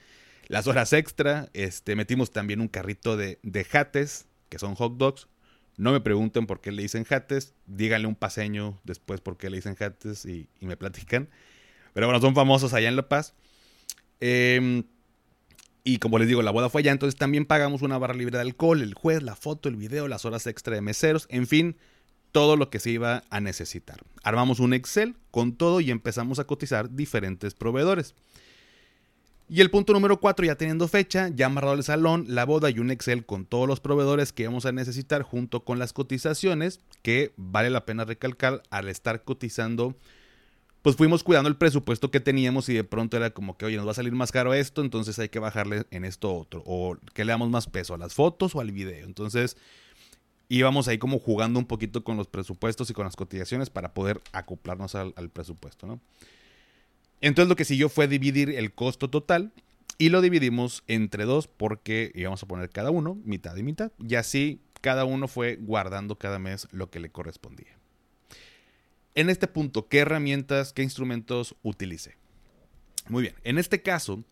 Las 0.47 0.67
horas 0.67 0.93
extra, 0.93 1.49
este, 1.53 1.95
metimos 1.95 2.31
también 2.31 2.59
un 2.59 2.67
carrito 2.67 3.15
de, 3.15 3.39
de 3.43 3.63
jates, 3.63 4.25
que 4.49 4.59
son 4.59 4.75
hot 4.75 4.97
dogs, 4.97 5.27
no 5.77 5.91
me 5.91 6.01
pregunten 6.01 6.45
por 6.45 6.61
qué 6.61 6.71
le 6.71 6.83
dicen 6.83 7.03
jates, 7.03 7.53
díganle 7.65 8.07
un 8.07 8.15
paseño 8.15 8.79
después 8.83 9.21
por 9.21 9.37
qué 9.37 9.49
le 9.49 9.57
dicen 9.57 9.75
jates 9.75 10.25
y, 10.25 10.47
me 10.61 10.77
platican. 10.77 11.29
Pero 11.93 12.07
bueno, 12.07 12.21
son 12.21 12.35
famosos 12.35 12.73
allá 12.73 12.89
en 12.89 12.95
La 12.95 13.07
Paz. 13.07 13.33
Em, 14.19 14.83
y 15.83 15.97
como 15.97 16.19
les 16.19 16.27
digo, 16.27 16.41
la 16.41 16.51
boda 16.51 16.69
fue 16.69 16.81
allá, 16.81 16.91
entonces 16.91 17.17
también 17.17 17.45
pagamos 17.45 17.81
una 17.81 17.97
barra 17.97 18.13
libre 18.13 18.37
de 18.37 18.41
alcohol, 18.41 18.81
el 18.81 18.93
juez, 18.93 19.23
la 19.23 19.35
foto, 19.35 19.67
el 19.67 19.75
video, 19.75 20.07
las 20.07 20.25
horas 20.25 20.47
extra 20.47 20.75
de 20.75 20.81
meseros, 20.81 21.25
en 21.29 21.47
fin, 21.47 21.75
todo 22.33 22.57
lo 22.57 22.69
que 22.69 22.79
se 22.79 22.89
iba 22.89 23.23
a 23.29 23.39
necesitar. 23.39 24.01
Armamos 24.23 24.59
un 24.59 24.73
Excel 24.73 25.15
con 25.31 25.53
todo 25.53 25.79
y 25.79 25.91
empezamos 25.91 26.39
a 26.39 26.43
cotizar 26.43 26.93
diferentes 26.93 27.53
proveedores. 27.53 28.15
Y 29.47 29.61
el 29.61 29.69
punto 29.69 29.93
número 29.93 30.19
4, 30.19 30.45
ya 30.47 30.55
teniendo 30.55 30.87
fecha, 30.87 31.29
ya 31.29 31.45
amarrado 31.45 31.75
el 31.75 31.83
salón, 31.83 32.25
la 32.27 32.45
boda 32.45 32.71
y 32.71 32.79
un 32.79 32.89
Excel 32.89 33.25
con 33.25 33.45
todos 33.45 33.67
los 33.67 33.79
proveedores 33.79 34.33
que 34.33 34.47
vamos 34.47 34.65
a 34.65 34.71
necesitar 34.71 35.21
junto 35.21 35.63
con 35.63 35.77
las 35.77 35.93
cotizaciones, 35.93 36.79
que 37.03 37.33
vale 37.37 37.69
la 37.69 37.85
pena 37.85 38.03
recalcar 38.03 38.63
al 38.71 38.89
estar 38.89 39.23
cotizando, 39.23 39.95
pues 40.81 40.95
fuimos 40.95 41.23
cuidando 41.23 41.49
el 41.49 41.55
presupuesto 41.55 42.09
que 42.09 42.19
teníamos 42.19 42.67
y 42.67 42.73
de 42.73 42.83
pronto 42.83 43.15
era 43.15 43.29
como 43.29 43.57
que, 43.57 43.65
oye, 43.65 43.77
nos 43.77 43.85
va 43.85 43.91
a 43.91 43.95
salir 43.95 44.13
más 44.13 44.31
caro 44.31 44.55
esto, 44.55 44.81
entonces 44.81 45.19
hay 45.19 45.29
que 45.29 45.39
bajarle 45.39 45.83
en 45.91 46.03
esto 46.03 46.33
otro, 46.33 46.63
o 46.65 46.97
que 47.13 47.23
le 47.23 47.31
damos 47.31 47.49
más 47.51 47.67
peso 47.67 47.93
a 47.93 47.97
las 47.99 48.15
fotos 48.15 48.55
o 48.55 48.59
al 48.59 48.71
video. 48.71 49.05
Entonces 49.05 49.55
íbamos 50.49 50.87
ahí 50.87 50.97
como 50.97 51.19
jugando 51.19 51.59
un 51.59 51.65
poquito 51.65 52.03
con 52.03 52.17
los 52.17 52.27
presupuestos 52.27 52.89
y 52.89 52.93
con 52.93 53.05
las 53.05 53.15
cotizaciones 53.15 53.69
para 53.69 53.93
poder 53.93 54.21
acoplarnos 54.31 54.95
al, 54.95 55.29
presupuesto, 55.31 55.87
¿no? 55.87 55.99
Entonces 57.21 57.49
lo 57.49 57.55
que 57.55 57.65
siguió 57.65 57.87
fue 57.87 58.07
dividir 58.07 58.49
el 58.49 58.73
costo 58.73 59.09
total 59.09 59.53
y 59.97 60.09
lo 60.09 60.21
dividimos 60.21 60.83
entre 60.87 61.23
dos 61.23 61.47
porque 61.47 62.11
íbamos 62.15 62.43
a 62.43 62.47
poner 62.47 62.69
cada 62.69 62.91
uno 62.91 63.15
mitad 63.23 63.55
y 63.55 63.63
mitad. 63.63 63.91
Y 63.99 64.15
así 64.15 64.59
cada 64.81 65.05
uno 65.05 65.29
fue 65.29 65.55
guardando 65.55 66.17
cada 66.17 66.39
mes 66.39 66.67
lo 66.71 66.89
que 66.89 66.99
le 66.99 67.09
correspondía. 67.09 67.77
En 69.15 69.29
este 69.29 69.47
punto, 69.47 69.87
¿qué 69.87 69.99
herramientas, 69.99 70.73
qué 70.73 70.83
instrumentos 70.83 71.55
utilicé? 71.61 72.17
Muy 73.07 73.21
bien, 73.23 73.35
en 73.43 73.57
este 73.57 73.81
caso, 73.81 74.23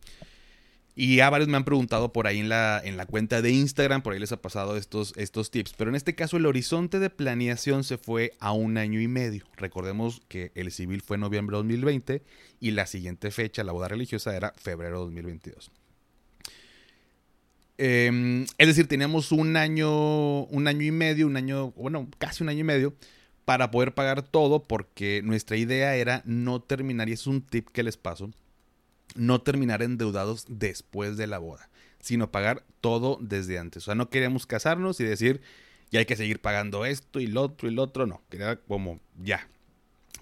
y 0.95 1.15
ya 1.15 1.29
varios 1.29 1.47
me 1.47 1.57
han 1.57 1.63
preguntado 1.63 2.11
por 2.11 2.27
ahí 2.27 2.39
en 2.39 2.49
la, 2.49 2.81
en 2.83 2.97
la 2.97 3.05
cuenta 3.05 3.41
de 3.41 3.51
Instagram, 3.51 4.01
por 4.01 4.13
ahí 4.13 4.19
les 4.19 4.31
ha 4.31 4.41
pasado 4.41 4.75
estos, 4.75 5.13
estos 5.15 5.49
tips. 5.49 5.73
Pero 5.77 5.89
en 5.89 5.95
este 5.95 6.15
caso 6.15 6.37
el 6.37 6.45
horizonte 6.45 6.99
de 6.99 7.09
planeación 7.09 7.83
se 7.83 7.97
fue 7.97 8.33
a 8.39 8.51
un 8.51 8.77
año 8.77 8.99
y 8.99 9.07
medio. 9.07 9.45
Recordemos 9.55 10.21
que 10.27 10.51
el 10.55 10.71
civil 10.71 11.01
fue 11.01 11.17
noviembre 11.17 11.55
de 11.55 11.59
2020 11.59 12.23
y 12.59 12.71
la 12.71 12.87
siguiente 12.87 13.31
fecha, 13.31 13.63
la 13.63 13.71
boda 13.71 13.87
religiosa, 13.87 14.35
era 14.35 14.53
febrero 14.57 14.99
de 14.99 15.05
2022. 15.05 15.71
Em, 17.77 18.43
es 18.57 18.67
decir, 18.67 18.87
teníamos 18.87 19.31
un 19.31 19.57
año, 19.57 20.43
un 20.43 20.67
año 20.67 20.83
y 20.83 20.91
medio, 20.91 21.25
un 21.25 21.37
año, 21.37 21.71
bueno, 21.71 22.07
casi 22.19 22.43
un 22.43 22.49
año 22.49 22.59
y 22.59 22.63
medio 22.63 22.93
para 23.45 23.71
poder 23.71 23.93
pagar 23.93 24.21
todo 24.21 24.61
porque 24.61 25.21
nuestra 25.23 25.57
idea 25.57 25.95
era 25.95 26.21
no 26.25 26.61
terminar, 26.61 27.09
y 27.09 27.13
es 27.13 27.25
un 27.25 27.41
tip 27.41 27.69
que 27.69 27.81
les 27.81 27.97
paso, 27.97 28.29
no 29.15 29.41
terminar 29.41 29.81
endeudados 29.81 30.45
después 30.47 31.17
de 31.17 31.27
la 31.27 31.39
boda, 31.39 31.69
sino 31.99 32.31
pagar 32.31 32.63
todo 32.81 33.17
desde 33.21 33.59
antes. 33.59 33.83
O 33.83 33.85
sea, 33.85 33.95
no 33.95 34.09
queríamos 34.09 34.45
casarnos 34.45 34.99
y 34.99 35.03
decir, 35.03 35.41
ya 35.91 35.99
hay 35.99 36.05
que 36.05 36.15
seguir 36.15 36.39
pagando 36.39 36.85
esto 36.85 37.19
y 37.19 37.27
lo 37.27 37.43
otro 37.43 37.69
y 37.69 37.73
lo 37.73 37.83
otro, 37.83 38.07
no, 38.07 38.21
quería 38.29 38.55
como 38.55 38.99
ya, 39.21 39.47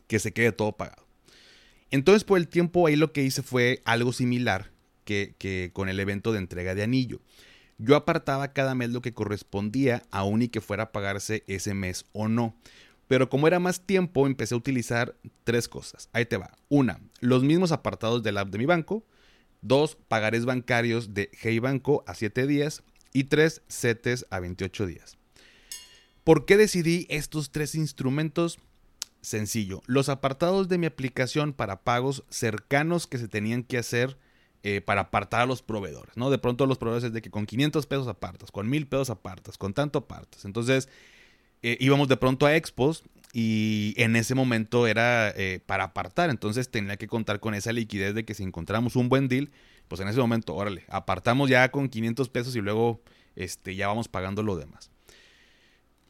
que 0.07 0.19
se 0.19 0.33
quede 0.33 0.51
todo 0.51 0.73
pagado. 0.73 1.05
Entonces, 1.91 2.23
por 2.23 2.37
el 2.37 2.47
tiempo 2.47 2.87
ahí 2.87 2.95
lo 2.95 3.13
que 3.13 3.23
hice 3.23 3.41
fue 3.41 3.81
algo 3.85 4.13
similar 4.13 4.71
que, 5.05 5.35
que 5.37 5.71
con 5.73 5.89
el 5.89 5.99
evento 5.99 6.31
de 6.31 6.39
entrega 6.39 6.75
de 6.75 6.83
anillo. 6.83 7.21
Yo 7.77 7.95
apartaba 7.95 8.51
cada 8.51 8.75
mes 8.75 8.89
lo 8.89 9.01
que 9.01 9.13
correspondía, 9.13 10.03
aún 10.11 10.41
y 10.41 10.49
que 10.49 10.59
fuera 10.59 10.83
a 10.83 10.91
pagarse 10.91 11.43
ese 11.47 11.73
mes 11.73 12.05
o 12.11 12.27
no. 12.27 12.55
Pero 13.09 13.27
como 13.27 13.47
era 13.47 13.59
más 13.59 13.81
tiempo, 13.81 14.27
empecé 14.27 14.53
a 14.53 14.57
utilizar 14.59 15.15
tres 15.43 15.67
cosas. 15.67 16.09
Ahí 16.13 16.25
te 16.25 16.37
va. 16.37 16.55
Una, 16.69 17.01
los 17.21 17.43
mismos 17.43 17.71
apartados 17.71 18.21
del 18.21 18.37
app 18.37 18.49
de 18.49 18.59
mi 18.59 18.67
banco. 18.67 19.03
Dos, 19.61 19.97
pagarés 20.07 20.45
bancarios 20.45 21.15
de 21.15 21.31
Hey 21.41 21.57
Banco 21.57 22.03
a 22.05 22.13
7 22.13 22.45
días. 22.45 22.83
Y 23.11 23.23
tres, 23.23 23.63
CETES 23.67 24.27
a 24.29 24.39
28 24.39 24.85
días. 24.85 25.17
¿Por 26.23 26.45
qué 26.45 26.55
decidí 26.55 27.07
estos 27.09 27.51
tres 27.51 27.73
instrumentos? 27.73 28.59
sencillo. 29.21 29.81
Los 29.85 30.07
apartados 30.07 30.69
de 30.69 30.77
mi 30.77 30.85
aplicación 30.85 31.51
para 31.51 31.81
pagos 31.81 32.23
cercanos 32.29 33.05
que 33.05 33.17
se 33.17 33.27
tenían 33.27 33.63
que 33.63 33.77
hacer 33.77 34.17
eh, 34.63 34.79
para 34.79 35.01
apartar 35.01 35.41
a 35.41 35.45
los 35.45 35.61
proveedores, 35.61 36.15
¿no? 36.15 36.29
De 36.29 36.37
pronto 36.37 36.65
los 36.67 36.77
proveedores 36.77 37.05
es 37.05 37.13
de 37.13 37.21
que 37.21 37.29
con 37.29 37.45
500 37.45 37.85
pesos 37.85 38.07
apartas, 38.07 38.49
con 38.51 38.69
1000 38.69 38.87
pesos 38.87 39.09
apartas, 39.09 39.57
con 39.57 39.73
tanto 39.73 39.99
apartas. 39.99 40.45
Entonces 40.45 40.87
eh, 41.61 41.77
íbamos 41.79 42.07
de 42.07 42.17
pronto 42.17 42.45
a 42.45 42.55
expos 42.55 43.03
y 43.33 43.93
en 43.97 44.15
ese 44.15 44.33
momento 44.33 44.87
era 44.87 45.29
eh, 45.29 45.59
para 45.65 45.85
apartar, 45.85 46.29
entonces 46.29 46.69
tenía 46.71 46.97
que 46.97 47.07
contar 47.07 47.39
con 47.39 47.53
esa 47.53 47.71
liquidez 47.71 48.15
de 48.15 48.25
que 48.25 48.33
si 48.33 48.43
encontramos 48.43 48.95
un 48.95 49.09
buen 49.09 49.27
deal, 49.27 49.51
pues 49.87 50.01
en 50.01 50.07
ese 50.07 50.19
momento, 50.19 50.55
órale, 50.55 50.85
apartamos 50.89 51.49
ya 51.49 51.69
con 51.69 51.89
500 51.89 52.29
pesos 52.29 52.55
y 52.55 52.61
luego 52.61 53.01
este, 53.35 53.75
ya 53.75 53.87
vamos 53.87 54.07
pagando 54.07 54.41
lo 54.41 54.55
demás. 54.55 54.91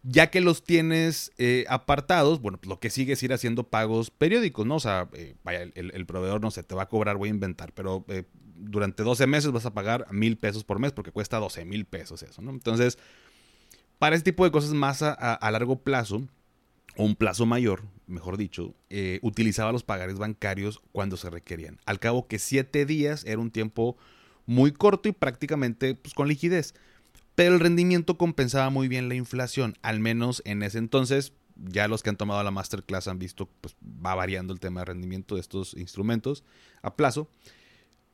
Ya 0.04 0.30
que 0.30 0.40
los 0.40 0.64
tienes 0.64 1.34
eh, 1.38 1.66
apartados, 1.68 2.40
bueno, 2.42 2.58
pues 2.58 2.70
lo 2.70 2.80
que 2.80 2.90
sigue 2.90 3.14
es 3.14 3.24
ir 3.24 3.34
haciendo 3.34 3.66
pagos 3.66 4.12
periódicos, 4.12 4.66
¿no? 4.66 4.76
O 4.76 4.80
sea, 4.80 5.10
vaya, 5.44 5.64
el, 5.76 6.06
proveedor 6.06 6.40
no 6.40 6.52
sé, 6.52 6.64
te 6.64 6.74
va 6.74 6.84
a 6.84 6.90
cobrar, 6.90 7.18
voy 7.18 7.28
a 7.28 7.32
inventar, 7.32 7.74
pero 7.74 8.06
durante 8.60 9.04
12 9.04 9.28
meses 9.28 9.52
vas 9.52 9.66
a 9.66 9.74
pagar 9.74 10.06
mil 10.12 10.38
pesos 10.38 10.64
por 10.64 10.80
mes 10.80 10.92
porque 10.92 11.12
cuesta 11.12 11.38
12 11.38 11.66
mil 11.66 11.86
pesos 11.86 12.24
eso, 12.24 12.42
¿no? 12.42 12.52
Entonces, 12.52 12.98
para 14.00 14.16
este 14.16 14.32
tipo 14.32 14.44
de 14.44 14.52
cosas 14.52 14.72
más 14.72 15.02
a, 15.04 15.52
largo 15.52 15.80
plazo, 15.80 16.24
o 16.96 17.04
un 17.04 17.16
plazo 17.16 17.46
mayor, 17.46 17.84
mejor 18.08 18.38
dicho, 18.38 18.74
utilizaba 19.22 19.72
los 19.72 19.84
pagares 19.84 20.18
bancarios 20.18 20.82
cuando 20.92 21.18
se 21.18 21.30
requerían. 21.30 21.78
Al 21.86 22.00
cabo 22.00 22.28
que 22.28 22.40
7 22.40 22.86
días 22.86 23.24
era 23.26 23.40
un 23.40 23.52
tiempo 23.52 23.96
muy 24.46 24.72
corto 24.72 25.08
y 25.08 25.12
prácticamente 25.12 25.94
pues, 25.94 26.14
con 26.14 26.28
liquidez 26.28 26.74
pero 27.40 27.54
el 27.54 27.62
rendimiento 27.62 28.18
compensaba 28.18 28.70
muy 28.70 28.90
bien 28.90 29.08
la 29.08 29.16
inflación, 29.16 29.78
al 29.82 30.02
menos 30.02 30.42
en 30.44 30.62
ese 30.62 30.78
entonces. 30.78 31.32
Ya 31.56 31.88
los 31.88 32.04
que 32.04 32.10
han 32.10 32.18
tomado 32.18 32.44
la 32.44 32.52
masterclass 32.52 33.08
han 33.08 33.18
visto, 33.18 33.48
pues 33.62 33.78
va 33.82 34.14
variando 34.14 34.52
el 34.52 34.60
tema 34.60 34.82
de 34.82 34.88
rendimiento 34.88 35.36
de 35.36 35.42
estos 35.42 35.74
instrumentos 35.76 36.44
a 36.82 36.98
plazo. 36.98 37.30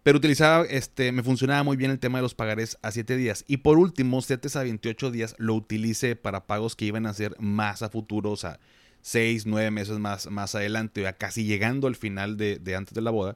Pero 0.06 0.20
utilizaba, 0.20 0.66
este, 0.66 1.12
me 1.12 1.24
funcionaba 1.24 1.64
muy 1.64 1.78
bien 1.78 1.90
el 1.90 1.98
tema 1.98 2.20
de 2.20 2.22
los 2.22 2.36
pagares 2.36 2.78
a 2.84 2.92
7 2.92 3.18
días. 3.18 3.44
Y 3.48 3.58
por 3.58 3.80
último, 3.80 4.22
7 4.22 4.50
a 4.54 4.62
28 4.62 5.10
días 5.10 5.34
lo 5.40 5.56
utilicé 5.56 6.16
para 6.16 6.46
pagos 6.46 6.76
que 6.76 6.86
iban 6.86 7.08
a 7.08 7.14
ser 7.16 7.36
más 7.40 7.82
a 7.82 7.90
futuro, 7.90 8.30
o 8.30 8.38
sea, 8.38 8.60
6, 9.02 9.48
9 9.48 9.72
meses 9.72 9.98
más, 9.98 10.30
más 10.30 10.54
adelante, 10.54 11.02
ya 11.02 11.14
casi 11.14 11.46
llegando 11.46 11.88
al 11.88 11.96
final 11.96 12.38
de, 12.38 12.76
antes 12.78 12.94
de 12.94 13.02
la 13.02 13.10
boda 13.10 13.36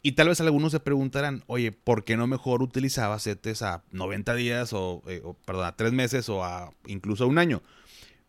y 0.00 0.12
tal 0.12 0.28
vez 0.28 0.40
algunos 0.40 0.72
se 0.72 0.80
preguntarán, 0.80 1.44
oye, 1.46 1.72
¿por 1.72 2.04
qué 2.04 2.16
no 2.16 2.26
mejor 2.26 2.62
utilizaba 2.62 3.18
CETES 3.18 3.60
a 3.60 3.84
90 3.92 4.34
días 4.34 4.72
eh, 4.72 5.20
o, 5.22 5.36
perdón, 5.44 5.66
a 5.66 5.76
3 5.76 5.92
meses 5.92 6.30
o 6.30 6.42
a 6.42 6.72
incluso 6.86 7.24
a 7.24 7.26
un 7.26 7.36
año? 7.36 7.62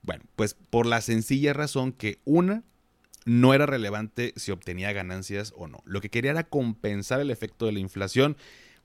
Bueno, 0.01 0.25
pues 0.35 0.57
por 0.69 0.85
la 0.85 0.99
sencilla 0.99 1.53
razón 1.53 1.93
que 1.93 2.19
una, 2.25 2.63
no 3.25 3.53
era 3.53 3.65
relevante 3.65 4.33
si 4.35 4.51
obtenía 4.51 4.91
ganancias 4.91 5.53
o 5.55 5.67
no. 5.67 5.81
Lo 5.85 6.01
que 6.01 6.09
quería 6.09 6.31
era 6.31 6.43
compensar 6.43 7.19
el 7.19 7.31
efecto 7.31 7.65
de 7.65 7.71
la 7.71 7.79
inflación. 7.79 8.37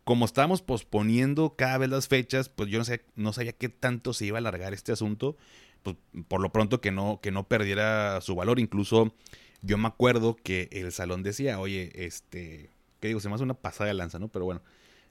Como 0.05 0.25
estábamos 0.25 0.63
posponiendo 0.63 1.55
cada 1.57 1.79
vez 1.79 1.91
las 1.91 2.09
fechas, 2.09 2.49
pues 2.49 2.71
yo 2.71 2.79
no, 2.79 2.85
sé, 2.85 3.05
no 3.15 3.33
sabía 3.33 3.53
qué 3.53 3.69
tanto 3.69 4.13
se 4.13 4.27
iba 4.27 4.39
a 4.39 4.41
alargar 4.41 4.73
este 4.73 4.93
asunto. 4.93 5.37
Pues 5.83 5.97
por 6.29 6.41
lo 6.41 6.51
pronto 6.51 6.81
que 6.81 6.91
no, 6.91 7.21
que 7.23 7.31
no 7.31 7.47
perdiera 7.49 8.21
su 8.21 8.35
valor. 8.35 8.59
Incluso 8.59 9.15
yo 9.63 9.79
me 9.79 9.89
acuerdo 9.89 10.37
que 10.37 10.69
el 10.73 10.93
salón 10.93 11.23
decía, 11.23 11.59
oye, 11.61 11.91
este, 11.95 12.71
que 13.01 13.09
digo, 13.09 13.21
se 13.21 13.29
me 13.29 13.35
hace 13.35 13.45
una 13.45 13.55
pasada 13.55 13.89
de 13.89 13.95
lanza, 13.95 14.19
¿no? 14.19 14.29
Pero 14.29 14.45
bueno, 14.45 14.63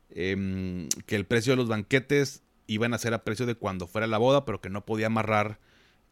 em, 0.09 0.87
que 1.05 1.15
el 1.15 1.25
precio 1.25 1.53
de 1.53 1.57
los 1.57 1.67
banquetes 1.67 2.43
iban 2.65 2.93
a 2.93 2.97
ser 2.97 3.13
a 3.13 3.23
precio 3.23 3.45
de 3.45 3.55
cuando 3.55 3.87
fuera 3.87 4.07
la 4.07 4.17
boda, 4.17 4.45
pero 4.45 4.61
que 4.61 4.69
no 4.69 4.85
podía 4.85 5.07
amarrar 5.07 5.59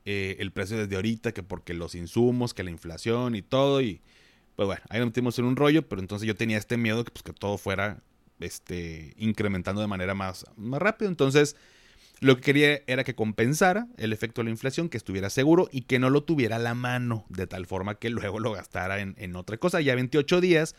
eh, 0.06 0.38
el 0.40 0.52
precio 0.52 0.78
desde 0.78 0.96
ahorita, 0.96 1.34
que 1.34 1.44
porque 1.44 1.74
los 1.74 1.96
insumos, 1.96 2.54
que 2.54 2.64
la 2.64 2.72
inflación 2.72 3.36
y 3.36 3.42
todo, 3.42 3.82
y 3.82 4.02
pues 4.56 4.68
bueno, 4.68 4.82
ahí 4.90 5.00
nos 5.00 5.08
metimos 5.08 5.38
en 5.40 5.46
un 5.46 5.56
rollo, 5.56 5.88
pero 5.88 6.02
entonces 6.02 6.28
yo 6.28 6.36
tenía 6.36 6.58
este 6.58 6.78
miedo 6.78 7.04
que 7.04 7.12
pues 7.12 7.24
que 7.24 7.34
todo 7.34 7.58
fuera 7.58 8.02
este, 8.40 9.14
incrementando 9.18 9.82
de 9.82 9.88
manera 9.88 10.14
más, 10.14 10.46
más 10.56 10.82
rápido, 10.82 11.10
entonces... 11.10 11.56
Lo 12.22 12.38
que 12.38 12.44
quería 12.44 12.82
era 12.88 13.04
que 13.04 13.14
compensara 13.14 13.90
el 13.98 14.14
efecto 14.14 14.40
de 14.40 14.46
la 14.46 14.52
inflación, 14.52 14.88
que 14.88 14.96
estuviera 14.96 15.30
seguro 15.30 15.68
y 15.70 15.82
que 15.82 16.00
no 16.00 16.10
lo 16.10 16.24
tuviera 16.24 16.56
a 16.56 16.60
la 16.60 16.74
mano, 16.74 17.26
de 17.28 17.46
tal 17.46 17.66
forma 17.66 17.96
que 17.96 18.10
luego 18.10 18.40
lo 18.40 18.54
gastara 18.54 19.02
en, 19.02 19.16
en 19.18 19.36
otra 19.36 19.58
cosa. 19.58 19.82
Ya 19.82 19.96
28 19.96 20.40
días 20.40 20.76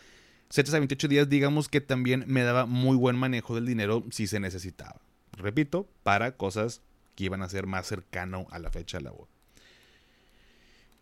7 0.51 0.71
a 0.75 0.79
28 0.79 1.09
días, 1.09 1.29
digamos 1.29 1.69
que 1.69 1.81
también 1.81 2.25
me 2.27 2.43
daba 2.43 2.67
muy 2.67 2.97
buen 2.97 3.17
manejo 3.17 3.55
del 3.55 3.67
dinero 3.67 4.05
si 4.11 4.27
se 4.27 4.41
necesitaba. 4.41 5.01
Repito, 5.33 5.89
para 6.03 6.37
cosas 6.37 6.83
que 7.17 7.25
iban 7.25 7.43
a 7.43 7.49
ser 7.49 7.67
más 7.67 7.89
cercano 7.89 8.47
a 8.51 8.61
la 8.61 8.71
fecha 8.71 8.99
de 8.99 9.05
la 9.05 9.11
boda. 9.11 9.29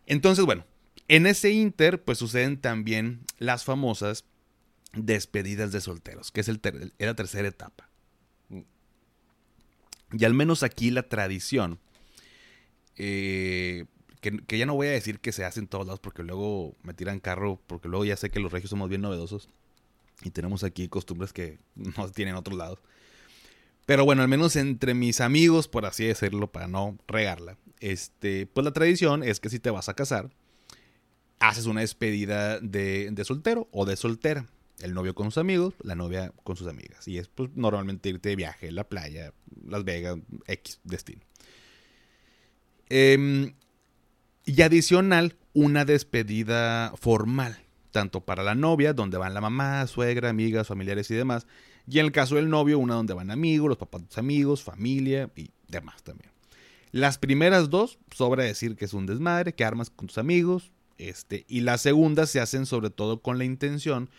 Entonces, 0.07 0.45
bueno, 0.45 0.65
en 1.07 1.27
ese 1.27 1.51
inter, 1.51 2.03
pues 2.03 2.17
suceden 2.17 2.59
también 2.59 3.21
las 3.37 3.63
famosas 3.63 4.25
despedidas 4.93 5.71
de 5.71 5.81
solteros, 5.81 6.31
que 6.31 6.41
es, 6.41 6.47
el 6.47 6.59
la 6.97 7.15
tercera 7.15 7.47
etapa. 7.47 7.89
Y 10.11 10.25
al 10.25 10.33
menos 10.33 10.63
aquí 10.63 10.91
la 10.91 11.03
tradición 11.03 11.79
eh, 12.95 13.85
que, 14.47 14.57
ya 14.57 14.65
no 14.65 14.73
voy 14.73 14.87
a 14.87 14.91
decir 14.91 15.19
que 15.19 15.31
se 15.31 15.45
hace 15.45 15.59
en 15.59 15.67
todos 15.67 15.85
lados 15.85 15.99
porque 15.99 16.23
luego 16.23 16.75
me 16.83 16.93
tiran 16.93 17.19
carro, 17.19 17.61
porque 17.67 17.87
luego 17.87 18.05
ya 18.05 18.15
sé 18.15 18.29
que 18.29 18.39
los 18.39 18.51
regios 18.51 18.69
somos 18.69 18.89
bien 18.89 19.01
novedosos 19.01 19.49
y 20.23 20.31
tenemos 20.31 20.63
aquí 20.63 20.87
costumbres 20.87 21.33
que 21.33 21.59
no 21.75 22.09
tienen 22.09 22.35
otros 22.35 22.57
lados. 22.57 22.79
Pero 23.85 24.05
bueno, 24.05 24.21
al 24.21 24.27
menos 24.27 24.55
entre 24.55 24.93
mis 24.93 25.21
amigos, 25.21 25.67
por 25.67 25.85
así 25.85 26.05
decirlo, 26.05 26.51
para 26.51 26.67
no 26.67 26.97
regarla, 27.07 27.57
este, 27.79 28.47
pues 28.47 28.65
la 28.65 28.73
tradición 28.73 29.23
es 29.23 29.39
que 29.39 29.49
si 29.49 29.59
te 29.59 29.69
vas 29.69 29.89
a 29.89 29.93
casar, 29.93 30.31
haces 31.39 31.65
una 31.65 31.81
despedida 31.81 32.59
de, 32.59 33.09
de 33.11 33.25
soltero 33.25 33.67
o 33.71 33.85
de 33.85 33.95
soltera. 33.95 34.47
El 34.81 34.93
novio 34.93 35.15
con 35.15 35.27
sus 35.27 35.37
amigos, 35.37 35.73
la 35.81 35.95
novia 35.95 36.33
con 36.43 36.57
sus 36.57 36.67
amigas. 36.67 37.07
Y 37.07 37.17
es 37.17 37.29
pues, 37.29 37.49
normalmente 37.55 38.09
irte 38.09 38.29
de 38.29 38.35
viaje, 38.35 38.71
la 38.71 38.83
playa, 38.83 39.33
Las 39.65 39.85
Vegas, 39.85 40.17
X 40.47 40.81
destino. 40.83 41.21
Eh, 42.89 43.53
y 44.45 44.61
adicional, 44.61 45.37
una 45.53 45.85
despedida 45.85 46.93
formal, 46.97 47.57
tanto 47.91 48.21
para 48.21 48.43
la 48.43 48.53
novia, 48.53 48.93
donde 48.93 49.17
van 49.17 49.33
la 49.33 49.41
mamá, 49.41 49.87
suegra, 49.87 50.29
amigas, 50.29 50.67
familiares 50.67 51.09
y 51.09 51.15
demás, 51.15 51.47
y 51.87 51.99
en 51.99 52.05
el 52.05 52.11
caso 52.11 52.35
del 52.35 52.49
novio, 52.49 52.79
una 52.79 52.95
donde 52.95 53.13
van 53.13 53.31
amigos, 53.31 53.69
los 53.69 53.77
papás 53.77 54.01
de 54.01 54.07
tus 54.07 54.17
amigos, 54.17 54.63
familia 54.63 55.29
y 55.35 55.51
demás 55.67 56.03
también. 56.03 56.31
Las 56.91 57.17
primeras 57.17 57.69
dos, 57.69 57.99
sobra 58.11 58.43
decir 58.43 58.75
que 58.75 58.85
es 58.85 58.93
un 58.93 59.05
desmadre, 59.05 59.53
que 59.53 59.65
armas 59.65 59.89
con 59.89 60.07
tus 60.07 60.17
amigos, 60.17 60.71
este, 60.97 61.45
y 61.47 61.61
las 61.61 61.81
segundas 61.81 62.29
se 62.29 62.39
hacen 62.39 62.65
sobre 62.65 62.89
todo 62.89 63.21
con 63.21 63.37
la 63.37 63.43
intención 63.43 64.09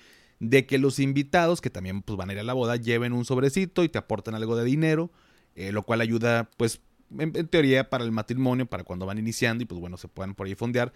de 0.41 0.67
que 0.67 0.79
los 0.79 0.99
invitados, 0.99 1.61
que 1.61 1.71
también 1.71 2.03
pues, 2.03 2.17
van 2.17 2.31
a 2.31 2.35
ir 2.35 2.39
a 2.39 2.43
la 2.43 2.53
boda, 2.53 2.77
lleven 2.77 3.13
un 3.13 3.25
sobrecito 3.25 3.83
y 3.83 3.89
te 3.89 3.99
aporten 3.99 4.35
algo 4.35 4.57
de 4.57 4.65
dinero, 4.65 5.11
eh, 5.55 5.73
lo 5.73 5.83
cual 5.83 6.03
ayuda 6.03 6.51
pues 6.59 6.81
en, 7.19 7.33
teoría 7.49 7.89
para 7.89 8.05
el 8.05 8.13
matrimonio, 8.13 8.67
para 8.67 8.85
cuando 8.85 9.07
van 9.07 9.19
iniciando 9.19 9.63
y 9.63 9.67
pues 9.67 9.81
bueno, 9.81 9.97
se 9.97 10.09
puedan 10.09 10.35
por 10.35 10.47
ahí 10.47 10.55
fondear. 10.55 10.93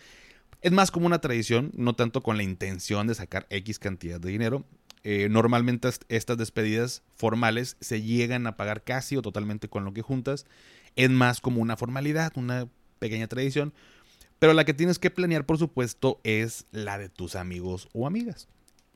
Es 0.61 0.73
más 0.73 0.91
como 0.91 1.07
una 1.07 1.21
tradición, 1.21 1.71
no 1.75 1.95
tanto 1.95 2.23
con 2.23 2.37
la 2.37 2.43
intención 2.43 3.07
de 3.07 3.15
sacar 3.15 3.47
X 3.49 3.79
cantidad 3.79 4.21
de 4.21 4.29
dinero. 4.29 4.65
Eh, 5.03 5.29
normalmente 5.31 5.89
estas 6.09 6.37
despedidas 6.37 7.03
formales 7.17 7.77
se 7.81 8.03
llegan 8.03 8.47
a 8.47 8.57
pagar 8.57 8.85
casi 8.85 9.17
o 9.17 9.23
totalmente 9.23 9.69
con 9.69 9.85
lo 9.85 9.93
que 9.93 10.03
juntas. 10.03 10.47
Es 10.97 11.11
más 11.11 11.41
como 11.41 11.63
una 11.63 11.77
formalidad, 11.77 12.33
una 12.37 12.69
pequeña 12.99 13.27
tradición. 13.27 13.73
Pero 14.39 14.55
la 14.55 14.65
que 14.65 14.75
tienes 14.75 14.99
que 14.99 15.11
planear, 15.11 15.45
por 15.45 15.59
supuesto, 15.59 16.21
es 16.25 16.67
la 16.73 16.99
de 16.99 17.09
tus 17.09 17.37
amigos 17.37 17.89
o 17.93 18.07
amigas. 18.07 18.49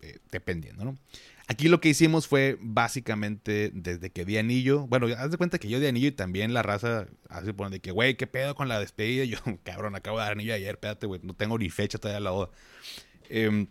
Eh, 0.04 0.18
dependiendo, 0.30 0.84
¿no? 0.84 0.98
Aquí 1.46 1.68
lo 1.68 1.80
que 1.80 1.88
hicimos 1.90 2.26
fue 2.26 2.58
básicamente 2.60 3.70
desde 3.72 4.10
que 4.10 4.24
di 4.24 4.36
anillo. 4.36 4.86
Bueno, 4.86 5.06
haz 5.16 5.30
de 5.30 5.36
cuenta 5.38 5.58
que 5.58 5.68
yo 5.68 5.80
di 5.80 5.86
anillo 5.86 6.08
y 6.08 6.12
también 6.12 6.52
la 6.52 6.62
raza 6.62 7.06
hace 7.28 7.54
poner 7.54 7.72
de 7.72 7.80
que, 7.80 7.90
güey, 7.90 8.16
¿qué 8.16 8.26
pedo 8.26 8.54
con 8.54 8.68
la 8.68 8.78
despedida? 8.80 9.24
yo, 9.24 9.38
cabrón, 9.62 9.94
acabo 9.94 10.18
de 10.18 10.24
dar 10.24 10.32
anillo 10.32 10.54
ayer, 10.54 10.74
espérate, 10.74 11.06
güey, 11.06 11.20
no 11.22 11.34
tengo 11.34 11.58
ni 11.58 11.70
fecha 11.70 11.98
todavía 11.98 12.20
la 12.20 12.30
boda. 12.30 12.50
Em, 13.30 13.66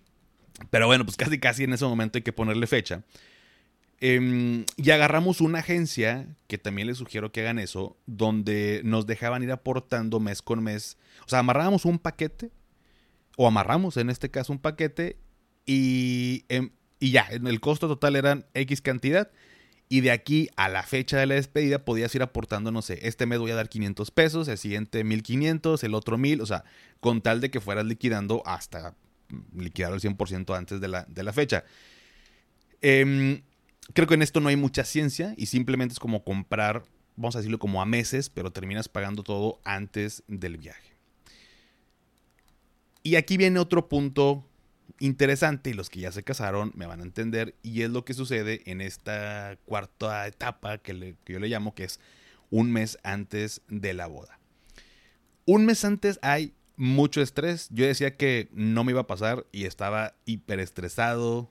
pero 0.69 0.87
bueno, 0.87 1.05
pues 1.05 1.17
casi 1.17 1.39
casi 1.39 1.63
en 1.63 1.73
ese 1.73 1.85
momento 1.85 2.17
hay 2.17 2.23
que 2.23 2.33
ponerle 2.33 2.67
fecha. 2.67 3.03
Em, 3.99 4.65
y 4.75 4.91
agarramos 4.91 5.39
una 5.39 5.59
agencia, 5.59 6.27
que 6.47 6.57
también 6.57 6.87
les 6.87 6.97
sugiero 6.97 7.31
que 7.31 7.41
hagan 7.41 7.59
eso, 7.59 7.97
donde 8.05 8.81
nos 8.83 9.05
dejaban 9.05 9.43
ir 9.43 9.51
aportando 9.51 10.19
mes 10.19 10.41
con 10.41 10.61
mes. 10.63 10.97
O 11.25 11.29
sea, 11.29 11.39
amarrábamos 11.39 11.85
un 11.85 11.99
paquete, 11.99 12.51
o 13.37 13.47
amarramos 13.47 13.97
en 13.97 14.09
este 14.09 14.29
caso 14.29 14.51
un 14.51 14.59
paquete, 14.59 15.17
y 15.65 16.43
em, 16.49 16.71
y 17.03 17.11
ya, 17.11 17.27
el 17.31 17.59
costo 17.59 17.89
total 17.89 18.15
eran 18.15 18.45
X 18.53 18.81
cantidad. 18.81 19.29
Y 19.89 19.99
de 19.99 20.11
aquí 20.11 20.47
a 20.55 20.69
la 20.69 20.83
fecha 20.83 21.17
de 21.17 21.25
la 21.25 21.35
despedida 21.35 21.83
podías 21.83 22.15
ir 22.15 22.23
aportando, 22.23 22.71
no 22.71 22.81
sé, 22.81 22.97
este 23.05 23.25
mes 23.25 23.39
voy 23.39 23.51
a 23.51 23.55
dar 23.55 23.67
500 23.67 24.09
pesos, 24.11 24.47
el 24.47 24.57
siguiente 24.57 25.03
1500, 25.03 25.83
el 25.83 25.95
otro 25.95 26.17
1000, 26.17 26.39
o 26.39 26.45
sea, 26.45 26.63
con 27.01 27.21
tal 27.21 27.41
de 27.41 27.51
que 27.51 27.59
fueras 27.59 27.85
liquidando 27.85 28.41
hasta 28.45 28.95
liquidar 29.55 29.93
el 29.93 29.99
100% 29.99 30.57
antes 30.57 30.81
de 30.81 30.87
la, 30.87 31.05
de 31.07 31.23
la 31.23 31.33
fecha. 31.33 31.63
Em, 32.81 33.41
creo 33.93 34.07
que 34.07 34.15
en 34.15 34.21
esto 34.21 34.39
no 34.39 34.49
hay 34.49 34.55
mucha 34.55 34.83
ciencia 34.83 35.33
y 35.37 35.47
simplemente 35.47 35.93
es 35.93 35.99
como 35.99 36.23
comprar, 36.23 36.83
vamos 37.15 37.35
a 37.35 37.39
decirlo 37.39 37.59
como 37.59 37.81
a 37.81 37.85
meses, 37.85 38.29
pero 38.29 38.51
terminas 38.51 38.89
pagando 38.89 39.23
todo 39.23 39.59
antes 39.63 40.23
del 40.27 40.57
viaje. 40.57 40.93
Y 43.03 43.15
aquí 43.15 43.37
viene 43.37 43.59
otro 43.59 43.89
punto 43.89 44.45
interesante 44.99 45.69
y 45.69 45.73
los 45.73 45.89
que 45.89 45.99
ya 45.99 46.11
se 46.11 46.23
casaron 46.23 46.71
me 46.75 46.85
van 46.85 47.01
a 47.01 47.03
entender 47.03 47.55
y 47.61 47.81
es 47.81 47.89
lo 47.89 48.05
que 48.05 48.13
sucede 48.13 48.61
en 48.65 48.79
esta 48.79 49.57
cuarta 49.65 50.25
etapa 50.27 50.77
que 50.77 51.15
yo 51.25 51.39
le 51.39 51.47
llamo 51.49 51.75
que 51.75 51.83
es 51.83 51.99
un 52.49 52.71
mes 52.71 52.97
antes 53.03 53.61
de 53.67 53.93
la 53.93 54.07
boda. 54.07 54.39
Un 55.45 55.65
mes 55.65 55.83
antes 55.83 56.19
hay 56.21 56.53
mucho 56.75 57.21
estrés. 57.21 57.69
Yo 57.71 57.85
decía 57.85 58.15
que 58.17 58.49
no 58.53 58.83
me 58.83 58.91
iba 58.91 59.01
a 59.01 59.07
pasar 59.07 59.45
y 59.51 59.65
estaba 59.65 60.15
hiper 60.25 60.59
estresado, 60.59 61.49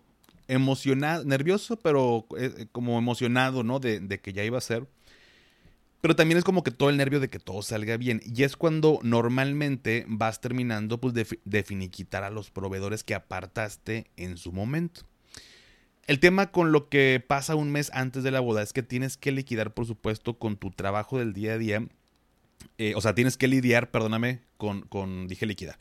emocionado, 0.49 1.25
nervioso, 1.25 1.77
pero 1.77 2.27
eh, 2.39 2.67
como 2.73 2.99
emocionado, 2.99 3.63
¿no? 3.63 3.79
De, 3.79 4.01
de, 4.01 4.21
que 4.21 4.33
ya 4.33 4.45
iba 4.45 4.59
a 4.59 4.63
ser. 4.63 4.87
Pero 6.03 6.17
también 6.17 6.37
es 6.37 6.43
como 6.43 6.65
que 6.65 6.73
todo 6.73 6.91
el 6.91 6.97
nervio 6.97 7.21
de 7.21 7.31
que 7.31 7.39
todo 7.39 7.63
salga 7.63 7.97
bien. 7.97 8.21
Y 8.25 8.43
es 8.43 8.57
cuando 8.57 8.99
normalmente 9.05 10.05
vas 10.09 10.41
terminando 10.41 11.01
pues, 11.01 11.15
de, 11.15 11.63
finiquitar 11.63 12.25
a 12.25 12.31
los 12.31 12.51
proveedores 12.51 13.05
que 13.05 13.15
apartaste 13.15 14.11
en 14.17 14.37
su 14.37 14.51
momento. 14.51 15.03
El 16.09 16.19
tema 16.19 16.51
con 16.51 16.73
lo 16.73 16.89
que 16.89 17.25
pasa 17.25 17.55
un 17.55 17.71
mes 17.71 17.93
antes 17.95 18.25
de 18.25 18.33
la 18.33 18.41
boda 18.41 18.63
es 18.63 18.73
que 18.73 18.83
tienes 18.83 19.17
que 19.17 19.31
liquidar, 19.31 19.75
por 19.75 19.87
supuesto, 19.87 20.41
con 20.41 20.57
tu 20.57 20.73
trabajo 20.73 21.21
del 21.21 21.33
día 21.33 21.53
a 21.53 21.59
día. 21.59 21.87
Eh, 22.79 22.95
o 22.97 23.01
sea, 23.01 23.15
tienes 23.15 23.37
que 23.37 23.49
lidiar, 23.49 23.91
perdóname, 23.91 24.41
con, 24.57 24.83
con 24.83 25.29
dije 25.29 25.47
liquidar. 25.47 25.79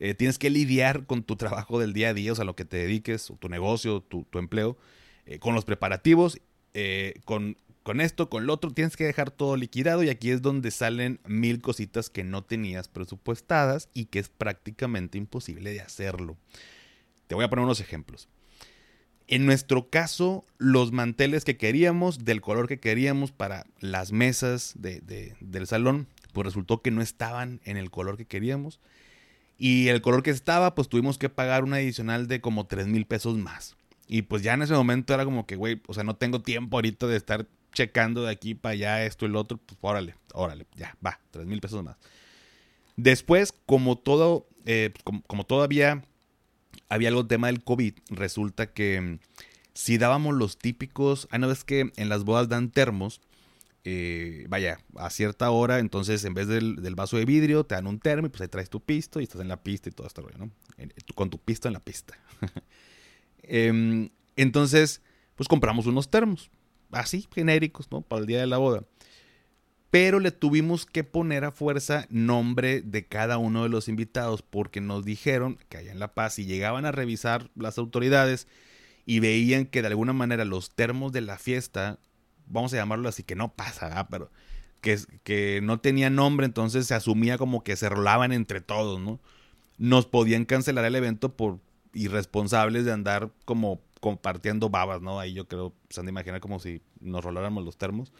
Eh, 0.00 0.14
tienes 0.14 0.38
que 0.38 0.50
lidiar 0.50 1.06
con 1.06 1.22
tu 1.22 1.36
trabajo 1.36 1.78
del 1.78 1.92
día 1.92 2.10
a 2.10 2.14
día, 2.14 2.32
o 2.32 2.34
sea, 2.34 2.44
lo 2.44 2.56
que 2.56 2.64
te 2.64 2.76
dediques, 2.76 3.32
tu 3.38 3.48
negocio, 3.48 4.00
tu, 4.00 4.26
empleo, 4.34 4.76
eh, 5.26 5.38
con 5.38 5.54
los 5.54 5.64
preparativos, 5.64 6.40
con 7.24 7.56
con 7.84 8.00
esto, 8.00 8.30
con 8.30 8.46
lo 8.46 8.54
otro, 8.54 8.70
tienes 8.70 8.96
que 8.96 9.04
dejar 9.04 9.30
todo 9.30 9.56
liquidado 9.56 10.02
y 10.02 10.08
aquí 10.08 10.30
es 10.30 10.40
donde 10.40 10.70
salen 10.70 11.20
mil 11.26 11.60
cositas 11.60 12.08
que 12.08 12.24
no 12.24 12.42
tenías 12.42 12.88
presupuestadas 12.88 13.90
y 13.92 14.06
que 14.06 14.20
es 14.20 14.30
prácticamente 14.30 15.18
imposible 15.18 15.70
de 15.70 15.82
hacerlo. 15.82 16.38
Te 17.26 17.34
voy 17.34 17.44
a 17.44 17.50
poner 17.50 17.66
unos 17.66 17.80
ejemplos. 17.80 18.26
En 19.26 19.44
nuestro 19.44 19.90
caso, 19.90 20.46
los 20.56 20.92
manteles 20.92 21.44
que 21.44 21.58
queríamos, 21.58 22.24
del 22.24 22.40
color 22.40 22.68
que 22.68 22.80
queríamos 22.80 23.32
para 23.32 23.66
las 23.80 24.12
mesas 24.12 24.74
del 24.78 25.66
salón, 25.66 26.08
pues 26.34 26.44
resultó 26.44 26.82
que 26.82 26.90
no 26.90 27.00
estaban 27.00 27.62
en 27.64 27.78
el 27.78 27.90
color 27.90 28.18
que 28.18 28.26
queríamos. 28.26 28.80
Y 29.56 29.88
el 29.88 30.02
color 30.02 30.22
que 30.22 30.30
estaba, 30.30 30.74
pues 30.74 30.88
tuvimos 30.88 31.16
que 31.16 31.30
pagar 31.30 31.64
un 31.64 31.72
adicional 31.72 32.26
de 32.26 32.42
como 32.42 32.66
3 32.66 32.88
mil 32.88 33.06
pesos 33.06 33.38
más. 33.38 33.76
Y 34.06 34.22
pues 34.22 34.42
ya 34.42 34.52
en 34.52 34.62
ese 34.62 34.74
momento 34.74 35.14
era 35.14 35.24
como 35.24 35.46
que, 35.46 35.56
güey, 35.56 35.80
o 35.86 35.94
sea, 35.94 36.04
no 36.04 36.16
tengo 36.16 36.42
tiempo 36.42 36.76
ahorita 36.76 37.06
de 37.06 37.16
estar 37.16 37.46
checando 37.72 38.24
de 38.24 38.30
aquí 38.30 38.54
para 38.54 38.74
allá 38.74 39.04
esto 39.04 39.26
y 39.26 39.28
lo 39.28 39.40
otro, 39.40 39.58
pues 39.58 39.78
órale, 39.80 40.14
órale, 40.32 40.66
ya, 40.76 40.96
va, 41.04 41.20
tres 41.30 41.46
mil 41.46 41.60
pesos 41.60 41.82
más. 41.82 41.96
Después, 42.96 43.52
como 43.66 43.96
todo, 43.96 44.46
eh, 44.66 44.92
como, 45.26 45.44
todavía 45.44 46.04
había 46.88 47.08
algo 47.08 47.26
tema 47.26 47.48
del 47.48 47.64
COVID, 47.64 47.94
resulta 48.10 48.72
que 48.72 49.00
mm, 49.00 49.18
si 49.74 49.98
dábamos 49.98 50.34
los 50.34 50.58
típicos, 50.58 51.26
hay 51.30 51.38
una 51.38 51.48
vez 51.48 51.64
que 51.64 51.92
en 51.96 52.08
las 52.08 52.24
bodas 52.24 52.48
dan 52.48 52.70
termos, 52.70 53.20
eh, 53.84 54.46
vaya, 54.48 54.78
a 54.96 55.10
cierta 55.10 55.50
hora, 55.50 55.78
entonces 55.78 56.24
en 56.24 56.34
vez 56.34 56.48
del, 56.48 56.94
vaso 56.94 57.16
de 57.16 57.24
vidrio, 57.24 57.64
te 57.64 57.74
dan 57.74 57.86
un 57.86 58.00
termo 58.00 58.26
y 58.26 58.30
pues 58.30 58.40
ahí 58.40 58.48
traes 58.48 58.70
tu 58.70 58.80
pisto 58.80 59.20
y 59.20 59.24
estás 59.24 59.40
en 59.40 59.48
la 59.48 59.62
pista 59.62 59.88
y 59.88 59.92
todo 59.92 60.06
esto, 60.06 60.26
¿no? 60.38 60.50
con 61.14 61.30
tu 61.30 61.38
pisto 61.38 61.68
en 61.68 61.74
la 61.74 61.80
pista. 61.80 62.18
Em, 63.46 64.08
entonces, 64.36 65.02
pues 65.34 65.48
compramos 65.48 65.84
unos 65.84 66.10
termos 66.10 66.50
así, 66.94 67.26
genéricos, 67.34 67.90
¿no? 67.90 68.00
Para 68.02 68.20
el 68.20 68.26
día 68.26 68.40
de 68.40 68.46
la 68.46 68.58
boda. 68.58 68.84
Pero 69.90 70.18
le 70.18 70.32
tuvimos 70.32 70.86
que 70.86 71.04
poner 71.04 71.44
a 71.44 71.52
fuerza 71.52 72.06
nombre 72.10 72.82
de 72.82 73.06
cada 73.06 73.38
uno 73.38 73.62
de 73.62 73.68
los 73.68 73.88
invitados 73.88 74.42
porque 74.42 74.80
nos 74.80 75.04
dijeron 75.04 75.58
que 75.68 75.78
allá 75.78 75.92
en 75.92 76.00
La 76.00 76.14
Paz, 76.14 76.34
si 76.34 76.46
llegaban 76.46 76.84
a 76.84 76.92
revisar 76.92 77.50
las 77.54 77.78
autoridades 77.78 78.48
y 79.06 79.20
veían 79.20 79.66
que 79.66 79.82
de 79.82 79.88
alguna 79.88 80.12
manera 80.12 80.44
los 80.44 80.74
termos 80.74 81.12
de 81.12 81.20
la 81.20 81.38
fiesta, 81.38 82.00
vamos 82.46 82.72
a 82.72 82.76
llamarlo 82.76 83.08
así, 83.08 83.22
que 83.22 83.34
no 83.34 83.52
pasa, 83.54 84.06
pero 84.10 84.30
que, 84.80 84.98
que 85.22 85.60
no 85.62 85.80
tenían 85.80 86.14
nombre, 86.14 86.46
entonces 86.46 86.86
se 86.86 86.94
asumía 86.94 87.38
como 87.38 87.64
que 87.64 87.76
se 87.76 87.88
rolaban 87.88 88.32
entre 88.32 88.60
todos, 88.60 89.00
¿no? 89.00 89.20
Nos 89.78 90.06
podían 90.06 90.44
cancelar 90.44 90.84
el 90.84 90.94
evento 90.94 91.36
por 91.36 91.58
irresponsables 91.94 92.84
de 92.84 92.92
andar 92.92 93.30
como 93.44 93.80
compartiendo 94.00 94.68
babas, 94.68 95.00
¿no? 95.00 95.18
Ahí 95.18 95.32
yo 95.32 95.48
creo, 95.48 95.72
se 95.88 96.00
han 96.00 96.06
de 96.06 96.10
imaginar 96.10 96.40
como 96.40 96.58
si 96.58 96.82
nos 97.00 97.24
roláramos 97.24 97.64
los 97.64 97.78
termos. 97.78 98.12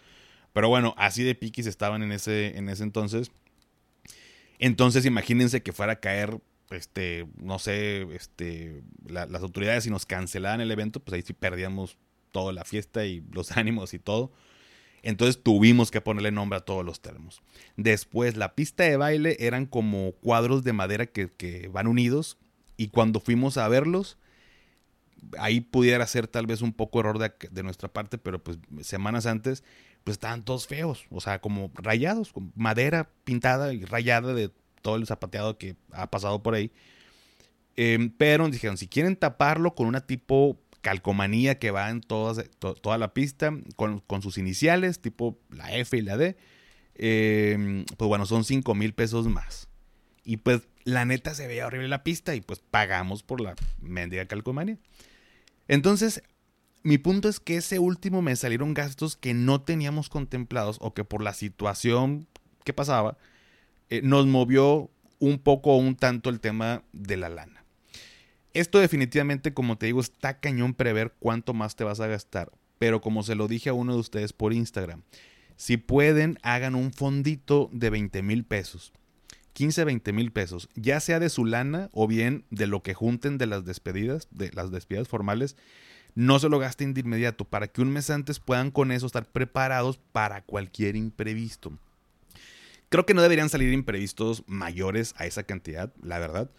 Pero 0.54 0.68
bueno, 0.68 0.94
así 0.96 1.22
de 1.22 1.34
piquis 1.34 1.66
estaban 1.66 2.02
en 2.02 2.12
ese, 2.12 2.56
en 2.56 2.68
ese 2.68 2.84
entonces. 2.84 3.30
Entonces 4.58 5.04
imagínense 5.04 5.62
que 5.62 5.72
fuera 5.72 5.94
a 5.94 6.00
caer, 6.00 6.40
este, 6.70 7.26
no 7.37 7.58
sé, 7.58 8.02
este, 8.14 8.82
las 9.06 9.42
autoridades 9.42 9.84
y 9.87 9.90
nos 9.90 10.06
cancelaban 10.06 10.62
el 10.62 10.70
evento, 10.70 11.00
pues 11.00 11.14
ahí 11.14 11.22
sí 11.22 11.34
perdíamos 11.34 11.98
toda 12.35 12.53
la 12.53 12.64
fiesta 12.64 13.07
y 13.07 13.23
los 13.33 13.53
ánimos 13.57 13.94
y 13.94 14.01
todo. 14.01 14.33
Entonces 15.03 15.42
tuvimos 15.42 15.90
que 15.90 16.01
ponerle 16.01 16.33
nombre 16.33 16.59
a 16.59 16.64
todos 16.64 16.85
los 16.85 17.01
termos. 17.01 17.42
Después, 17.77 18.37
la 18.37 18.55
pista 18.55 18.85
de 18.85 18.97
baile 18.97 19.37
eran 19.38 19.66
como 19.66 20.12
cuadros 20.12 20.64
de 20.64 20.73
madera 20.73 21.07
que, 21.07 21.29
que 21.31 21.68
van 21.68 21.87
unidos. 21.87 22.38
Y 22.77 22.88
cuando 22.88 23.20
fuimos 23.20 23.57
a 23.57 23.68
verlos, 23.68 24.18
ahí 25.38 25.61
pudiera 25.61 26.07
ser 26.07 26.27
tal 26.27 26.47
vez 26.47 26.62
un 26.62 26.73
poco 26.73 27.01
error 27.01 27.18
de, 27.18 27.62
nuestra 27.62 27.88
parte, 27.88 28.18
pero 28.18 28.42
pues 28.42 28.59
semanas 28.83 29.27
antes, 29.27 29.62
pues 30.03 30.16
estaban 30.16 30.42
todos 30.42 30.66
feos, 30.66 31.05
o 31.11 31.20
sea, 31.20 31.40
como 31.40 31.70
rayados, 31.75 32.33
con 32.33 32.53
madera 32.57 33.11
pintada 33.25 33.73
y 33.73 33.85
rayada 33.85 34.35
de 34.35 34.51
todo 34.83 34.97
el 34.97 35.07
zapateado 35.07 35.57
que 35.57 35.77
ha 35.92 36.11
pasado 36.11 36.42
por 36.42 36.55
ahí. 36.55 36.70
Em, 37.77 38.11
pero 38.11 38.49
dijeron, 38.49 38.77
si 38.77 38.87
quieren 38.87 39.16
taparlo 39.16 39.75
con 39.75 39.87
una 39.87 40.07
tipo 40.07 40.59
calcomanía 40.85 41.59
que 41.59 41.70
va 41.73 41.90
en 41.90 42.03
toda 42.03 42.99
la 42.99 43.14
pista, 43.14 43.53
con, 43.75 44.23
sus 44.23 44.38
iniciales, 44.38 45.01
tipo 45.01 45.38
la 45.51 45.75
F 45.75 45.97
y 45.97 46.03
la 46.03 46.18
D, 46.18 46.37
em, 46.94 47.87
pues 47.97 48.07
bueno, 48.07 48.27
son 48.27 48.44
5 48.44 48.75
mil 48.75 48.92
pesos 48.92 49.27
más. 49.27 49.66
Y 50.25 50.37
pues 50.37 50.68
la 50.85 51.07
neta 51.07 51.35
se 51.35 51.47
veía 51.49 51.66
horrible 51.66 51.88
la 51.88 52.05
pista 52.05 52.35
y 52.35 52.42
pues 52.42 52.61
pagamos 52.61 53.23
por 53.23 53.40
la 53.40 53.55
mendiga 53.81 54.27
calcomanía. 54.27 54.79
Entonces, 55.68 56.23
mi 56.83 56.99
punto 56.99 57.31
es 57.31 57.40
que 57.40 57.57
ese 57.57 57.79
último 57.79 58.20
mes 58.20 58.40
salieron 58.40 58.75
gastos 58.75 59.16
que 59.16 59.33
no 59.33 59.62
teníamos 59.62 60.11
contemplados 60.11 60.77
o 60.83 60.92
que 60.92 61.03
por 61.03 61.23
la 61.23 61.33
situación 61.33 62.29
que 62.62 62.75
pasaba 62.75 63.16
eh, 63.88 64.03
nos 64.05 64.27
movió 64.27 64.90
un 65.18 65.38
poco 65.38 65.73
o 65.73 65.79
un 65.79 65.97
tanto 65.97 66.29
el 66.29 66.40
tema 66.40 66.83
de 66.92 67.16
la 67.16 67.31
lana. 67.31 67.63
Esto 68.55 68.79
definitivamente, 68.79 69.53
como 69.53 69.77
te 69.77 69.87
digo, 69.87 70.01
está 70.01 70.38
cañón 70.38 70.75
prever 70.75 71.12
cuánto 71.19 71.55
más 71.55 71.75
te 71.75 71.85
vas 71.85 72.01
a 72.01 72.07
gastar. 72.07 72.53
Pero 72.79 73.01
como 73.01 73.23
se 73.23 73.35
lo 73.35 73.49
dije 73.49 73.69
a 73.71 73.75
uno 73.75 73.95
de 73.95 74.01
ustedes 74.01 74.33
por 74.33 74.53
Instagram, 74.53 75.03
si 75.57 75.77
pueden, 75.77 76.38
hagan 76.43 76.75
un 76.75 76.93
fondito 76.93 77.69
de 77.73 77.90
20 77.90 78.23
mil 78.23 78.45
pesos. 78.45 78.93
15, 79.55 79.85
20 79.85 80.12
mil 80.12 80.33
pesos, 80.33 80.69
ya 80.75 80.99
sea 80.99 81.21
de 81.21 81.29
su 81.29 81.45
lana 81.45 81.88
o 81.93 82.09
bien 82.09 82.45
de 82.51 82.67
lo 82.67 82.83
que 82.83 82.95
junten 82.95 83.38
de 83.38 83.47
las 83.47 83.64
despedidas, 83.64 84.27
de 84.33 84.51
las 84.53 84.73
despedidas 84.73 85.07
formales, 85.07 85.57
no 86.17 86.38
se 86.40 86.49
lo 86.49 86.59
gasten 86.59 86.93
de 86.93 87.01
inmediato 87.01 87.45
para 87.45 87.69
que 87.69 87.81
un 87.81 87.93
mes 87.93 88.11
antes 88.11 88.40
puedan 88.40 88.73
con 88.73 88.90
eso 88.90 89.07
estar 89.07 89.27
preparados 89.27 89.99
para 90.12 90.43
cualquier 90.43 90.97
imprevisto. 90.97 91.73
Creo 92.88 93.07
que 93.07 93.14
no 93.14 93.23
deberían 93.23 93.49
salir 93.49 93.73
imprevistos 93.73 94.45
mayores 94.47 95.14
a 95.19 95.27
esa 95.27 95.45
cantidad, 95.45 95.93
la 96.03 96.19
verdad. 96.19 96.51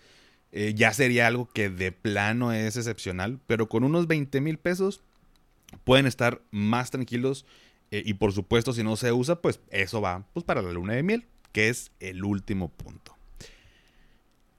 Eh, 0.58 0.74
ya 0.74 0.94
sería 0.94 1.28
algo 1.28 1.50
que 1.50 1.70
de 1.70 1.92
plano 1.92 2.54
es 2.54 2.78
excepcional, 2.78 3.42
pero 3.46 3.68
con 3.68 3.84
unos 3.84 4.08
20 4.08 4.40
mil 4.40 4.58
pesos 4.58 5.02
pueden 5.84 6.06
estar 6.06 6.42
más 6.50 6.92
tranquilos 6.92 7.46
eh, 7.92 8.04
y 8.06 8.14
por 8.14 8.32
supuesto 8.32 8.72
si 8.72 8.82
no 8.82 8.96
se 8.96 9.12
usa, 9.12 9.42
pues 9.42 9.60
eso 9.70 10.00
va 10.00 10.26
pues, 10.32 10.46
para 10.46 10.62
la 10.62 10.72
luna 10.72 10.94
de 10.94 11.04
miel 11.04 11.26
que 11.52 11.68
es 11.68 11.92
el 12.00 12.24
último 12.24 12.70
punto. 12.70 13.18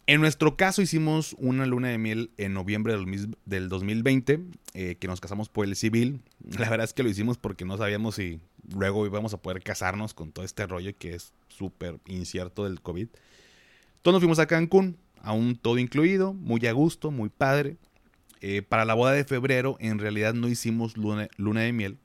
En 0.06 0.20
nuestro 0.20 0.58
caso 0.58 0.82
hicimos 0.82 1.34
una 1.38 1.64
luna 1.64 1.88
de 1.88 1.96
miel 1.96 2.30
en 2.36 2.52
noviembre 2.52 2.94
del 3.46 3.68
2020, 3.70 4.40
eh, 4.74 4.96
que 5.00 5.08
nos 5.08 5.22
casamos 5.22 5.48
por 5.48 5.64
el 5.64 5.76
civil. 5.76 6.20
La 6.58 6.68
verdad 6.68 6.84
es 6.84 6.92
que 6.92 7.04
lo 7.04 7.08
hicimos 7.08 7.38
porque 7.38 7.64
no 7.64 7.78
sabíamos 7.78 8.16
si 8.16 8.38
luego 8.74 9.06
íbamos 9.06 9.32
a 9.32 9.40
poder 9.40 9.62
casarnos 9.62 10.12
con 10.12 10.30
todo 10.30 10.44
este 10.44 10.66
rollo 10.66 10.92
que 10.98 11.14
es 11.14 11.32
súper 11.48 12.00
incierto 12.06 12.64
del 12.64 12.82
COVID. 12.82 13.08
Entonces 13.08 14.12
nos 14.12 14.20
fuimos 14.20 14.38
a 14.38 14.46
Cancún, 14.46 14.98
aún 15.26 15.56
todo 15.56 15.78
incluido, 15.78 16.32
muy 16.32 16.66
a 16.66 16.72
gusto, 16.72 17.10
muy 17.10 17.28
padre. 17.28 17.76
Eh, 18.40 18.62
para 18.62 18.84
la 18.84 18.94
boda 18.94 19.12
de 19.12 19.24
febrero 19.24 19.76
en 19.80 19.98
realidad 19.98 20.34
no 20.34 20.48
hicimos 20.48 20.96
luna 20.96 21.60
de 21.60 21.72
miel, 21.72 21.98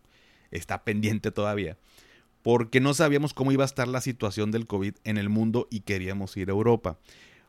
está 0.49 0.83
pendiente 0.83 1.31
todavía 1.31 1.77
porque 2.41 2.79
no 2.79 2.93
sabíamos 2.93 3.33
cómo 3.33 3.51
iba 3.51 3.63
a 3.63 3.65
estar 3.65 3.87
la 3.87 4.01
situación 4.01 4.51
del 4.51 4.67
COVID 4.67 4.95
en 5.03 5.17
el 5.17 5.29
mundo 5.29 5.67
y 5.69 5.81
queríamos 5.81 6.35
ir 6.37 6.49
a 6.49 6.53
Europa. 6.53 6.97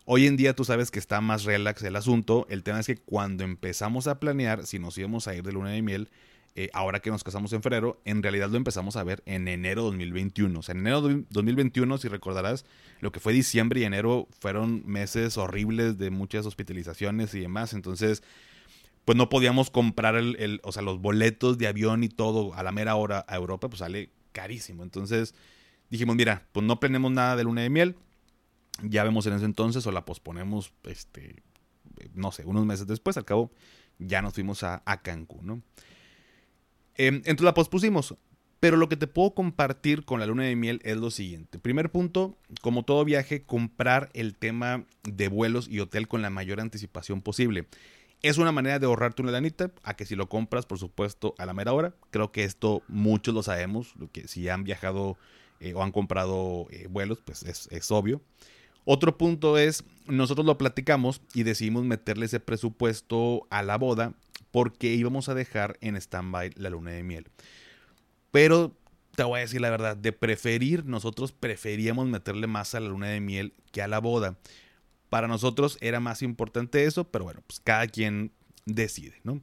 Hoy 0.04 0.26
en 0.26 0.36
día 0.36 0.54
tú 0.54 0.64
sabes 0.64 0.90
que 0.90 0.98
está 0.98 1.20
más 1.20 1.44
relax 1.44 1.82
el 1.82 1.96
asunto. 1.96 2.46
El 2.50 2.62
tema 2.62 2.80
es 2.80 2.86
que 2.86 2.96
cuando 2.96 3.44
empezamos 3.44 4.06
a 4.06 4.18
planear 4.18 4.66
si 4.66 4.78
nos 4.78 4.98
íbamos 4.98 5.28
a 5.28 5.34
ir 5.34 5.42
de 5.44 5.52
luna 5.52 5.70
de 5.70 5.82
miel, 5.82 6.10
eh, 6.54 6.68
ahora 6.74 7.00
que 7.00 7.10
nos 7.10 7.24
casamos 7.24 7.52
en 7.54 7.62
febrero, 7.62 8.00
en 8.04 8.22
realidad 8.22 8.50
lo 8.50 8.58
empezamos 8.58 8.96
a 8.96 9.04
ver 9.04 9.22
en 9.24 9.48
enero 9.48 9.82
de 9.82 9.86
2021. 9.86 10.58
O 10.58 10.62
sea, 10.62 10.74
en 10.74 10.80
enero 10.80 11.00
de 11.00 11.24
2021, 11.30 11.96
si 11.96 12.08
recordarás, 12.08 12.66
lo 13.00 13.10
que 13.10 13.20
fue 13.20 13.32
diciembre 13.32 13.80
y 13.80 13.84
enero 13.84 14.28
fueron 14.38 14.82
meses 14.86 15.38
horribles 15.38 15.96
de 15.96 16.10
muchas 16.10 16.44
hospitalizaciones 16.44 17.34
y 17.34 17.40
demás. 17.40 17.72
Entonces, 17.72 18.22
pues 19.06 19.16
no 19.16 19.30
podíamos 19.30 19.70
comprar 19.70 20.16
el, 20.16 20.60
o 20.62 20.72
sea, 20.72 20.82
los 20.82 21.00
boletos 21.00 21.56
de 21.56 21.68
avión 21.68 22.04
y 22.04 22.10
todo 22.10 22.52
a 22.54 22.62
la 22.62 22.70
mera 22.70 22.96
hora 22.96 23.24
a 23.28 23.36
Europa, 23.36 23.68
pues 23.68 23.78
sale 23.78 24.10
carísimo. 24.32 24.82
Entonces 24.82 25.34
dijimos, 25.88 26.16
mira, 26.16 26.46
pues 26.52 26.66
no 26.66 26.78
planeemos 26.78 27.12
nada 27.12 27.34
de 27.34 27.44
luna 27.44 27.62
de 27.62 27.70
miel. 27.70 27.96
Ya 28.82 29.04
vemos 29.04 29.26
en 29.26 29.32
ese 29.32 29.46
entonces 29.46 29.86
o 29.86 29.92
la 29.92 30.04
posponemos, 30.04 30.74
este, 30.84 31.42
no 32.12 32.30
sé, 32.30 32.44
unos 32.44 32.66
meses 32.66 32.86
después. 32.86 33.16
Al 33.16 33.24
cabo, 33.24 33.50
ya 33.98 34.20
nos 34.20 34.34
fuimos 34.34 34.62
a 34.64 35.00
Cancún, 35.02 35.46
¿no? 35.46 35.62
Em, 36.96 37.16
entonces 37.16 37.44
la 37.44 37.54
pospusimos. 37.54 38.14
Pero 38.60 38.76
lo 38.76 38.88
que 38.88 38.96
te 38.96 39.08
puedo 39.08 39.34
compartir 39.34 40.04
con 40.04 40.20
la 40.20 40.26
luna 40.26 40.44
de 40.44 40.54
miel 40.54 40.80
es 40.84 40.96
lo 40.96 41.10
siguiente. 41.10 41.58
Primer 41.58 41.90
punto, 41.90 42.38
como 42.60 42.84
todo 42.84 43.04
viaje, 43.04 43.42
comprar 43.42 44.08
el 44.14 44.36
tema 44.36 44.84
de 45.02 45.26
vuelos 45.26 45.66
y 45.68 45.80
hotel 45.80 46.06
con 46.06 46.22
la 46.22 46.30
mayor 46.30 46.60
anticipación 46.60 47.22
posible. 47.22 47.66
Es 48.22 48.38
una 48.38 48.52
manera 48.52 48.78
de 48.78 48.86
ahorrarte 48.86 49.20
una 49.20 49.32
lanita, 49.32 49.72
a 49.82 49.94
que 49.94 50.06
si 50.06 50.14
lo 50.14 50.28
compras, 50.28 50.64
por 50.64 50.78
supuesto, 50.78 51.34
a 51.38 51.46
la 51.46 51.54
mera 51.54 51.72
hora. 51.72 51.96
Creo 52.12 52.30
que 52.30 52.44
esto 52.44 52.84
muchos 52.86 53.34
lo 53.34 53.42
sabemos, 53.42 53.94
que 54.12 54.28
si 54.28 54.48
han 54.48 54.62
viajado 54.62 55.16
eh, 55.58 55.74
o 55.74 55.82
han 55.82 55.90
comprado 55.90 56.68
eh, 56.70 56.86
vuelos, 56.88 57.20
pues 57.24 57.42
es, 57.42 57.66
es 57.72 57.90
obvio. 57.90 58.22
Otro 58.84 59.16
punto 59.16 59.58
es, 59.58 59.84
nosotros 60.06 60.46
lo 60.46 60.58
platicamos 60.58 61.20
y 61.34 61.44
decidimos 61.44 61.84
meterle 61.84 62.26
ese 62.26 62.40
presupuesto 62.40 63.46
a 63.50 63.62
la 63.62 63.78
boda 63.78 64.14
porque 64.50 64.92
íbamos 64.94 65.28
a 65.28 65.34
dejar 65.34 65.78
en 65.80 65.96
stand-by 65.96 66.52
la 66.56 66.70
luna 66.70 66.90
de 66.90 67.02
miel. 67.02 67.26
Pero 68.30 68.76
te 69.14 69.22
voy 69.24 69.38
a 69.38 69.42
decir 69.42 69.60
la 69.60 69.70
verdad, 69.70 69.96
de 69.96 70.12
preferir, 70.12 70.84
nosotros 70.84 71.32
preferíamos 71.32 72.06
meterle 72.06 72.46
más 72.46 72.74
a 72.74 72.80
la 72.80 72.88
luna 72.88 73.08
de 73.08 73.20
miel 73.20 73.54
que 73.70 73.82
a 73.82 73.88
la 73.88 73.98
boda. 73.98 74.38
Para 75.08 75.28
nosotros 75.28 75.78
era 75.80 76.00
más 76.00 76.22
importante 76.22 76.84
eso, 76.84 77.04
pero 77.04 77.24
bueno, 77.24 77.42
pues 77.46 77.60
cada 77.60 77.86
quien 77.86 78.32
decide, 78.64 79.20
¿no? 79.24 79.40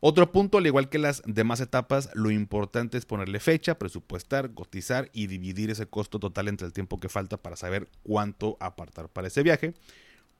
Otro 0.00 0.30
punto, 0.30 0.58
al 0.58 0.66
igual 0.66 0.88
que 0.88 0.98
las 0.98 1.22
demás 1.24 1.60
etapas, 1.60 2.10
lo 2.14 2.30
importante 2.30 2.98
es 2.98 3.06
ponerle 3.06 3.40
fecha, 3.40 3.78
presupuestar, 3.78 4.52
cotizar 4.52 5.10
y 5.12 5.26
dividir 5.26 5.70
ese 5.70 5.86
costo 5.86 6.18
total 6.20 6.48
entre 6.48 6.66
el 6.66 6.72
tiempo 6.72 6.98
que 6.98 7.08
falta 7.08 7.38
para 7.38 7.56
saber 7.56 7.88
cuánto 8.02 8.58
apartar 8.60 9.08
para 9.08 9.28
ese 9.28 9.42
viaje. 9.42 9.74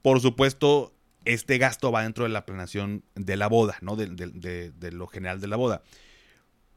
Por 0.03 0.21
supuesto, 0.21 0.93
este 1.25 1.59
gasto 1.59 1.91
va 1.91 2.03
dentro 2.03 2.25
de 2.25 2.31
la 2.31 2.45
planeación 2.45 3.03
de 3.15 3.37
la 3.37 3.49
boda, 3.49 3.79
¿no? 3.81 3.97
De, 3.97 4.91
lo 4.93 5.07
general 5.07 5.41
de 5.41 5.49
la 5.49 5.57
boda. 5.57 5.83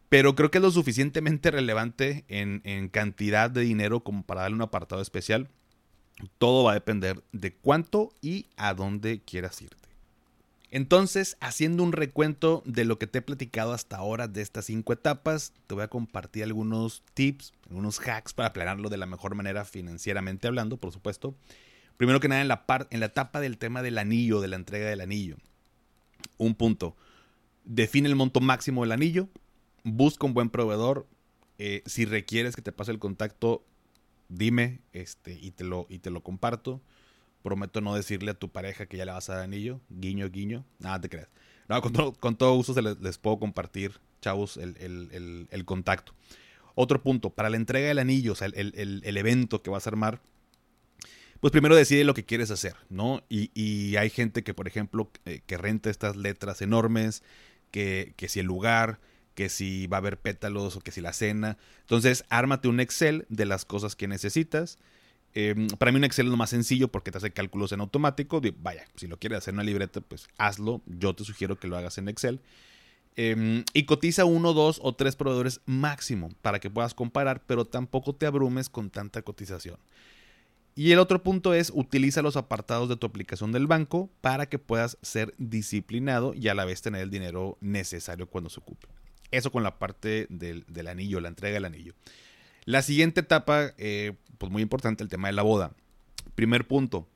Pero 0.07 0.35
creo 0.35 0.49
que 0.49 0.57
es 0.57 0.63
lo 0.63 0.71
suficientemente 0.71 1.51
relevante 1.51 2.25
en, 2.29 2.61
en, 2.63 2.87
cantidad 2.89 3.51
de 3.51 3.61
dinero 3.61 4.03
como 4.03 4.23
para 4.23 4.41
darle 4.41 4.55
un 4.55 4.63
apartado 4.63 5.01
especial. 5.01 5.49
Todo 6.37 6.63
va 6.63 6.71
a 6.71 6.75
depender 6.75 7.23
de 7.31 7.53
cuánto 7.53 8.09
y 8.21 8.47
a 8.57 8.73
dónde 8.73 9.21
quieras 9.21 9.61
irte. 9.61 9.88
Entonces, 10.71 11.35
haciendo 11.39 11.83
un 11.83 11.93
recuento 11.93 12.61
de 12.65 12.85
lo 12.85 12.99
que 12.99 13.07
te 13.07 13.19
he 13.19 13.21
platicado 13.23 13.73
hasta 13.73 13.97
ahora 13.97 14.27
de 14.27 14.41
estas 14.41 14.65
cinco 14.65 14.93
etapas, 14.93 15.53
te 15.65 15.73
voy 15.73 15.83
a 15.83 15.87
compartir 15.87 16.43
algunos 16.43 17.03
tips, 17.15 17.53
algunos 17.69 17.99
hacks 17.99 18.33
para 18.33 18.53
planearlo 18.53 18.89
de 18.89 18.97
la 18.97 19.07
mejor 19.07 19.33
manera 19.33 19.65
financieramente 19.65 20.47
hablando, 20.47 20.77
por 20.77 20.91
supuesto. 20.91 21.35
Primero 21.97 22.19
que 22.19 22.27
nada, 22.27 22.41
en 22.41 22.47
la, 22.47 22.63
en 22.91 22.99
la 22.99 23.07
etapa 23.07 23.39
del 23.39 23.57
tema 23.57 23.81
del 23.81 23.97
anillo, 23.97 24.41
de 24.41 24.47
la 24.47 24.57
entrega 24.57 24.89
del 24.89 25.01
anillo. 25.01 25.37
Un 26.37 26.53
punto. 26.53 26.95
Define 27.65 28.07
el 28.07 28.15
monto 28.15 28.39
máximo 28.39 28.83
del 28.83 28.91
anillo. 28.91 29.27
Busca 29.83 30.25
un 30.27 30.33
buen 30.33 30.49
proveedor. 30.49 31.07
Eh, 31.57 31.81
si 31.87 32.05
requieres 32.05 32.55
que 32.55 32.61
te 32.61 32.71
pase 32.71 32.91
el 32.91 32.99
contacto, 32.99 33.65
dime 34.29 34.79
este, 34.93 35.33
y, 35.33 35.51
te 35.51 35.63
lo, 35.63 35.87
y 35.89 35.99
te 35.99 36.11
lo 36.11 36.21
comparto. 36.21 36.79
Prometo 37.41 37.81
no 37.81 37.95
decirle 37.95 38.31
a 38.31 38.33
tu 38.33 38.49
pareja 38.49 38.85
que 38.85 38.97
ya 38.97 39.05
le 39.05 39.11
vas 39.11 39.29
a 39.29 39.35
dar 39.35 39.43
anillo. 39.43 39.79
Guiño, 39.89 40.29
guiño. 40.29 40.65
Nada 40.79 40.99
te 41.01 41.09
creas. 41.09 41.29
No, 41.69 41.81
con, 41.81 41.93
todo, 41.93 42.13
con 42.13 42.35
todo 42.35 42.55
gusto 42.55 42.73
les, 42.81 43.17
puedo 43.19 43.37
compartir, 43.37 43.93
chavos, 44.21 44.57
el, 44.57 45.63
contacto. 45.65 46.13
Otro 46.73 47.01
punto, 47.03 47.29
para 47.29 47.49
la 47.49 47.57
entrega 47.57 47.87
del 47.87 47.99
anillo, 47.99 48.31
o 48.31 48.35
sea, 48.35 48.47
el, 48.47 49.17
evento 49.17 49.61
que 49.61 49.69
vas 49.69 49.85
a 49.85 49.91
armar, 49.91 50.19
pues 51.39 51.51
primero 51.51 51.75
decide 51.75 52.03
lo 52.03 52.15
que 52.15 52.25
quieres 52.25 52.49
hacer, 52.49 52.75
¿no? 52.89 53.23
Y, 53.29 53.95
hay 53.97 54.09
gente 54.09 54.43
que, 54.43 54.55
por 54.55 54.67
ejemplo, 54.67 55.11
eh, 55.25 55.41
que 55.45 55.57
renta 55.57 55.91
estas 55.91 56.15
letras 56.15 56.61
enormes, 56.63 57.21
que, 57.69 58.13
que, 58.17 58.27
si 58.27 58.39
el 58.39 58.47
lugar, 58.47 58.99
que 59.35 59.47
si 59.47 59.85
va 59.85 59.97
a 59.97 59.99
haber 59.99 60.19
pétalos 60.19 60.75
o 60.75 60.81
que 60.81 60.91
si 60.91 61.01
la 61.01 61.13
cena. 61.13 61.57
Entonces, 61.81 62.25
ármate 62.29 62.67
un 62.67 62.79
Excel 62.79 63.27
de 63.29 63.45
las 63.45 63.63
cosas 63.63 63.95
que 63.95 64.07
necesitas. 64.07 64.79
Em, 65.33 65.67
para 65.67 65.91
mí 65.91 65.97
un 65.97 66.03
Excel 66.03 66.27
es 66.27 66.31
lo 66.31 66.37
más 66.37 66.49
sencillo 66.49 66.87
porque 66.87 67.11
te 67.11 67.17
hace 67.17 67.31
cálculos 67.31 67.71
en 67.71 67.81
automático. 67.81 68.41
vaya, 68.61 68.85
si 68.95 69.07
lo 69.07 69.17
quieres 69.17 69.39
hacer 69.39 69.53
en 69.53 69.57
una 69.57 69.63
libreta, 69.63 70.01
pues 70.01 70.27
hazlo. 70.37 70.81
Yo 70.85 71.13
te 71.13 71.23
sugiero 71.23 71.59
que 71.59 71.67
lo 71.67 71.77
hagas 71.77 71.97
en 71.97 72.09
Excel. 72.09 72.39
Em, 73.15 73.65
y 73.73 73.83
cotiza 73.83 74.25
uno, 74.25 74.53
dos 74.53 74.79
o 74.81 74.93
tres 74.95 75.15
proveedores 75.15 75.61
máximo 75.65 76.29
para 76.41 76.59
que 76.59 76.69
puedas 76.69 76.93
comparar, 76.93 77.43
pero 77.45 77.65
tampoco 77.65 78.15
te 78.15 78.25
abrumes 78.25 78.69
con 78.69 78.89
tanta 78.89 79.21
cotización. 79.21 79.77
Y 80.75 80.93
el 80.93 80.99
otro 80.99 81.21
punto 81.21 81.53
es 81.53 81.71
utiliza 81.75 82.21
los 82.21 82.37
apartados 82.37 82.87
de 82.87 82.95
tu 82.95 83.05
aplicación 83.05 83.51
del 83.51 83.67
banco 83.67 84.09
para 84.21 84.47
que 84.47 84.59
puedas 84.59 84.97
ser 85.01 85.33
disciplinado 85.37 86.33
y 86.33 86.47
a 86.47 86.53
la 86.53 86.63
vez 86.63 86.81
tener 86.81 87.01
el 87.01 87.09
dinero 87.09 87.57
necesario 87.59 88.27
cuando 88.27 88.49
se 88.49 88.61
ocupe. 88.61 88.87
Eso 89.31 89.51
con 89.51 89.63
la 89.63 89.77
parte 89.77 90.27
del, 90.29 90.87
anillo, 90.87 91.19
la 91.19 91.27
entrega 91.27 91.55
del 91.55 91.65
anillo. 91.65 91.93
La 92.63 92.81
siguiente 92.81 93.19
etapa, 93.19 93.73
eh, 93.77 94.13
pues 94.39 94.51
muy 94.51 94.63
importante, 94.63 95.03
el 95.03 95.09
tema 95.09 95.27
de 95.27 95.33
la 95.33 95.43
boda. 95.43 95.75
Primer 96.33 96.67
punto, 96.67 97.07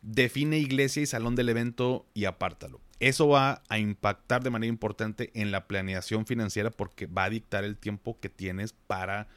define 0.00 0.58
iglesia 0.58 1.02
y 1.02 1.06
salón 1.06 1.34
del 1.34 1.50
evento 1.50 2.06
y 2.14 2.24
apártalo. 2.24 2.80
Eso 3.00 3.28
va 3.28 3.62
a 3.68 3.78
impactar 3.78 4.42
de 4.42 4.50
manera 4.50 4.68
importante 4.68 5.30
en 5.34 5.50
la 5.50 5.66
planeación 5.66 6.24
financiera 6.24 6.70
porque 6.70 7.06
va 7.06 7.24
a 7.24 7.30
dictar 7.30 7.64
el 7.64 7.76
tiempo 7.76 8.18
que 8.20 8.28
tienes 8.28 8.72
para 8.86 9.28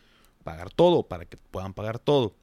pagar 0.43 0.71
todo, 0.71 1.07
para 1.07 1.25
que 1.25 1.38
puedan 1.38 1.73
pagar 1.73 1.99
todo. 1.99 2.35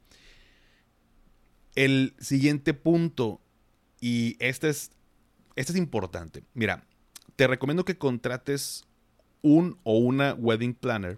El 1.75 2.13
siguiente 2.19 2.73
punto, 2.73 3.39
y 4.01 4.35
este 4.39 4.69
es, 4.69 4.91
este 5.55 5.71
es 5.71 5.77
importante. 5.77 6.43
Mira, 6.53 6.83
te 7.37 7.47
recomiendo 7.47 7.85
que 7.85 7.97
contrates 7.97 8.85
un 9.41 9.79
o 9.83 9.97
una 9.97 10.33
wedding 10.33 10.73
planner, 10.73 11.17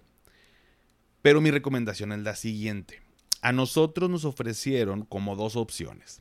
pero 1.20 1.40
mi 1.40 1.50
recomendación 1.50 2.12
es 2.12 2.20
la 2.20 2.36
siguiente. 2.36 3.05
A 3.46 3.52
nosotros 3.52 4.10
nos 4.10 4.24
ofrecieron 4.24 5.04
como 5.04 5.36
dos 5.36 5.54
opciones. 5.54 6.20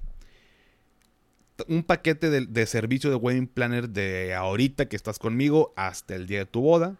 Un 1.67 1.81
paquete 1.81 2.29
de, 2.29 2.65
servicio 2.67 3.09
de 3.09 3.15
wedding 3.15 3.47
planner 3.47 3.89
de 3.89 4.35
ahorita 4.35 4.87
que 4.87 4.95
estás 4.95 5.17
conmigo 5.17 5.73
hasta 5.75 6.13
el 6.13 6.27
día 6.27 6.37
de 6.37 6.45
tu 6.45 6.61
boda. 6.61 6.99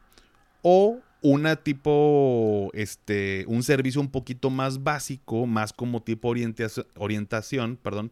O 0.64 0.98
una 1.22 1.58
tipo, 1.58 2.72
este, 2.74 3.46
un 3.48 3.62
servicio 3.62 4.02
un 4.02 4.10
poquito 4.10 4.50
más 4.50 4.82
básico, 4.82 5.46
más 5.46 5.74
como 5.74 6.02
tipo 6.02 6.30
orientación, 6.30 6.88
orientación 6.96 7.78
perdón, 7.78 8.12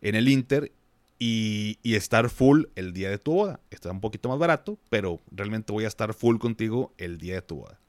en 0.00 0.14
el 0.14 0.30
Inter 0.30 0.72
y, 1.18 1.76
estar 1.82 2.30
full 2.30 2.68
el 2.74 2.94
día 2.94 3.10
de 3.10 3.18
tu 3.18 3.34
boda. 3.34 3.60
Está 3.70 3.90
un 3.90 4.00
poquito 4.00 4.30
más 4.30 4.38
barato, 4.38 4.78
pero 4.88 5.20
realmente 5.30 5.74
voy 5.74 5.84
a 5.84 5.88
estar 5.88 6.14
full 6.14 6.38
contigo 6.38 6.94
el 6.96 7.18
día 7.18 7.34
de 7.34 7.42
tu 7.42 7.56
boda. 7.56 7.79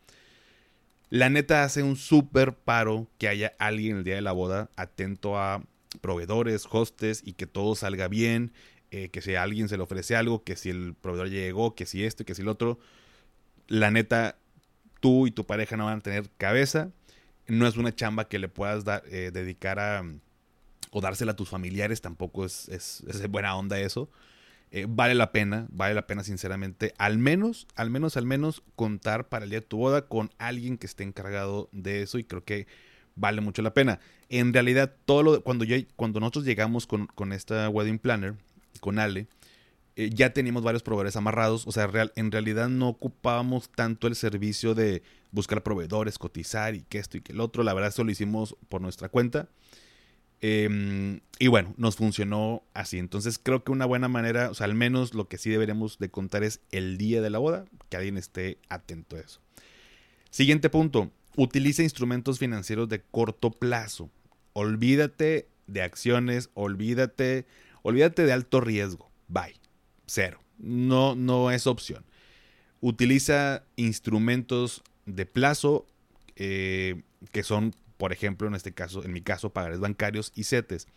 La 1.11 1.29
neta 1.29 1.65
hace 1.65 1.83
un 1.83 1.97
súper 1.97 2.53
paro 2.53 3.05
que 3.17 3.27
haya 3.27 3.53
alguien 3.59 3.97
el 3.97 4.03
día 4.05 4.15
de 4.15 4.21
la 4.21 4.31
boda 4.31 4.71
atento 4.77 5.37
a 5.37 5.61
proveedores, 5.99 6.65
hostes 6.71 7.21
y 7.25 7.33
que 7.33 7.47
todo 7.47 7.75
salga 7.75 8.07
bien, 8.07 8.53
eh, 8.91 9.09
que 9.09 9.21
si 9.21 9.35
alguien 9.35 9.67
se 9.67 9.75
le 9.75 9.83
ofrece 9.83 10.15
algo, 10.15 10.45
que 10.45 10.55
si 10.55 10.69
el 10.69 10.95
proveedor 10.95 11.29
llegó, 11.29 11.75
que 11.75 11.85
si 11.85 12.05
esto, 12.05 12.23
que 12.23 12.33
si 12.33 12.43
el 12.43 12.47
otro. 12.47 12.79
La 13.67 13.91
neta 13.91 14.37
tú 15.01 15.27
y 15.27 15.31
tu 15.31 15.45
pareja 15.45 15.75
no 15.75 15.85
van 15.85 15.99
a 15.99 16.01
tener 16.01 16.29
cabeza. 16.37 16.91
No 17.45 17.67
es 17.67 17.75
una 17.75 17.93
chamba 17.93 18.29
que 18.29 18.39
le 18.39 18.47
puedas 18.47 18.85
dar, 18.85 19.03
eh, 19.07 19.31
dedicar 19.33 19.79
a 19.79 20.05
o 20.91 21.01
dársela 21.01 21.33
a 21.33 21.35
tus 21.35 21.49
familiares, 21.49 21.99
tampoco 21.99 22.45
es, 22.45 22.69
es, 22.69 23.03
buena 23.29 23.55
onda 23.57 23.79
eso. 23.79 24.09
Eh, 24.73 24.85
vale 24.87 25.15
la 25.15 25.33
pena, 25.33 25.67
vale 25.69 25.93
la 25.93 26.07
pena 26.07 26.23
sinceramente, 26.23 26.93
al 26.97 27.17
menos, 27.17 27.67
al 27.75 27.89
menos, 27.89 28.15
al 28.15 28.25
menos 28.25 28.63
contar 28.77 29.27
para 29.27 29.43
el 29.43 29.51
día 29.51 29.59
de 29.59 29.65
tu 29.65 29.77
boda 29.77 30.07
con 30.07 30.31
alguien 30.37 30.77
que 30.77 30.85
esté 30.85 31.03
encargado 31.03 31.67
de 31.73 32.03
eso 32.03 32.17
y 32.17 32.23
creo 32.23 32.45
que 32.45 32.67
vale 33.15 33.41
mucho 33.41 33.61
la 33.61 33.73
pena. 33.73 33.99
En 34.29 34.53
realidad, 34.53 34.95
todo 35.03 35.23
lo, 35.23 35.43
cuando, 35.43 35.65
yo, 35.65 35.75
cuando 35.97 36.21
nosotros 36.21 36.45
llegamos 36.45 36.87
con, 36.87 37.07
con 37.07 37.33
esta 37.33 37.67
wedding 37.67 37.99
planner, 37.99 38.35
con 38.79 38.97
Ale, 38.97 39.27
eh, 39.97 40.09
ya 40.13 40.31
teníamos 40.31 40.63
varios 40.63 40.83
proveedores 40.83 41.17
amarrados, 41.17 41.67
o 41.67 41.73
sea, 41.73 41.87
real, 41.87 42.13
en 42.15 42.31
realidad 42.31 42.69
no 42.69 42.87
ocupábamos 42.87 43.69
tanto 43.69 44.07
el 44.07 44.15
servicio 44.15 44.73
de 44.73 45.03
buscar 45.31 45.63
proveedores, 45.63 46.17
cotizar 46.17 46.75
y 46.75 46.83
que 46.83 46.97
esto 46.97 47.17
y 47.17 47.21
que 47.21 47.33
el 47.33 47.41
otro, 47.41 47.63
la 47.63 47.73
verdad 47.73 47.89
eso 47.89 48.05
lo 48.05 48.11
hicimos 48.11 48.55
por 48.69 48.79
nuestra 48.81 49.09
cuenta. 49.09 49.49
Em, 50.41 51.21
y 51.37 51.47
bueno, 51.47 51.73
nos 51.77 51.95
funcionó 51.95 52.63
así. 52.73 52.97
Entonces 52.97 53.39
creo 53.41 53.63
que 53.63 53.71
una 53.71 53.85
buena 53.85 54.07
manera, 54.07 54.49
o 54.49 54.53
sea, 54.53 54.65
al 54.65 54.73
menos 54.73 55.13
lo 55.13 55.27
que 55.27 55.37
sí 55.37 55.49
deberíamos 55.49 55.99
de 55.99 56.09
contar 56.09 56.43
es 56.43 56.61
el 56.71 56.97
día 56.97 57.21
de 57.21 57.29
la 57.29 57.39
boda, 57.39 57.65
que 57.89 57.97
alguien 57.97 58.17
esté 58.17 58.57
atento 58.69 59.15
a 59.15 59.19
eso. 59.19 59.39
Siguiente 60.31 60.69
punto, 60.69 61.11
utiliza 61.35 61.83
instrumentos 61.83 62.39
financieros 62.39 62.89
de 62.89 63.01
corto 63.01 63.51
plazo. 63.51 64.09
Olvídate 64.53 65.47
de 65.67 65.81
acciones, 65.83 66.49
olvídate, 66.53 67.45
olvídate 67.83 68.25
de 68.25 68.33
alto 68.33 68.61
riesgo. 68.61 69.11
Bye. 69.27 69.59
Cero. 70.07 70.41
No, 70.57 71.15
no 71.15 71.51
es 71.51 71.67
opción. 71.67 72.03
Utiliza 72.81 73.63
instrumentos 73.75 74.83
de 75.05 75.25
plazo 75.25 75.85
eh, 76.35 77.03
que 77.31 77.43
son 77.43 77.75
por 78.01 78.13
ejemplo, 78.13 78.47
en 78.47 78.55
este 78.55 78.73
caso, 78.73 79.05
en 79.05 79.13
mi 79.13 79.21
caso, 79.21 79.51
pagares 79.51 79.79
bancarios 79.79 80.31
y 80.33 80.45
CETES. 80.45 80.87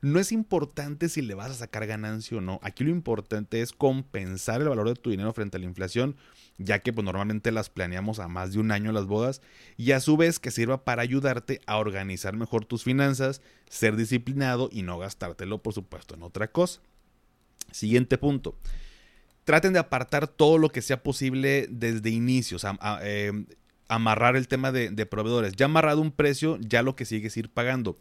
No 0.00 0.18
es 0.18 0.32
importante 0.32 1.10
si 1.10 1.20
le 1.20 1.34
vas 1.34 1.50
a 1.50 1.54
sacar 1.54 1.86
ganancia 1.86 2.38
o 2.38 2.40
no. 2.40 2.58
Aquí 2.62 2.84
lo 2.84 2.90
importante 2.90 3.60
es 3.60 3.72
compensar 3.72 4.62
el 4.62 4.70
valor 4.70 4.88
de 4.88 4.94
tu 4.94 5.10
dinero 5.10 5.34
frente 5.34 5.58
a 5.58 5.60
la 5.60 5.66
inflación, 5.66 6.16
ya 6.56 6.78
que 6.78 6.90
pues, 6.90 7.04
normalmente 7.04 7.52
las 7.52 7.68
planeamos 7.68 8.18
a 8.18 8.28
más 8.28 8.54
de 8.54 8.60
un 8.60 8.70
año 8.70 8.92
las 8.92 9.04
bodas, 9.04 9.42
y 9.76 9.92
a 9.92 10.00
su 10.00 10.16
vez 10.16 10.38
que 10.38 10.50
sirva 10.50 10.86
para 10.86 11.02
ayudarte 11.02 11.60
a 11.66 11.76
organizar 11.76 12.34
mejor 12.34 12.64
tus 12.64 12.82
finanzas, 12.82 13.42
ser 13.68 13.94
disciplinado 13.96 14.70
y 14.72 14.84
no 14.84 14.96
gastártelo, 14.96 15.62
por 15.62 15.74
supuesto, 15.74 16.14
en 16.14 16.22
otra 16.22 16.50
cosa. 16.50 16.80
Siguiente 17.72 18.16
punto. 18.16 18.56
Traten 19.44 19.74
de 19.74 19.80
apartar 19.80 20.28
todo 20.28 20.56
lo 20.56 20.70
que 20.70 20.80
sea 20.80 21.02
posible 21.02 21.66
desde 21.68 22.08
inicios. 22.08 22.64
Eh, 23.02 23.44
amarrar 23.94 24.36
el 24.36 24.48
tema 24.48 24.72
de, 24.72 25.06
proveedores. 25.06 25.54
Ya 25.54 25.66
amarrado 25.66 26.00
un 26.00 26.12
precio, 26.12 26.58
ya 26.60 26.82
lo 26.82 26.96
que 26.96 27.04
sigue 27.04 27.28
es 27.28 27.36
ir 27.36 27.50
pagando. 27.50 27.98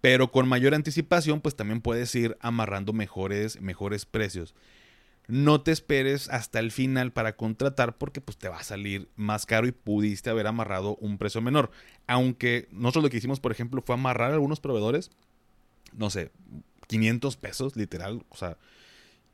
Pero 0.00 0.32
con 0.32 0.48
mayor 0.48 0.74
anticipación, 0.74 1.42
pues 1.42 1.56
también 1.56 1.82
puedes 1.82 2.14
ir 2.14 2.38
amarrando 2.40 2.94
mejores, 2.94 3.60
mejores 3.60 4.06
precios. 4.06 4.54
No 5.28 5.60
te 5.60 5.72
esperes 5.72 6.28
hasta 6.30 6.58
el 6.58 6.72
final 6.72 7.12
para 7.12 7.36
contratar 7.36 7.98
porque 7.98 8.20
pues 8.20 8.38
te 8.38 8.48
va 8.48 8.58
a 8.58 8.64
salir 8.64 9.10
más 9.14 9.44
caro 9.44 9.66
y 9.66 9.72
pudiste 9.72 10.30
haber 10.30 10.46
amarrado 10.46 10.96
un 10.96 11.18
precio 11.18 11.42
menor. 11.42 11.70
Aunque 12.06 12.66
nosotros 12.72 13.04
lo 13.04 13.10
que 13.10 13.18
hicimos, 13.18 13.40
por 13.40 13.52
ejemplo, 13.52 13.82
fue 13.84 13.94
amarrar 13.94 14.30
a 14.30 14.34
algunos 14.34 14.60
proveedores, 14.60 15.10
no 15.92 16.08
sé, 16.08 16.30
500 16.88 17.36
pesos, 17.36 17.76
literal. 17.76 18.24
O 18.30 18.36
sea, 18.36 18.56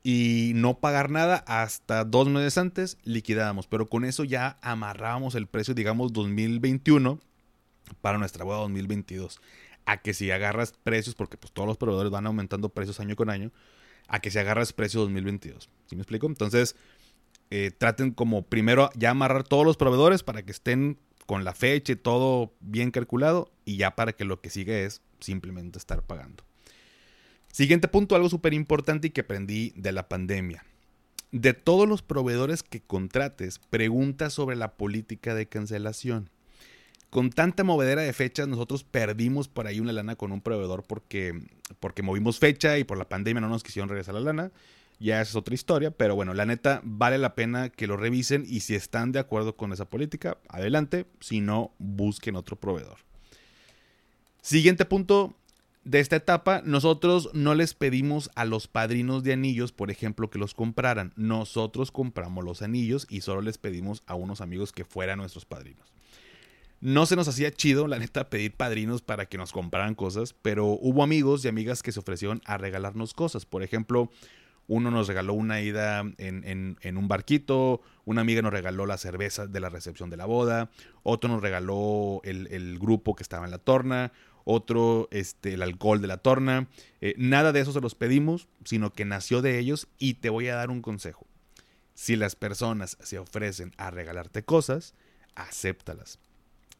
y 0.08 0.52
no 0.54 0.78
pagar 0.78 1.10
nada 1.10 1.42
hasta 1.48 2.04
dos 2.04 2.28
meses 2.28 2.56
antes 2.58 2.96
liquidábamos. 3.02 3.66
Pero 3.66 3.86
con 3.88 4.04
eso 4.04 4.22
ya 4.22 4.56
amarrábamos 4.62 5.34
el 5.34 5.48
precio, 5.48 5.74
digamos, 5.74 6.12
2021 6.12 7.18
para 8.02 8.16
nuestra 8.16 8.44
boda 8.44 8.58
2022. 8.58 9.40
A 9.84 9.96
que 9.96 10.14
si 10.14 10.30
agarras 10.30 10.74
precios, 10.84 11.16
porque 11.16 11.36
pues 11.36 11.52
todos 11.52 11.66
los 11.66 11.76
proveedores 11.76 12.12
van 12.12 12.24
aumentando 12.24 12.68
precios 12.68 13.00
año 13.00 13.16
con 13.16 13.30
año, 13.30 13.50
a 14.06 14.20
que 14.20 14.30
si 14.30 14.38
agarras 14.38 14.72
precio 14.72 15.00
2022. 15.00 15.68
¿Sí 15.86 15.96
me 15.96 16.02
explico? 16.02 16.28
Entonces, 16.28 16.76
eh, 17.50 17.72
traten 17.76 18.12
como 18.12 18.42
primero 18.42 18.90
ya 18.94 19.10
amarrar 19.10 19.42
todos 19.42 19.66
los 19.66 19.76
proveedores 19.76 20.22
para 20.22 20.44
que 20.44 20.52
estén 20.52 21.00
con 21.26 21.42
la 21.42 21.52
fecha 21.52 21.94
y 21.94 21.96
todo 21.96 22.52
bien 22.60 22.92
calculado 22.92 23.50
y 23.64 23.76
ya 23.78 23.96
para 23.96 24.12
que 24.12 24.24
lo 24.24 24.40
que 24.40 24.50
sigue 24.50 24.84
es 24.84 25.02
simplemente 25.18 25.80
estar 25.80 26.04
pagando. 26.04 26.44
Siguiente 27.56 27.88
punto, 27.88 28.14
algo 28.14 28.28
súper 28.28 28.52
importante 28.52 29.06
y 29.06 29.10
que 29.12 29.22
aprendí 29.22 29.72
de 29.76 29.90
la 29.90 30.10
pandemia. 30.10 30.66
De 31.32 31.54
todos 31.54 31.88
los 31.88 32.02
proveedores 32.02 32.62
que 32.62 32.82
contrates, 32.82 33.60
pregunta 33.70 34.28
sobre 34.28 34.56
la 34.56 34.74
política 34.74 35.34
de 35.34 35.48
cancelación. 35.48 36.28
Con 37.08 37.30
tanta 37.30 37.64
movedera 37.64 38.02
de 38.02 38.12
fechas, 38.12 38.46
nosotros 38.46 38.84
perdimos 38.84 39.48
por 39.48 39.66
ahí 39.66 39.80
una 39.80 39.94
lana 39.94 40.16
con 40.16 40.32
un 40.32 40.42
proveedor 40.42 40.82
porque, 40.82 41.32
porque 41.80 42.02
movimos 42.02 42.38
fecha 42.38 42.76
y 42.76 42.84
por 42.84 42.98
la 42.98 43.08
pandemia 43.08 43.40
no 43.40 43.48
nos 43.48 43.62
quisieron 43.62 43.88
regresar 43.88 44.16
la 44.16 44.20
lana. 44.20 44.52
Ya 45.00 45.22
es 45.22 45.34
otra 45.34 45.54
historia, 45.54 45.90
pero 45.90 46.14
bueno, 46.14 46.34
la 46.34 46.44
neta 46.44 46.82
vale 46.84 47.16
la 47.16 47.34
pena 47.34 47.70
que 47.70 47.86
lo 47.86 47.96
revisen 47.96 48.44
y 48.46 48.60
si 48.60 48.74
están 48.74 49.12
de 49.12 49.18
acuerdo 49.18 49.56
con 49.56 49.72
esa 49.72 49.86
política, 49.86 50.36
adelante. 50.50 51.06
Si 51.20 51.40
no, 51.40 51.72
busquen 51.78 52.36
otro 52.36 52.56
proveedor. 52.56 52.98
Siguiente 54.42 54.84
punto, 54.84 55.34
de 55.86 56.00
esta 56.00 56.16
etapa, 56.16 56.62
nosotros 56.64 57.30
no 57.32 57.54
les 57.54 57.72
pedimos 57.72 58.28
a 58.34 58.44
los 58.44 58.66
padrinos 58.66 59.22
de 59.22 59.32
anillos, 59.32 59.70
por 59.70 59.92
ejemplo, 59.92 60.30
que 60.30 60.38
los 60.40 60.52
compraran. 60.52 61.12
Nosotros 61.14 61.92
compramos 61.92 62.44
los 62.44 62.60
anillos 62.60 63.06
y 63.08 63.20
solo 63.20 63.40
les 63.40 63.56
pedimos 63.56 64.02
a 64.08 64.16
unos 64.16 64.40
amigos 64.40 64.72
que 64.72 64.84
fueran 64.84 65.18
nuestros 65.18 65.44
padrinos. 65.44 65.92
No 66.80 67.06
se 67.06 67.14
nos 67.14 67.28
hacía 67.28 67.52
chido, 67.52 67.86
la 67.86 68.00
neta, 68.00 68.28
pedir 68.28 68.52
padrinos 68.52 69.00
para 69.00 69.26
que 69.26 69.38
nos 69.38 69.52
compraran 69.52 69.94
cosas, 69.94 70.34
pero 70.42 70.66
hubo 70.66 71.04
amigos 71.04 71.44
y 71.44 71.48
amigas 71.48 71.84
que 71.84 71.92
se 71.92 72.00
ofrecieron 72.00 72.42
a 72.46 72.58
regalarnos 72.58 73.14
cosas. 73.14 73.46
Por 73.46 73.62
ejemplo, 73.62 74.10
uno 74.66 74.90
nos 74.90 75.06
regaló 75.06 75.34
una 75.34 75.60
ida 75.60 76.02
en, 76.18 76.76
un 76.96 77.06
barquito, 77.06 77.80
una 78.04 78.22
amiga 78.22 78.42
nos 78.42 78.52
regaló 78.52 78.86
la 78.86 78.98
cerveza 78.98 79.46
de 79.46 79.60
la 79.60 79.68
recepción 79.68 80.10
de 80.10 80.16
la 80.16 80.26
boda, 80.26 80.68
otro 81.04 81.30
nos 81.30 81.42
regaló 81.42 82.22
el, 82.24 82.48
el 82.48 82.76
grupo 82.80 83.14
que 83.14 83.22
estaba 83.22 83.44
en 83.44 83.52
la 83.52 83.58
torna, 83.58 84.10
otro 84.46 85.08
este, 85.10 85.54
el 85.54 85.62
alcohol 85.62 86.00
de 86.00 86.06
la 86.06 86.18
torna. 86.18 86.68
Eh, 87.00 87.14
nada 87.18 87.52
de 87.52 87.60
eso 87.60 87.72
se 87.72 87.80
los 87.80 87.96
pedimos, 87.96 88.48
sino 88.64 88.92
que 88.92 89.04
nació 89.04 89.42
de 89.42 89.58
ellos 89.58 89.88
y 89.98 90.14
te 90.14 90.30
voy 90.30 90.46
a 90.48 90.54
dar 90.54 90.70
un 90.70 90.80
consejo. 90.80 91.26
Si 91.94 92.14
las 92.14 92.36
personas 92.36 92.96
se 93.02 93.18
ofrecen 93.18 93.72
a 93.76 93.90
regalarte 93.90 94.44
cosas, 94.44 94.94
acéptalas. 95.34 96.20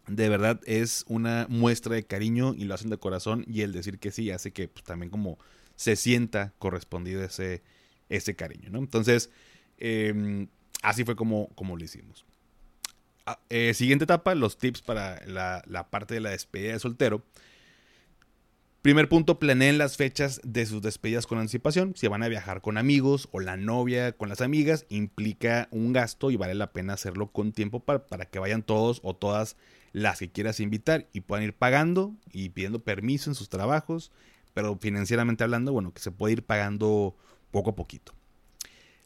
De 0.06 0.28
verdad 0.28 0.60
es 0.64 1.04
una 1.08 1.46
muestra 1.48 1.96
de 1.96 2.04
cariño 2.04 2.54
y 2.56 2.64
lo 2.64 2.74
hacen 2.74 2.88
de 2.88 2.98
corazón 2.98 3.44
y 3.48 3.62
el 3.62 3.72
decir 3.72 3.98
que 3.98 4.12
sí 4.12 4.30
hace 4.30 4.52
que 4.52 4.68
pues, 4.68 4.84
también 4.84 5.10
como 5.10 5.36
se 5.74 5.96
sienta 5.96 6.52
correspondido 6.60 7.24
ese, 7.24 7.62
ese 8.08 8.36
cariño, 8.36 8.70
¿no? 8.70 8.78
Entonces, 8.78 9.30
em, 9.78 10.46
así 10.82 11.04
fue 11.04 11.16
como, 11.16 11.48
como 11.56 11.76
lo 11.76 11.82
hicimos. 11.82 12.24
Ah, 13.26 13.40
eh, 13.50 13.74
siguiente 13.74 14.04
etapa, 14.04 14.36
los 14.36 14.56
tips 14.56 14.82
para 14.82 15.20
la, 15.26 15.64
la 15.66 15.90
parte 15.90 16.14
de 16.14 16.20
la 16.20 16.30
despedida 16.30 16.74
de 16.74 16.78
soltero. 16.78 17.24
Primer 18.87 19.09
punto, 19.09 19.41
planeen 19.41 19.78
las 19.78 19.97
fechas 19.97 20.41
de 20.45 20.64
sus 20.64 20.80
despedidas 20.80 21.26
con 21.26 21.41
anticipación. 21.41 21.95
Si 21.97 22.07
van 22.07 22.22
a 22.22 22.28
viajar 22.28 22.61
con 22.61 22.78
amigos 22.78 23.28
o 23.32 23.41
la 23.41 23.57
novia 23.57 24.12
con 24.12 24.28
las 24.28 24.41
amigas, 24.41 24.87
implica 24.89 25.66
un 25.72 25.93
gasto 25.93 26.30
y 26.30 26.37
vale 26.37 26.55
la 26.55 26.72
pena 26.72 26.93
hacerlo 26.93 27.32
con 27.32 27.51
tiempo 27.51 27.80
para, 27.80 28.07
para 28.07 28.26
que 28.26 28.39
vayan 28.39 28.62
todos 28.62 29.01
o 29.03 29.16
todas 29.16 29.57
las 29.93 30.20
que 30.20 30.30
quieras 30.30 30.61
invitar 30.61 31.09
y 31.12 31.22
puedan 31.22 31.43
ir 31.43 31.53
pagando 31.53 32.14
y 32.30 32.51
pidiendo 32.51 32.78
permiso 32.78 33.28
en 33.28 33.34
sus 33.34 33.49
trabajos, 33.49 34.12
pero 34.55 34.78
financieramente 34.80 35.43
hablando, 35.43 35.72
bueno, 35.72 35.93
que 35.93 36.01
se 36.01 36.12
puede 36.12 36.34
ir 36.34 36.45
pagando 36.45 37.16
poco 37.51 37.70
a 37.70 37.74
poquito. 37.74 38.12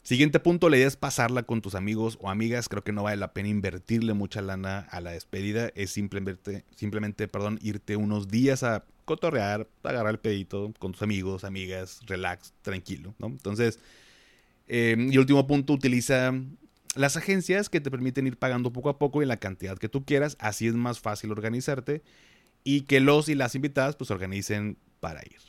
Siguiente 0.03 0.39
punto, 0.39 0.69
la 0.69 0.77
idea 0.77 0.87
es 0.87 0.95
pasarla 0.95 1.41
con 1.41 1.61
tus 1.61 1.73
amigos 1.73 2.19
o 2.21 2.29
amigas. 2.29 2.69
Creo 2.69 2.83
que 2.83 2.91
no 2.91 3.01
vale 3.01 3.17
la 3.17 3.33
pena 3.33 3.49
invertirle 3.49 4.13
mucha 4.13 4.41
lana 4.41 4.79
a 4.91 5.01
la 5.01 5.11
despedida. 5.11 5.71
Es 5.73 5.89
simplemente, 5.89 6.65
simplemente 6.75 7.27
perdón, 7.27 7.57
irte 7.63 7.95
unos 7.95 8.27
días 8.27 8.61
a 8.63 8.83
cotorrear, 9.11 9.67
agarrar 9.83 10.13
el 10.13 10.19
pedito 10.19 10.73
con 10.79 10.93
tus 10.93 11.01
amigos, 11.01 11.43
amigas, 11.43 11.99
relax, 12.05 12.53
tranquilo, 12.61 13.13
¿no? 13.19 13.27
Entonces, 13.27 13.77
eh, 14.67 14.95
y 14.97 15.17
último 15.17 15.45
punto, 15.47 15.73
utiliza 15.73 16.33
las 16.95 17.17
agencias 17.17 17.67
que 17.67 17.81
te 17.81 17.91
permiten 17.91 18.25
ir 18.25 18.37
pagando 18.37 18.71
poco 18.71 18.87
a 18.87 18.97
poco 18.97 19.21
en 19.21 19.27
la 19.27 19.35
cantidad 19.35 19.77
que 19.77 19.89
tú 19.89 20.05
quieras. 20.05 20.37
Así 20.39 20.67
es 20.67 20.75
más 20.75 21.01
fácil 21.01 21.31
organizarte 21.31 22.03
y 22.63 22.81
que 22.81 23.01
los 23.01 23.27
y 23.27 23.35
las 23.35 23.53
invitadas 23.53 23.97
pues 23.97 24.11
organicen 24.11 24.77
para 25.01 25.21
ir. 25.23 25.39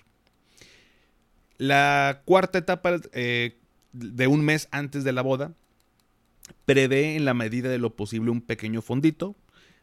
La 1.57 2.23
cuarta 2.25 2.59
etapa 2.59 3.01
eh, 3.13 3.61
de 3.93 4.27
un 4.27 4.45
mes 4.45 4.67
antes 4.73 5.05
de 5.05 5.13
la 5.13 5.23
boda, 5.23 5.55
prevé 6.65 7.15
en 7.15 7.25
la 7.25 7.35
medida 7.35 7.69
de 7.69 7.79
lo 7.79 7.95
posible 7.95 8.33
un 8.33 8.41
pequeño 8.41 8.83
fondito. 8.83 9.37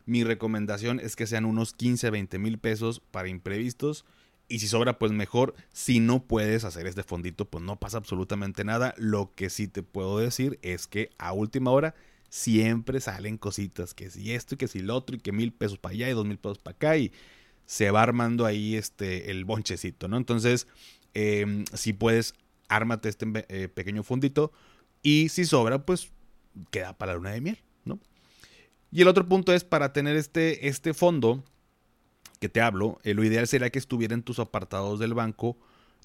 Mi 0.10 0.24
recomendación 0.24 0.99
es 0.99 1.16
que 1.16 1.28
sean 1.28 1.45
unos 1.45 1.74
15, 1.74 2.10
20 2.10 2.39
mil 2.39 2.57
pesos 2.57 2.99
para 3.12 3.28
imprevistos. 3.28 4.05
Y 4.47 4.57
si 4.57 4.68
sobra, 4.68 4.97
pues 4.97 5.12
mejor. 5.12 5.53
Si 5.72 5.99
no 5.99 6.24
puedes 6.24 6.64
hacer 6.64 6.88
este 6.88 7.03
fondito, 7.03 7.45
pues 7.45 7.64
no 7.64 7.80
pasa 7.80 7.97
absolutamente 7.97 8.64
nada. 8.64 8.95
Lo 8.97 9.36
que 9.36 9.51
sí 9.51 9.68
te 9.68 9.84
puedo 9.84 10.18
decir 10.18 10.57
es 10.64 10.88
que 10.88 11.12
a 11.20 11.32
última 11.32 11.70
hora 11.70 11.93
siempre 12.28 13.01
salen 13.01 13.38
cositas. 13.38 13.93
Que 13.93 14.10
si 14.10 14.34
esto 14.34 14.55
y 14.55 14.57
que 14.57 14.68
si 14.68 14.80
lo 14.80 14.95
otro 14.95 15.16
y 15.16 15.20
que 15.20 15.32
mil 15.32 15.53
pesos 15.53 15.78
para 15.78 15.93
allá 15.93 16.10
y 16.10 16.14
dos 16.14 16.26
mil 16.26 16.39
pesos 16.39 16.57
para 16.57 16.76
acá. 16.76 16.97
Y 16.97 17.12
se 17.68 17.91
va 17.91 18.01
armando 18.01 18.47
ahí 18.47 18.76
este, 18.76 19.30
el 19.30 19.45
bonchecito, 19.45 20.07
¿no? 20.07 20.18
Entonces, 20.18 20.66
em, 21.14 21.66
si 21.76 21.93
puedes 21.93 22.34
ármate 22.68 23.10
este 23.10 23.28
eh, 23.49 23.68
pequeño 23.68 24.01
fundito 24.01 24.51
y 25.03 25.30
si 25.30 25.45
sobra, 25.45 25.86
pues 25.86 26.10
queda 26.72 26.97
para 26.97 27.12
la 27.12 27.18
luna 27.18 27.30
de 27.30 27.41
miel. 27.41 27.60
Y 28.91 29.01
el 29.01 29.07
otro 29.07 29.27
punto 29.27 29.53
es 29.53 29.63
para 29.63 29.93
tener 29.93 30.15
este, 30.15 30.67
este 30.67 30.93
fondo 30.93 31.43
que 32.39 32.49
te 32.49 32.61
hablo, 32.61 32.99
eh, 33.03 33.13
lo 33.13 33.23
ideal 33.23 33.47
sería 33.47 33.69
que 33.69 33.79
estuviera 33.79 34.13
en 34.13 34.23
tus 34.23 34.39
apartados 34.39 34.99
del 34.99 35.13
banco 35.13 35.57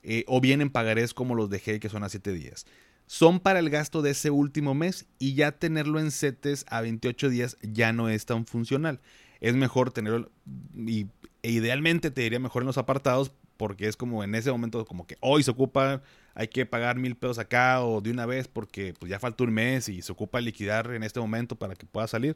eh, 0.03 0.25
o 0.27 0.41
bien 0.41 0.61
en 0.61 0.71
pagarés 0.71 1.15
como 1.15 1.35
los 1.35 1.49
dejé 1.49 1.81
que 1.81 1.89
son 1.89 2.03
a 2.05 2.09
7 2.09 2.33
días. 2.33 2.67
Son 3.07 3.39
para 3.39 3.59
el 3.59 3.71
gasto 3.71 4.03
de 4.03 4.11
ese 4.11 4.31
último 4.31 4.75
mes 4.75 5.07
y 5.19 5.35
ya 5.35 5.53
tenerlo 5.53 6.01
en 6.01 6.11
CETES 6.11 6.67
a 6.69 6.81
28 6.81 7.29
días 7.29 7.57
ya 7.63 7.93
no 7.93 8.09
es 8.09 8.27
tan 8.27 8.47
funcional. 8.47 9.01
Es 9.41 9.55
mejor 9.55 9.93
tenerlo 9.93 10.31
y 10.75 11.07
E 11.45 11.51
idealmente 11.51 12.11
te 12.11 12.23
diría 12.23 12.41
mejor 12.41 12.63
en 12.63 12.67
los 12.67 12.79
apartados 12.79 13.31
porque 13.59 13.87
es 13.87 13.99
como 13.99 14.25
en 14.25 14.35
ese 14.35 14.51
momento 14.51 14.87
como 14.87 15.07
que 15.07 15.19
hoy 15.21 15.43
se 15.43 15.51
ocupa, 15.51 16.03
hay 16.35 16.49
que 16.49 16.65
pagar 16.65 16.97
mil 16.97 17.17
pesos 17.17 17.39
acá 17.39 17.85
o 17.85 18.01
de 18.01 18.11
una 18.11 18.25
vez 18.25 18.49
porque 18.49 18.95
pues 18.99 19.11
ya 19.11 19.21
falta 19.21 19.45
un 19.45 19.53
mes 19.53 19.91
y 19.91 20.01
se 20.01 20.11
ocupa 20.11 20.41
liquidar 20.41 20.91
en 20.95 21.03
este 21.03 21.21
momento 21.21 21.55
para 21.57 21.75
que 21.75 21.85
pueda 21.85 22.07
salir. 22.09 22.35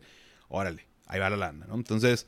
Órale, 0.48 0.86
ahí 1.06 1.20
va 1.20 1.30
la 1.30 1.36
lana, 1.36 1.66
¿no? 1.66 1.74
Entonces, 1.74 2.26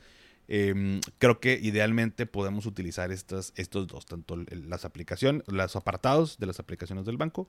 em, 0.49 1.01
creo 1.19 1.41
que 1.41 1.59
idealmente 1.61 2.27
podemos 2.27 2.67
utilizar 2.67 3.13
estas, 3.13 3.53
estos 3.57 3.87
dos, 3.87 4.07
tanto 4.07 4.37
las 4.37 4.85
aplicaciones, 4.85 5.43
los 5.47 5.77
apartados 5.77 6.39
de 6.39 6.47
las 6.47 6.61
aplicaciones 6.61 7.05
del 7.05 7.17
banco, 7.17 7.49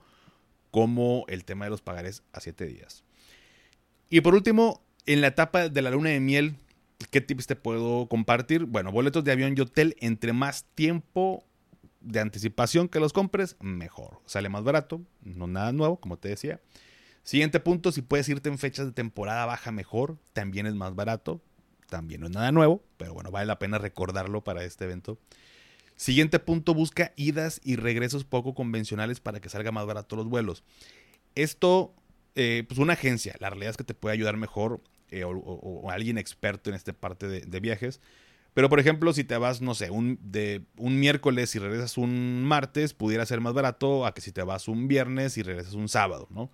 como 0.72 1.26
el 1.28 1.43
tema 1.43 1.65
de 1.65 1.72
los 1.72 1.82
pagares 1.82 2.24
a 2.34 2.39
siete 2.39 2.65
días. 2.65 3.03
Y 4.09 4.22
por 4.22 4.34
último, 4.34 4.82
en 5.05 5.22
la 5.22 5.28
etapa 5.28 5.69
de 5.69 5.82
la 5.82 5.91
luna 5.91 6.09
de 6.09 6.19
miel, 6.19 6.55
¿qué 7.11 7.22
tips 7.22 7.47
te 7.47 7.55
puedo 7.55 8.07
compartir? 8.07 8.65
Bueno, 8.65 8.91
boletos 8.91 9.24
de 9.24 9.32
avión 9.32 9.55
y 9.57 9.61
hotel, 9.61 9.95
entre 9.99 10.34
más 10.34 10.65
tiempo 10.76 11.45
de 12.01 12.19
anticipación 12.19 12.88
que 12.88 12.99
los 12.99 13.13
compres, 13.13 13.55
mejor. 13.59 14.19
Sale 14.26 14.49
más 14.49 14.63
barato, 14.63 15.01
no 15.22 15.47
nada 15.47 15.72
nuevo, 15.72 15.99
como 15.99 16.17
te 16.17 16.30
decía. 16.30 16.59
Siguiente 17.24 17.59
punto, 17.59 17.91
si 17.91 18.01
puedes 18.01 18.28
irte 18.30 18.49
en 18.49 18.57
fechas 18.57 18.88
de 18.88 18.91
temporada 18.91 19.45
baja 19.45 19.72
mejor, 19.72 20.17
también 20.34 20.65
es 20.65 20.76
más 20.76 20.95
barato. 20.95 21.41
También 21.88 22.22
no 22.22 22.28
es 22.28 22.34
nada 22.34 22.51
nuevo, 22.51 22.84
pero 22.97 23.13
bueno, 23.13 23.32
vale 23.32 23.45
la 23.45 23.59
pena 23.59 23.78
recordarlo 23.78 24.43
para 24.43 24.63
este 24.63 24.86
evento. 24.86 25.19
Siguiente 25.97 26.39
punto, 26.39 26.74
busca 26.74 27.13
idas 27.15 27.61
y 27.63 27.76
regresos 27.76 28.24
poco 28.24 28.55
convencionales 28.55 29.19
para 29.19 29.39
que 29.39 29.49
salga 29.49 29.72
más 29.72 29.86
barato 29.86 30.15
los 30.15 30.28
vuelos. 30.28 30.63
Esto, 31.36 31.93
eh, 32.36 32.63
pues 32.67 32.80
una 32.80 32.93
agencia, 32.93 33.36
la 33.39 33.49
realidad 33.49 33.72
es 33.72 33.78
que 33.78 33.84
te 33.84 33.93
puede 33.93 34.13
ayudar 34.13 34.38
mejor 34.38 34.82
eh, 35.11 35.26
o, 35.26 35.91
alguien 35.91 36.17
experto 36.17 36.69
en 36.69 36.76
esta 36.76 36.93
parte 36.93 37.28
de, 37.28 37.59
viajes. 37.59 38.01
Pero 38.53 38.69
por 38.69 38.80
ejemplo, 38.80 39.13
si 39.13 39.24
te 39.24 39.38
vas, 39.38 39.61
no 39.61 39.76
sé, 39.76 39.91
un, 39.91 40.17
de 40.24 40.63
un 40.78 40.99
miércoles 40.99 41.53
y 41.55 41.59
regresas 41.59 41.97
un 41.97 42.43
martes, 42.45 42.93
pudiera 42.93 43.26
ser 43.26 43.41
más 43.41 43.53
barato 43.53 44.05
a 44.05 44.13
que 44.13 44.22
si 44.22 44.32
te 44.32 44.41
vas 44.41 44.67
un 44.67 44.88
viernes 44.88 45.38
y 45.38 45.43
regresas 45.43 45.74
un 45.74 45.88
sábado, 45.88 46.28
¿no? 46.32 46.49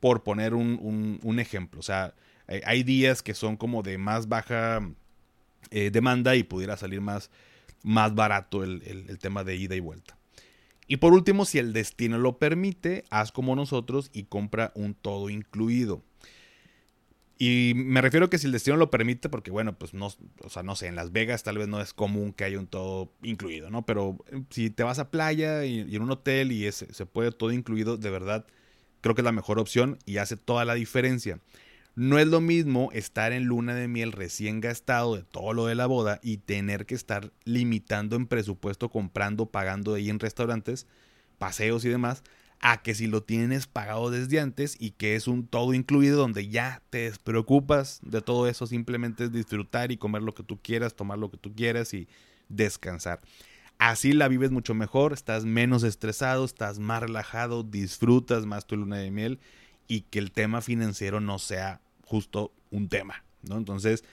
Por 0.00 0.22
poner 0.22 0.54
un, 0.54 1.18
un, 1.22 1.40
ejemplo. 1.40 1.80
O 1.80 1.82
sea, 1.82 2.14
hay 2.46 2.82
días 2.82 3.22
que 3.22 3.34
son 3.34 3.56
como 3.56 3.82
de 3.82 3.98
más 3.98 4.28
baja 4.28 4.80
eh, 5.70 5.90
demanda 5.90 6.36
y 6.36 6.44
pudiera 6.44 6.76
salir 6.76 7.00
más, 7.00 7.30
más 7.82 8.14
barato 8.14 8.62
el, 8.62 8.82
el 8.84 9.18
tema 9.18 9.44
de 9.44 9.56
ida 9.56 9.74
y 9.74 9.80
vuelta. 9.80 10.18
Y 10.86 10.96
por 10.96 11.12
último, 11.12 11.44
si 11.44 11.58
el 11.58 11.74
destino 11.74 12.16
lo 12.16 12.38
permite, 12.38 13.04
haz 13.10 13.30
como 13.30 13.54
nosotros 13.54 14.10
y 14.14 14.24
compra 14.24 14.72
un 14.74 14.94
todo 14.94 15.28
incluido. 15.28 16.02
Y 17.38 17.72
me 17.76 18.00
refiero 18.00 18.28
que 18.28 18.38
si 18.38 18.46
el 18.46 18.52
destino 18.52 18.76
lo 18.76 18.90
permite, 18.90 19.28
porque 19.28 19.52
bueno, 19.52 19.78
pues 19.78 19.94
no, 19.94 20.06
o 20.42 20.50
sea, 20.50 20.64
no 20.64 20.74
sé, 20.74 20.88
en 20.88 20.96
Las 20.96 21.12
Vegas 21.12 21.44
tal 21.44 21.58
vez 21.58 21.68
no 21.68 21.80
es 21.80 21.92
común 21.92 22.32
que 22.32 22.42
haya 22.42 22.58
un 22.58 22.66
todo 22.66 23.12
incluido, 23.22 23.70
¿no? 23.70 23.86
Pero 23.86 24.18
eh, 24.32 24.42
si 24.50 24.70
te 24.70 24.82
vas 24.82 24.98
a 24.98 25.10
playa 25.10 25.64
y, 25.64 25.94
en 25.94 26.02
un 26.02 26.10
hotel 26.10 26.50
y 26.50 26.70
se 26.72 27.06
puede 27.06 27.30
todo 27.30 27.52
incluido, 27.52 27.96
de 27.96 28.10
verdad, 28.10 28.46
creo 29.08 29.14
que 29.16 29.20
es 29.22 29.24
la 29.24 29.32
mejor 29.32 29.58
opción 29.58 29.98
y 30.06 30.18
hace 30.18 30.36
toda 30.36 30.64
la 30.64 30.74
diferencia. 30.74 31.40
No 31.94 32.18
es 32.18 32.28
lo 32.28 32.40
mismo 32.40 32.90
estar 32.92 33.32
en 33.32 33.44
luna 33.44 33.74
de 33.74 33.88
miel 33.88 34.12
recién 34.12 34.60
gastado 34.60 35.16
de 35.16 35.24
todo 35.24 35.52
lo 35.52 35.66
de 35.66 35.74
la 35.74 35.86
boda 35.86 36.20
y 36.22 36.36
tener 36.36 36.86
que 36.86 36.94
estar 36.94 37.32
limitando 37.44 38.14
en 38.14 38.26
presupuesto, 38.26 38.88
comprando, 38.88 39.46
pagando 39.46 39.94
ahí 39.94 40.08
en 40.08 40.20
restaurantes, 40.20 40.86
paseos 41.38 41.84
y 41.84 41.88
demás, 41.88 42.22
a 42.60 42.82
que 42.82 42.94
si 42.94 43.06
lo 43.06 43.22
tienes 43.22 43.66
pagado 43.66 44.10
desde 44.10 44.38
antes 44.38 44.76
y 44.78 44.92
que 44.92 45.16
es 45.16 45.26
un 45.26 45.46
todo 45.46 45.74
incluido 45.74 46.18
donde 46.18 46.48
ya 46.48 46.82
te 46.90 46.98
despreocupas 46.98 48.00
de 48.02 48.20
todo 48.20 48.46
eso, 48.46 48.66
simplemente 48.66 49.24
es 49.24 49.32
disfrutar 49.32 49.90
y 49.90 49.96
comer 49.96 50.22
lo 50.22 50.34
que 50.34 50.42
tú 50.42 50.60
quieras, 50.60 50.94
tomar 50.94 51.18
lo 51.18 51.30
que 51.30 51.36
tú 51.36 51.54
quieras 51.54 51.94
y 51.94 52.08
descansar. 52.48 53.20
Así 53.78 54.12
la 54.12 54.26
vives 54.26 54.50
mucho 54.50 54.74
mejor, 54.74 55.12
estás 55.12 55.44
menos 55.44 55.84
estresado, 55.84 56.44
estás 56.44 56.80
más 56.80 57.00
relajado, 57.00 57.62
disfrutas 57.62 58.44
más 58.44 58.66
tu 58.66 58.76
luna 58.76 58.96
de 58.96 59.12
miel 59.12 59.38
y 59.86 60.02
que 60.02 60.18
el 60.18 60.32
tema 60.32 60.60
financiero 60.60 61.20
no 61.20 61.38
sea 61.38 61.80
justo 62.02 62.52
un 62.70 62.88
tema, 62.88 63.24
¿no? 63.42 63.56
Entonces, 63.56 64.04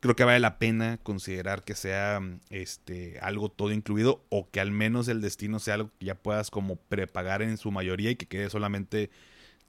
creo 0.00 0.14
que 0.14 0.24
vale 0.24 0.38
la 0.38 0.58
pena 0.58 0.98
considerar 1.02 1.64
que 1.64 1.74
sea 1.74 2.20
este 2.50 3.18
algo 3.20 3.48
todo 3.50 3.72
incluido 3.72 4.24
o 4.28 4.48
que 4.50 4.60
al 4.60 4.70
menos 4.70 5.08
el 5.08 5.20
destino 5.20 5.58
sea 5.58 5.74
algo 5.74 5.90
que 5.98 6.06
ya 6.06 6.14
puedas 6.14 6.50
como 6.50 6.76
prepagar 6.76 7.42
en 7.42 7.56
su 7.56 7.72
mayoría 7.72 8.12
y 8.12 8.16
que 8.16 8.26
quede 8.26 8.50
solamente 8.50 9.10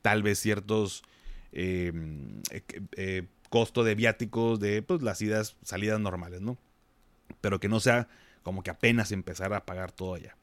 tal 0.01 0.21
vez 0.21 0.39
ciertos 0.39 1.03
eh, 1.51 1.91
eh, 2.51 2.63
eh, 2.95 3.27
costos 3.49 3.85
de 3.85 3.95
viáticos 3.95 4.59
de 4.59 4.83
pues, 4.83 5.01
las 5.01 5.21
idas, 5.21 5.57
salidas 5.63 5.99
normales, 5.99 6.41
¿no? 6.41 6.57
Pero 7.41 7.59
que 7.59 7.67
no 7.67 7.79
sea 7.79 8.07
como 8.43 8.63
que 8.63 8.71
apenas 8.71 9.11
empezar 9.11 9.53
a 9.53 9.65
pagar 9.65 9.91
todo 9.91 10.15
allá. 10.15 10.35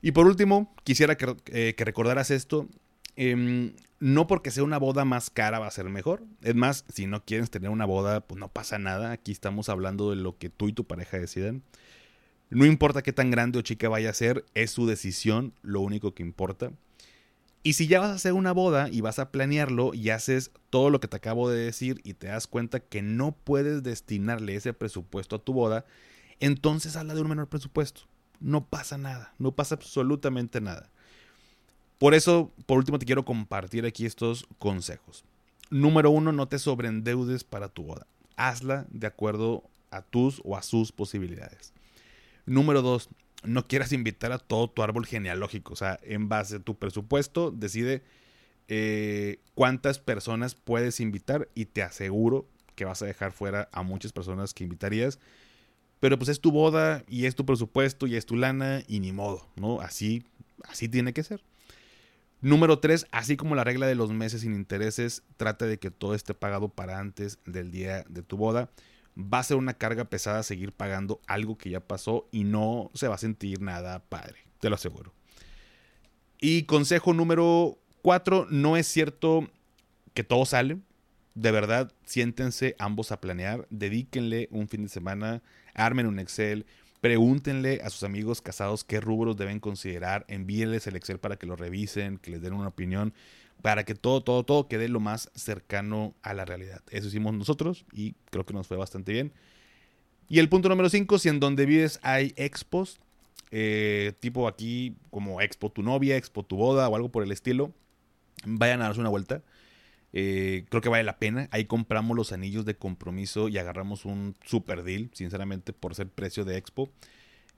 Y 0.00 0.12
por 0.12 0.26
último, 0.26 0.74
quisiera 0.84 1.16
que, 1.16 1.74
que 1.74 1.84
recordaras 1.84 2.30
esto. 2.30 2.68
Em, 3.14 3.74
no 4.00 4.26
porque 4.26 4.50
sea 4.50 4.64
una 4.64 4.78
boda 4.78 5.04
más 5.04 5.30
cara 5.30 5.60
va 5.60 5.68
a 5.68 5.70
ser 5.70 5.84
mejor. 5.84 6.24
Es 6.42 6.54
más, 6.54 6.84
si 6.92 7.06
no 7.06 7.24
quieres 7.24 7.50
tener 7.50 7.70
una 7.70 7.84
boda, 7.84 8.20
pues 8.20 8.40
no 8.40 8.48
pasa 8.48 8.78
nada. 8.78 9.12
Aquí 9.12 9.30
estamos 9.30 9.68
hablando 9.68 10.10
de 10.10 10.16
lo 10.16 10.36
que 10.38 10.50
tú 10.50 10.68
y 10.68 10.72
tu 10.72 10.84
pareja 10.84 11.18
deciden. 11.18 11.62
No 12.50 12.66
importa 12.66 13.02
qué 13.02 13.12
tan 13.12 13.30
grande 13.30 13.58
o 13.58 13.62
chica 13.62 13.88
vaya 13.88 14.10
a 14.10 14.14
ser, 14.14 14.44
es 14.54 14.72
su 14.72 14.86
decisión, 14.86 15.54
lo 15.62 15.80
único 15.80 16.14
que 16.14 16.22
importa. 16.22 16.72
Y 17.62 17.74
si 17.74 17.86
ya 17.86 18.00
vas 18.00 18.10
a 18.10 18.14
hacer 18.14 18.32
una 18.32 18.52
boda 18.52 18.88
y 18.90 19.00
vas 19.00 19.18
a 19.18 19.30
planearlo 19.30 19.94
y 19.94 20.10
haces 20.10 20.50
todo 20.68 20.90
lo 20.90 21.00
que 21.00 21.08
te 21.08 21.16
acabo 21.16 21.48
de 21.48 21.64
decir 21.64 22.00
y 22.02 22.14
te 22.14 22.26
das 22.26 22.46
cuenta 22.48 22.80
que 22.80 23.02
no 23.02 23.32
puedes 23.32 23.82
destinarle 23.82 24.56
ese 24.56 24.74
presupuesto 24.74 25.36
a 25.36 25.38
tu 25.38 25.52
boda, 25.52 25.86
entonces 26.40 26.96
habla 26.96 27.14
de 27.14 27.22
un 27.22 27.28
menor 27.28 27.48
presupuesto. 27.48 28.02
No 28.40 28.66
pasa 28.66 28.98
nada, 28.98 29.32
no 29.38 29.52
pasa 29.52 29.76
absolutamente 29.76 30.60
nada. 30.60 30.90
Por 31.98 32.14
eso, 32.14 32.52
por 32.66 32.78
último, 32.78 32.98
te 32.98 33.06
quiero 33.06 33.24
compartir 33.24 33.86
aquí 33.86 34.06
estos 34.06 34.46
consejos. 34.58 35.24
Número 35.70 36.10
uno, 36.10 36.32
no 36.32 36.48
te 36.48 36.58
sobreendeudes 36.58 37.44
para 37.44 37.68
tu 37.68 37.84
boda. 37.84 38.06
Hazla 38.36 38.86
de 38.90 39.06
acuerdo 39.06 39.62
a 39.90 40.02
tus 40.02 40.40
o 40.44 40.56
a 40.56 40.62
sus 40.62 40.90
posibilidades. 40.90 41.72
Número 42.44 42.82
dos, 42.82 43.08
no 43.44 43.66
quieras 43.66 43.92
invitar 43.92 44.32
a 44.32 44.38
todo 44.38 44.68
tu 44.68 44.82
árbol 44.82 45.06
genealógico. 45.06 45.72
O 45.72 45.76
sea, 45.76 45.98
en 46.02 46.28
base 46.28 46.56
a 46.56 46.60
tu 46.60 46.76
presupuesto, 46.76 47.50
decide 47.50 48.02
eh, 48.68 49.38
cuántas 49.54 49.98
personas 49.98 50.54
puedes 50.54 51.00
invitar 51.00 51.48
y 51.54 51.66
te 51.66 51.82
aseguro 51.82 52.48
que 52.74 52.84
vas 52.84 53.02
a 53.02 53.06
dejar 53.06 53.32
fuera 53.32 53.68
a 53.72 53.82
muchas 53.82 54.12
personas 54.12 54.54
que 54.54 54.64
invitarías. 54.64 55.18
Pero 56.02 56.18
pues 56.18 56.30
es 56.30 56.40
tu 56.40 56.50
boda 56.50 57.04
y 57.06 57.26
es 57.26 57.36
tu 57.36 57.46
presupuesto 57.46 58.08
y 58.08 58.16
es 58.16 58.26
tu 58.26 58.34
lana 58.34 58.82
y 58.88 58.98
ni 58.98 59.12
modo, 59.12 59.46
¿no? 59.54 59.80
Así, 59.80 60.24
así 60.64 60.88
tiene 60.88 61.12
que 61.12 61.22
ser. 61.22 61.44
Número 62.40 62.80
3, 62.80 63.06
así 63.12 63.36
como 63.36 63.54
la 63.54 63.62
regla 63.62 63.86
de 63.86 63.94
los 63.94 64.10
meses 64.10 64.40
sin 64.40 64.52
intereses, 64.52 65.22
trata 65.36 65.64
de 65.64 65.78
que 65.78 65.92
todo 65.92 66.16
esté 66.16 66.34
pagado 66.34 66.70
para 66.70 66.98
antes 66.98 67.38
del 67.46 67.70
día 67.70 68.04
de 68.08 68.22
tu 68.24 68.36
boda. 68.36 68.68
Va 69.16 69.38
a 69.38 69.44
ser 69.44 69.56
una 69.56 69.74
carga 69.74 70.06
pesada 70.06 70.42
seguir 70.42 70.72
pagando 70.72 71.20
algo 71.28 71.56
que 71.56 71.70
ya 71.70 71.78
pasó 71.78 72.28
y 72.32 72.42
no 72.42 72.90
se 72.94 73.06
va 73.06 73.14
a 73.14 73.18
sentir 73.18 73.60
nada 73.60 74.00
padre, 74.00 74.38
te 74.58 74.70
lo 74.70 74.74
aseguro. 74.74 75.14
Y 76.40 76.64
consejo 76.64 77.14
número 77.14 77.78
4, 78.02 78.48
no 78.50 78.76
es 78.76 78.88
cierto 78.88 79.48
que 80.14 80.24
todo 80.24 80.46
sale. 80.46 80.78
De 81.34 81.50
verdad, 81.50 81.92
siéntense 82.04 82.76
ambos 82.78 83.12
a 83.12 83.20
planear, 83.20 83.66
dedíquenle 83.70 84.48
un 84.50 84.68
fin 84.68 84.82
de 84.82 84.88
semana, 84.88 85.42
armen 85.74 86.06
un 86.06 86.18
Excel, 86.18 86.66
Pregúntenle 87.02 87.80
a 87.82 87.90
sus 87.90 88.04
amigos 88.04 88.40
casados 88.40 88.84
qué 88.84 89.00
rubros 89.00 89.36
deben 89.36 89.58
considerar, 89.58 90.24
envíenles 90.28 90.86
el 90.86 90.94
Excel 90.94 91.18
para 91.18 91.34
que 91.34 91.48
lo 91.48 91.56
revisen, 91.56 92.16
que 92.18 92.30
les 92.30 92.40
den 92.40 92.52
una 92.52 92.68
opinión, 92.68 93.12
para 93.60 93.84
que 93.84 93.96
todo, 93.96 94.22
todo, 94.22 94.44
todo 94.44 94.68
quede 94.68 94.88
lo 94.88 95.00
más 95.00 95.28
cercano 95.34 96.14
a 96.22 96.32
la 96.32 96.44
realidad. 96.44 96.80
Eso 96.90 97.08
hicimos 97.08 97.34
nosotros 97.34 97.86
y 97.92 98.14
creo 98.30 98.46
que 98.46 98.54
nos 98.54 98.68
fue 98.68 98.76
bastante 98.76 99.10
bien. 99.10 99.32
Y 100.28 100.38
el 100.38 100.48
punto 100.48 100.68
número 100.68 100.88
5, 100.88 101.18
si 101.18 101.28
en 101.28 101.40
donde 101.40 101.66
vives 101.66 101.98
hay 102.04 102.34
expos, 102.36 103.00
eh, 103.50 104.12
tipo 104.20 104.46
aquí 104.46 104.94
como 105.10 105.40
expo 105.40 105.72
tu 105.72 105.82
novia, 105.82 106.16
expo 106.16 106.44
tu 106.44 106.54
boda 106.54 106.88
o 106.88 106.94
algo 106.94 107.08
por 107.08 107.24
el 107.24 107.32
estilo, 107.32 107.72
vayan 108.44 108.80
a 108.80 108.84
darse 108.84 109.00
una 109.00 109.08
vuelta. 109.08 109.42
Eh, 110.12 110.66
creo 110.68 110.82
que 110.82 110.88
vale 110.88 111.04
la 111.04 111.18
pena. 111.18 111.48
Ahí 111.50 111.64
compramos 111.64 112.16
los 112.16 112.32
anillos 112.32 112.64
de 112.64 112.76
compromiso 112.76 113.48
y 113.48 113.58
agarramos 113.58 114.04
un 114.04 114.36
super 114.44 114.82
deal, 114.82 115.10
sinceramente, 115.12 115.72
por 115.72 115.94
ser 115.94 116.08
precio 116.08 116.44
de 116.44 116.56
Expo. 116.56 116.90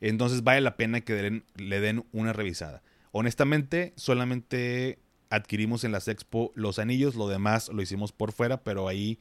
Entonces 0.01 0.45
vale 0.45 0.61
la 0.61 0.77
pena 0.77 1.01
que 1.01 1.43
le 1.57 1.81
den 1.81 2.05
una 2.13 2.33
revisada. 2.33 2.83
Honestamente, 3.13 3.93
solamente 3.97 4.99
adquirimos 5.31 5.85
en 5.85 5.93
las 5.93 6.09
Expo 6.09 6.53
los 6.55 6.79
anillos, 6.79 7.15
lo 7.15 7.29
demás 7.29 7.69
lo 7.69 7.83
hicimos 7.83 8.13
por 8.13 8.33
fuera, 8.33 8.63
pero 8.63 8.89
ahí 8.89 9.19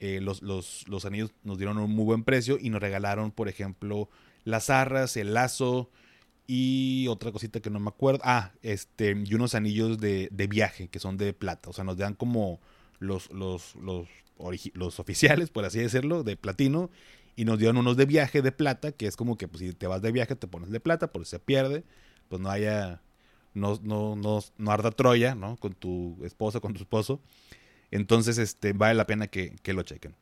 eh, 0.00 0.20
los, 0.20 0.42
los, 0.42 1.04
anillos 1.04 1.32
nos 1.44 1.58
dieron 1.58 1.78
un 1.78 1.90
muy 1.90 2.04
buen 2.04 2.24
precio 2.24 2.58
y 2.60 2.70
nos 2.70 2.80
regalaron, 2.80 3.30
por 3.30 3.48
ejemplo, 3.48 4.08
las 4.44 4.70
arras, 4.70 5.16
el 5.16 5.34
lazo 5.34 5.90
y 6.46 7.06
otra 7.08 7.32
cosita 7.32 7.60
que 7.60 7.70
no 7.70 7.80
me 7.80 7.88
acuerdo. 7.88 8.20
Ah, 8.24 8.52
este, 8.62 9.16
y 9.24 9.34
unos 9.34 9.54
anillos 9.54 9.98
de, 9.98 10.28
de 10.30 10.46
viaje 10.46 10.88
que 10.88 10.98
son 10.98 11.16
de 11.16 11.32
plata. 11.32 11.70
O 11.70 11.72
sea, 11.72 11.84
nos 11.84 11.96
dan 11.96 12.14
como 12.14 12.60
los, 12.98 13.30
los, 13.30 13.74
los, 13.76 14.08
los 14.74 15.00
oficiales, 15.00 15.50
por 15.50 15.64
así 15.64 15.80
decirlo, 15.80 16.22
de 16.22 16.36
platino, 16.36 16.90
y 17.36 17.44
nos 17.44 17.58
dieron 17.58 17.76
unos 17.76 17.96
de 17.96 18.06
viaje 18.06 18.42
de 18.42 18.52
plata, 18.52 18.92
que 18.92 19.06
es 19.06 19.16
como 19.16 19.36
que 19.36 19.48
pues, 19.48 19.60
si 19.60 19.72
te 19.72 19.86
vas 19.86 20.02
de 20.02 20.12
viaje 20.12 20.36
te 20.36 20.46
pones 20.46 20.70
de 20.70 20.80
plata, 20.80 21.12
por 21.12 21.24
si 21.24 21.30
se 21.30 21.38
pierde, 21.38 21.84
pues 22.28 22.40
no 22.40 22.50
haya, 22.50 23.02
no, 23.54 23.78
no, 23.82 24.16
no, 24.16 24.40
no 24.56 24.70
arda 24.70 24.90
Troya, 24.90 25.34
¿no? 25.34 25.56
Con 25.56 25.74
tu 25.74 26.18
esposa, 26.24 26.60
con 26.60 26.74
tu 26.74 26.80
esposo. 26.80 27.20
Entonces, 27.90 28.38
este, 28.38 28.72
vale 28.72 28.94
la 28.94 29.06
pena 29.06 29.26
que, 29.26 29.56
que 29.62 29.72
lo 29.72 29.82
chequen. 29.82 30.14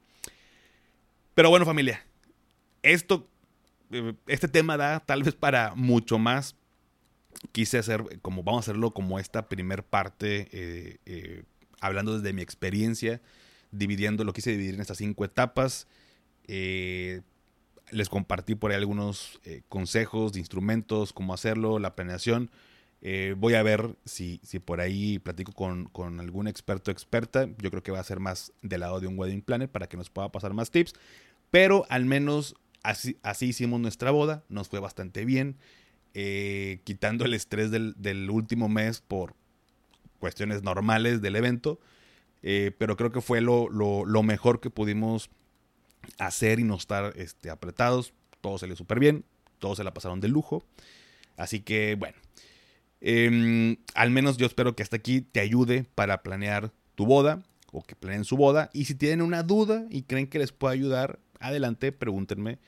Pero 1.35 1.49
bueno, 1.51 1.65
familia, 1.65 2.05
esto, 2.83 3.29
eh, 3.91 4.15
este 4.27 4.49
tema 4.49 4.77
da 4.77 5.01
tal 5.01 5.23
vez 5.23 5.35
para 5.35 5.75
mucho 5.75 6.19
más. 6.19 6.57
Quise 7.53 7.79
hacer, 7.79 8.21
como 8.21 8.43
vamos 8.43 8.61
a 8.61 8.71
hacerlo 8.71 8.93
como 8.93 9.19
esta 9.19 9.49
primer 9.49 9.83
parte, 9.83 10.49
eh, 10.53 10.99
eh, 11.07 11.45
hablando 11.83 12.19
desde 12.19 12.33
mi 12.33 12.43
experiencia, 12.43 13.21
dividiendo, 13.71 14.25
lo 14.25 14.33
quise 14.33 14.51
dividir 14.51 14.75
en 14.75 14.81
estas 14.81 14.99
cinco 14.99 15.25
etapas. 15.25 15.87
les 16.47 18.09
compartí 18.09 18.55
por 18.55 18.71
ahí 18.71 18.77
algunos 18.79 19.41
consejos 19.69 20.33
de 20.33 20.41
instrumentos, 20.41 21.13
cómo 21.13 21.35
hacerlo, 21.35 21.79
la 21.79 21.95
planeación. 21.95 22.51
voy 23.37 23.55
a 23.55 23.63
ver 23.63 23.97
si, 24.05 24.41
si 24.43 24.59
por 24.59 24.81
ahí 24.81 25.19
platico 25.19 25.53
con, 25.53 25.87
con, 25.87 26.21
algún 26.21 26.49
experto 26.49 26.91
o 26.91 26.93
experta. 26.93 27.49
Yo 27.59 27.71
creo 27.71 27.83
que 27.83 27.93
va 27.93 28.01
a 28.01 28.05
ser 28.05 28.21
más 28.21 28.53
del 28.63 28.81
lado 28.81 29.01
de 29.01 29.07
un 29.07 29.19
wedding 29.19 29.43
planner 29.43 29.69
para 29.69 29.89
que 29.89 29.97
nos 29.97 30.11
pueda 30.11 30.31
pasar 30.33 30.55
más 30.55 30.71
tips. 30.71 30.95
Pero 31.51 31.85
al 31.91 32.07
menos 32.07 32.55
así, 32.83 33.19
así 33.23 33.47
hicimos 33.47 33.81
nuestra 33.81 34.11
boda. 34.11 34.45
Nos 34.49 34.69
fue 34.69 34.81
bastante 34.81 35.25
bien. 35.25 35.59
Eh, 36.15 36.81
quitando 36.85 37.25
el 37.25 37.33
estrés 37.33 37.71
del, 37.71 38.31
último 38.31 38.69
mes 38.69 39.01
por 39.01 39.35
cuestiones 40.23 40.63
normales 40.63 41.21
del 41.21 41.35
evento. 41.35 41.81
Eh, 42.45 42.71
pero 42.79 42.97
creo 42.97 43.11
que 43.11 43.21
fue 43.21 43.41
lo, 43.41 43.69
mejor 44.23 44.61
que 44.61 44.71
pudimos 44.71 45.31
hacer 46.19 46.61
y 46.61 46.65
no 46.65 46.77
estar 46.77 47.13
este, 47.17 47.51
apretados. 47.51 48.15
Todo 48.41 48.57
salió 48.57 48.77
súper 48.77 49.01
bien. 49.01 49.25
Todos 49.59 49.79
se 49.79 49.85
la 49.85 49.93
pasaron 49.93 50.21
de 50.21 50.29
lujo. 50.29 50.63
Así 51.37 51.59
que 51.59 51.97
bueno. 51.99 52.17
Em, 53.01 53.79
al 53.97 54.11
menos 54.11 54.37
yo 54.37 54.47
espero 54.47 54.77
que 54.77 54.85
hasta 54.85 54.95
aquí 54.95 55.23
te 55.23 55.41
ayude 55.41 55.85
para 55.97 56.23
planear 56.23 56.71
tu 56.95 57.05
boda 57.05 57.43
o 57.73 57.83
que 57.83 57.97
planeen 57.97 58.25
su 58.25 58.37
boda. 58.37 58.71
Y 58.73 58.85
si 58.85 58.95
tienen 58.95 59.23
una 59.23 59.43
duda 59.43 59.87
y 59.91 60.03
creen 60.03 60.29
que 60.29 60.39
les 60.39 60.53
puede 60.53 60.75
ayudar, 60.75 61.19
adelante, 61.41 61.91
pregúntenme. 61.91 62.61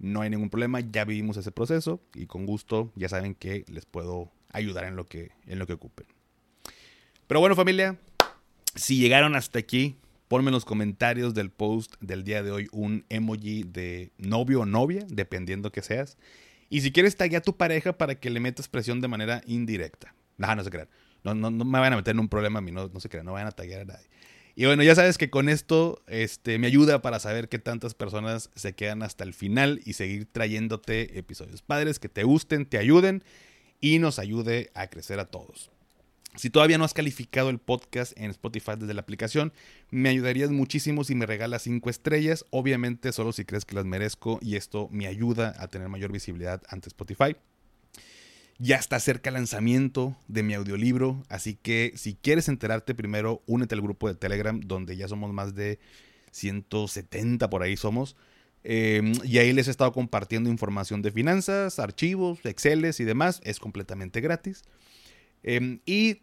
No 0.00 0.22
hay 0.22 0.30
ningún 0.30 0.50
problema, 0.50 0.80
ya 0.80 1.04
vivimos 1.04 1.36
ese 1.36 1.52
proceso 1.52 2.00
y 2.14 2.26
con 2.26 2.46
gusto 2.46 2.90
ya 2.96 3.08
saben 3.08 3.36
que 3.36 3.64
les 3.68 3.86
puedo 3.86 4.32
ayudar 4.50 4.84
en 4.86 4.96
lo 4.96 5.06
que, 5.06 5.30
en 5.46 5.60
lo 5.60 5.68
que 5.68 5.74
ocupen. 5.74 6.15
Pero 7.26 7.40
bueno 7.40 7.56
familia, 7.56 7.96
si 8.76 8.98
llegaron 8.98 9.34
hasta 9.34 9.58
aquí, 9.58 9.96
ponme 10.28 10.48
en 10.48 10.54
los 10.54 10.64
comentarios 10.64 11.34
del 11.34 11.50
post 11.50 11.94
del 12.00 12.22
día 12.22 12.42
de 12.42 12.52
hoy 12.52 12.68
un 12.70 13.04
emoji 13.08 13.64
de 13.64 14.12
novio 14.18 14.60
o 14.60 14.66
novia, 14.66 15.04
dependiendo 15.08 15.72
que 15.72 15.82
seas. 15.82 16.18
Y 16.68 16.82
si 16.82 16.92
quieres, 16.92 17.16
taguea 17.16 17.40
a 17.40 17.42
tu 17.42 17.56
pareja 17.56 17.96
para 17.98 18.16
que 18.16 18.30
le 18.30 18.38
metas 18.38 18.68
presión 18.68 19.00
de 19.00 19.08
manera 19.08 19.42
indirecta. 19.46 20.14
No, 20.36 20.54
no 20.54 20.62
se 20.62 20.70
crean. 20.70 20.88
No, 21.24 21.34
no, 21.34 21.50
no 21.50 21.64
me 21.64 21.80
van 21.80 21.92
a 21.92 21.96
meter 21.96 22.12
en 22.12 22.20
un 22.20 22.28
problema 22.28 22.60
a 22.60 22.62
mí, 22.62 22.70
no, 22.70 22.88
no 22.88 23.00
se 23.00 23.08
crean, 23.08 23.26
no 23.26 23.32
vayan 23.32 23.48
a 23.48 23.52
taguear 23.52 23.80
a 23.80 23.84
nadie. 23.84 24.06
Y 24.54 24.64
bueno, 24.64 24.82
ya 24.84 24.94
sabes 24.94 25.18
que 25.18 25.28
con 25.28 25.48
esto 25.48 26.02
este, 26.06 26.58
me 26.58 26.68
ayuda 26.68 27.02
para 27.02 27.18
saber 27.18 27.48
qué 27.48 27.58
tantas 27.58 27.94
personas 27.94 28.50
se 28.54 28.74
quedan 28.74 29.02
hasta 29.02 29.24
el 29.24 29.34
final 29.34 29.80
y 29.84 29.94
seguir 29.94 30.26
trayéndote 30.26 31.18
episodios 31.18 31.62
padres 31.62 31.98
que 31.98 32.08
te 32.08 32.22
gusten, 32.22 32.64
te 32.66 32.78
ayuden 32.78 33.24
y 33.80 33.98
nos 33.98 34.18
ayude 34.18 34.70
a 34.74 34.86
crecer 34.86 35.18
a 35.18 35.26
todos. 35.26 35.70
Si 36.36 36.50
todavía 36.50 36.76
no 36.76 36.84
has 36.84 36.94
calificado 36.94 37.48
el 37.48 37.58
podcast 37.58 38.12
en 38.16 38.30
Spotify 38.30 38.72
desde 38.78 38.92
la 38.92 39.00
aplicación, 39.00 39.52
me 39.90 40.10
ayudarías 40.10 40.50
muchísimo 40.50 41.02
si 41.02 41.14
me 41.14 41.24
regalas 41.24 41.62
5 41.62 41.88
estrellas, 41.88 42.44
obviamente 42.50 43.12
solo 43.12 43.32
si 43.32 43.44
crees 43.44 43.64
que 43.64 43.74
las 43.74 43.86
merezco 43.86 44.38
y 44.42 44.56
esto 44.56 44.88
me 44.92 45.06
ayuda 45.06 45.54
a 45.58 45.68
tener 45.68 45.88
mayor 45.88 46.12
visibilidad 46.12 46.62
ante 46.68 46.88
Spotify. 46.88 47.36
Ya 48.58 48.76
está 48.76 49.00
cerca 49.00 49.30
el 49.30 49.34
lanzamiento 49.34 50.16
de 50.28 50.42
mi 50.42 50.54
audiolibro, 50.54 51.22
así 51.28 51.54
que 51.54 51.92
si 51.96 52.14
quieres 52.14 52.48
enterarte 52.48 52.94
primero, 52.94 53.42
únete 53.46 53.74
al 53.74 53.82
grupo 53.82 54.08
de 54.08 54.14
Telegram, 54.14 54.60
donde 54.60 54.96
ya 54.96 55.08
somos 55.08 55.32
más 55.32 55.54
de 55.54 55.78
170 56.32 57.50
por 57.50 57.62
ahí 57.62 57.76
somos. 57.76 58.16
Em, 58.62 59.12
y 59.24 59.38
ahí 59.38 59.52
les 59.52 59.68
he 59.68 59.70
estado 59.70 59.92
compartiendo 59.92 60.50
información 60.50 61.00
de 61.00 61.12
finanzas, 61.12 61.78
archivos, 61.78 62.44
Exceles 62.44 62.98
y 62.98 63.04
demás. 63.04 63.40
Es 63.44 63.60
completamente 63.60 64.20
gratis. 64.20 64.62
Em, 65.42 65.80
y 65.86 66.22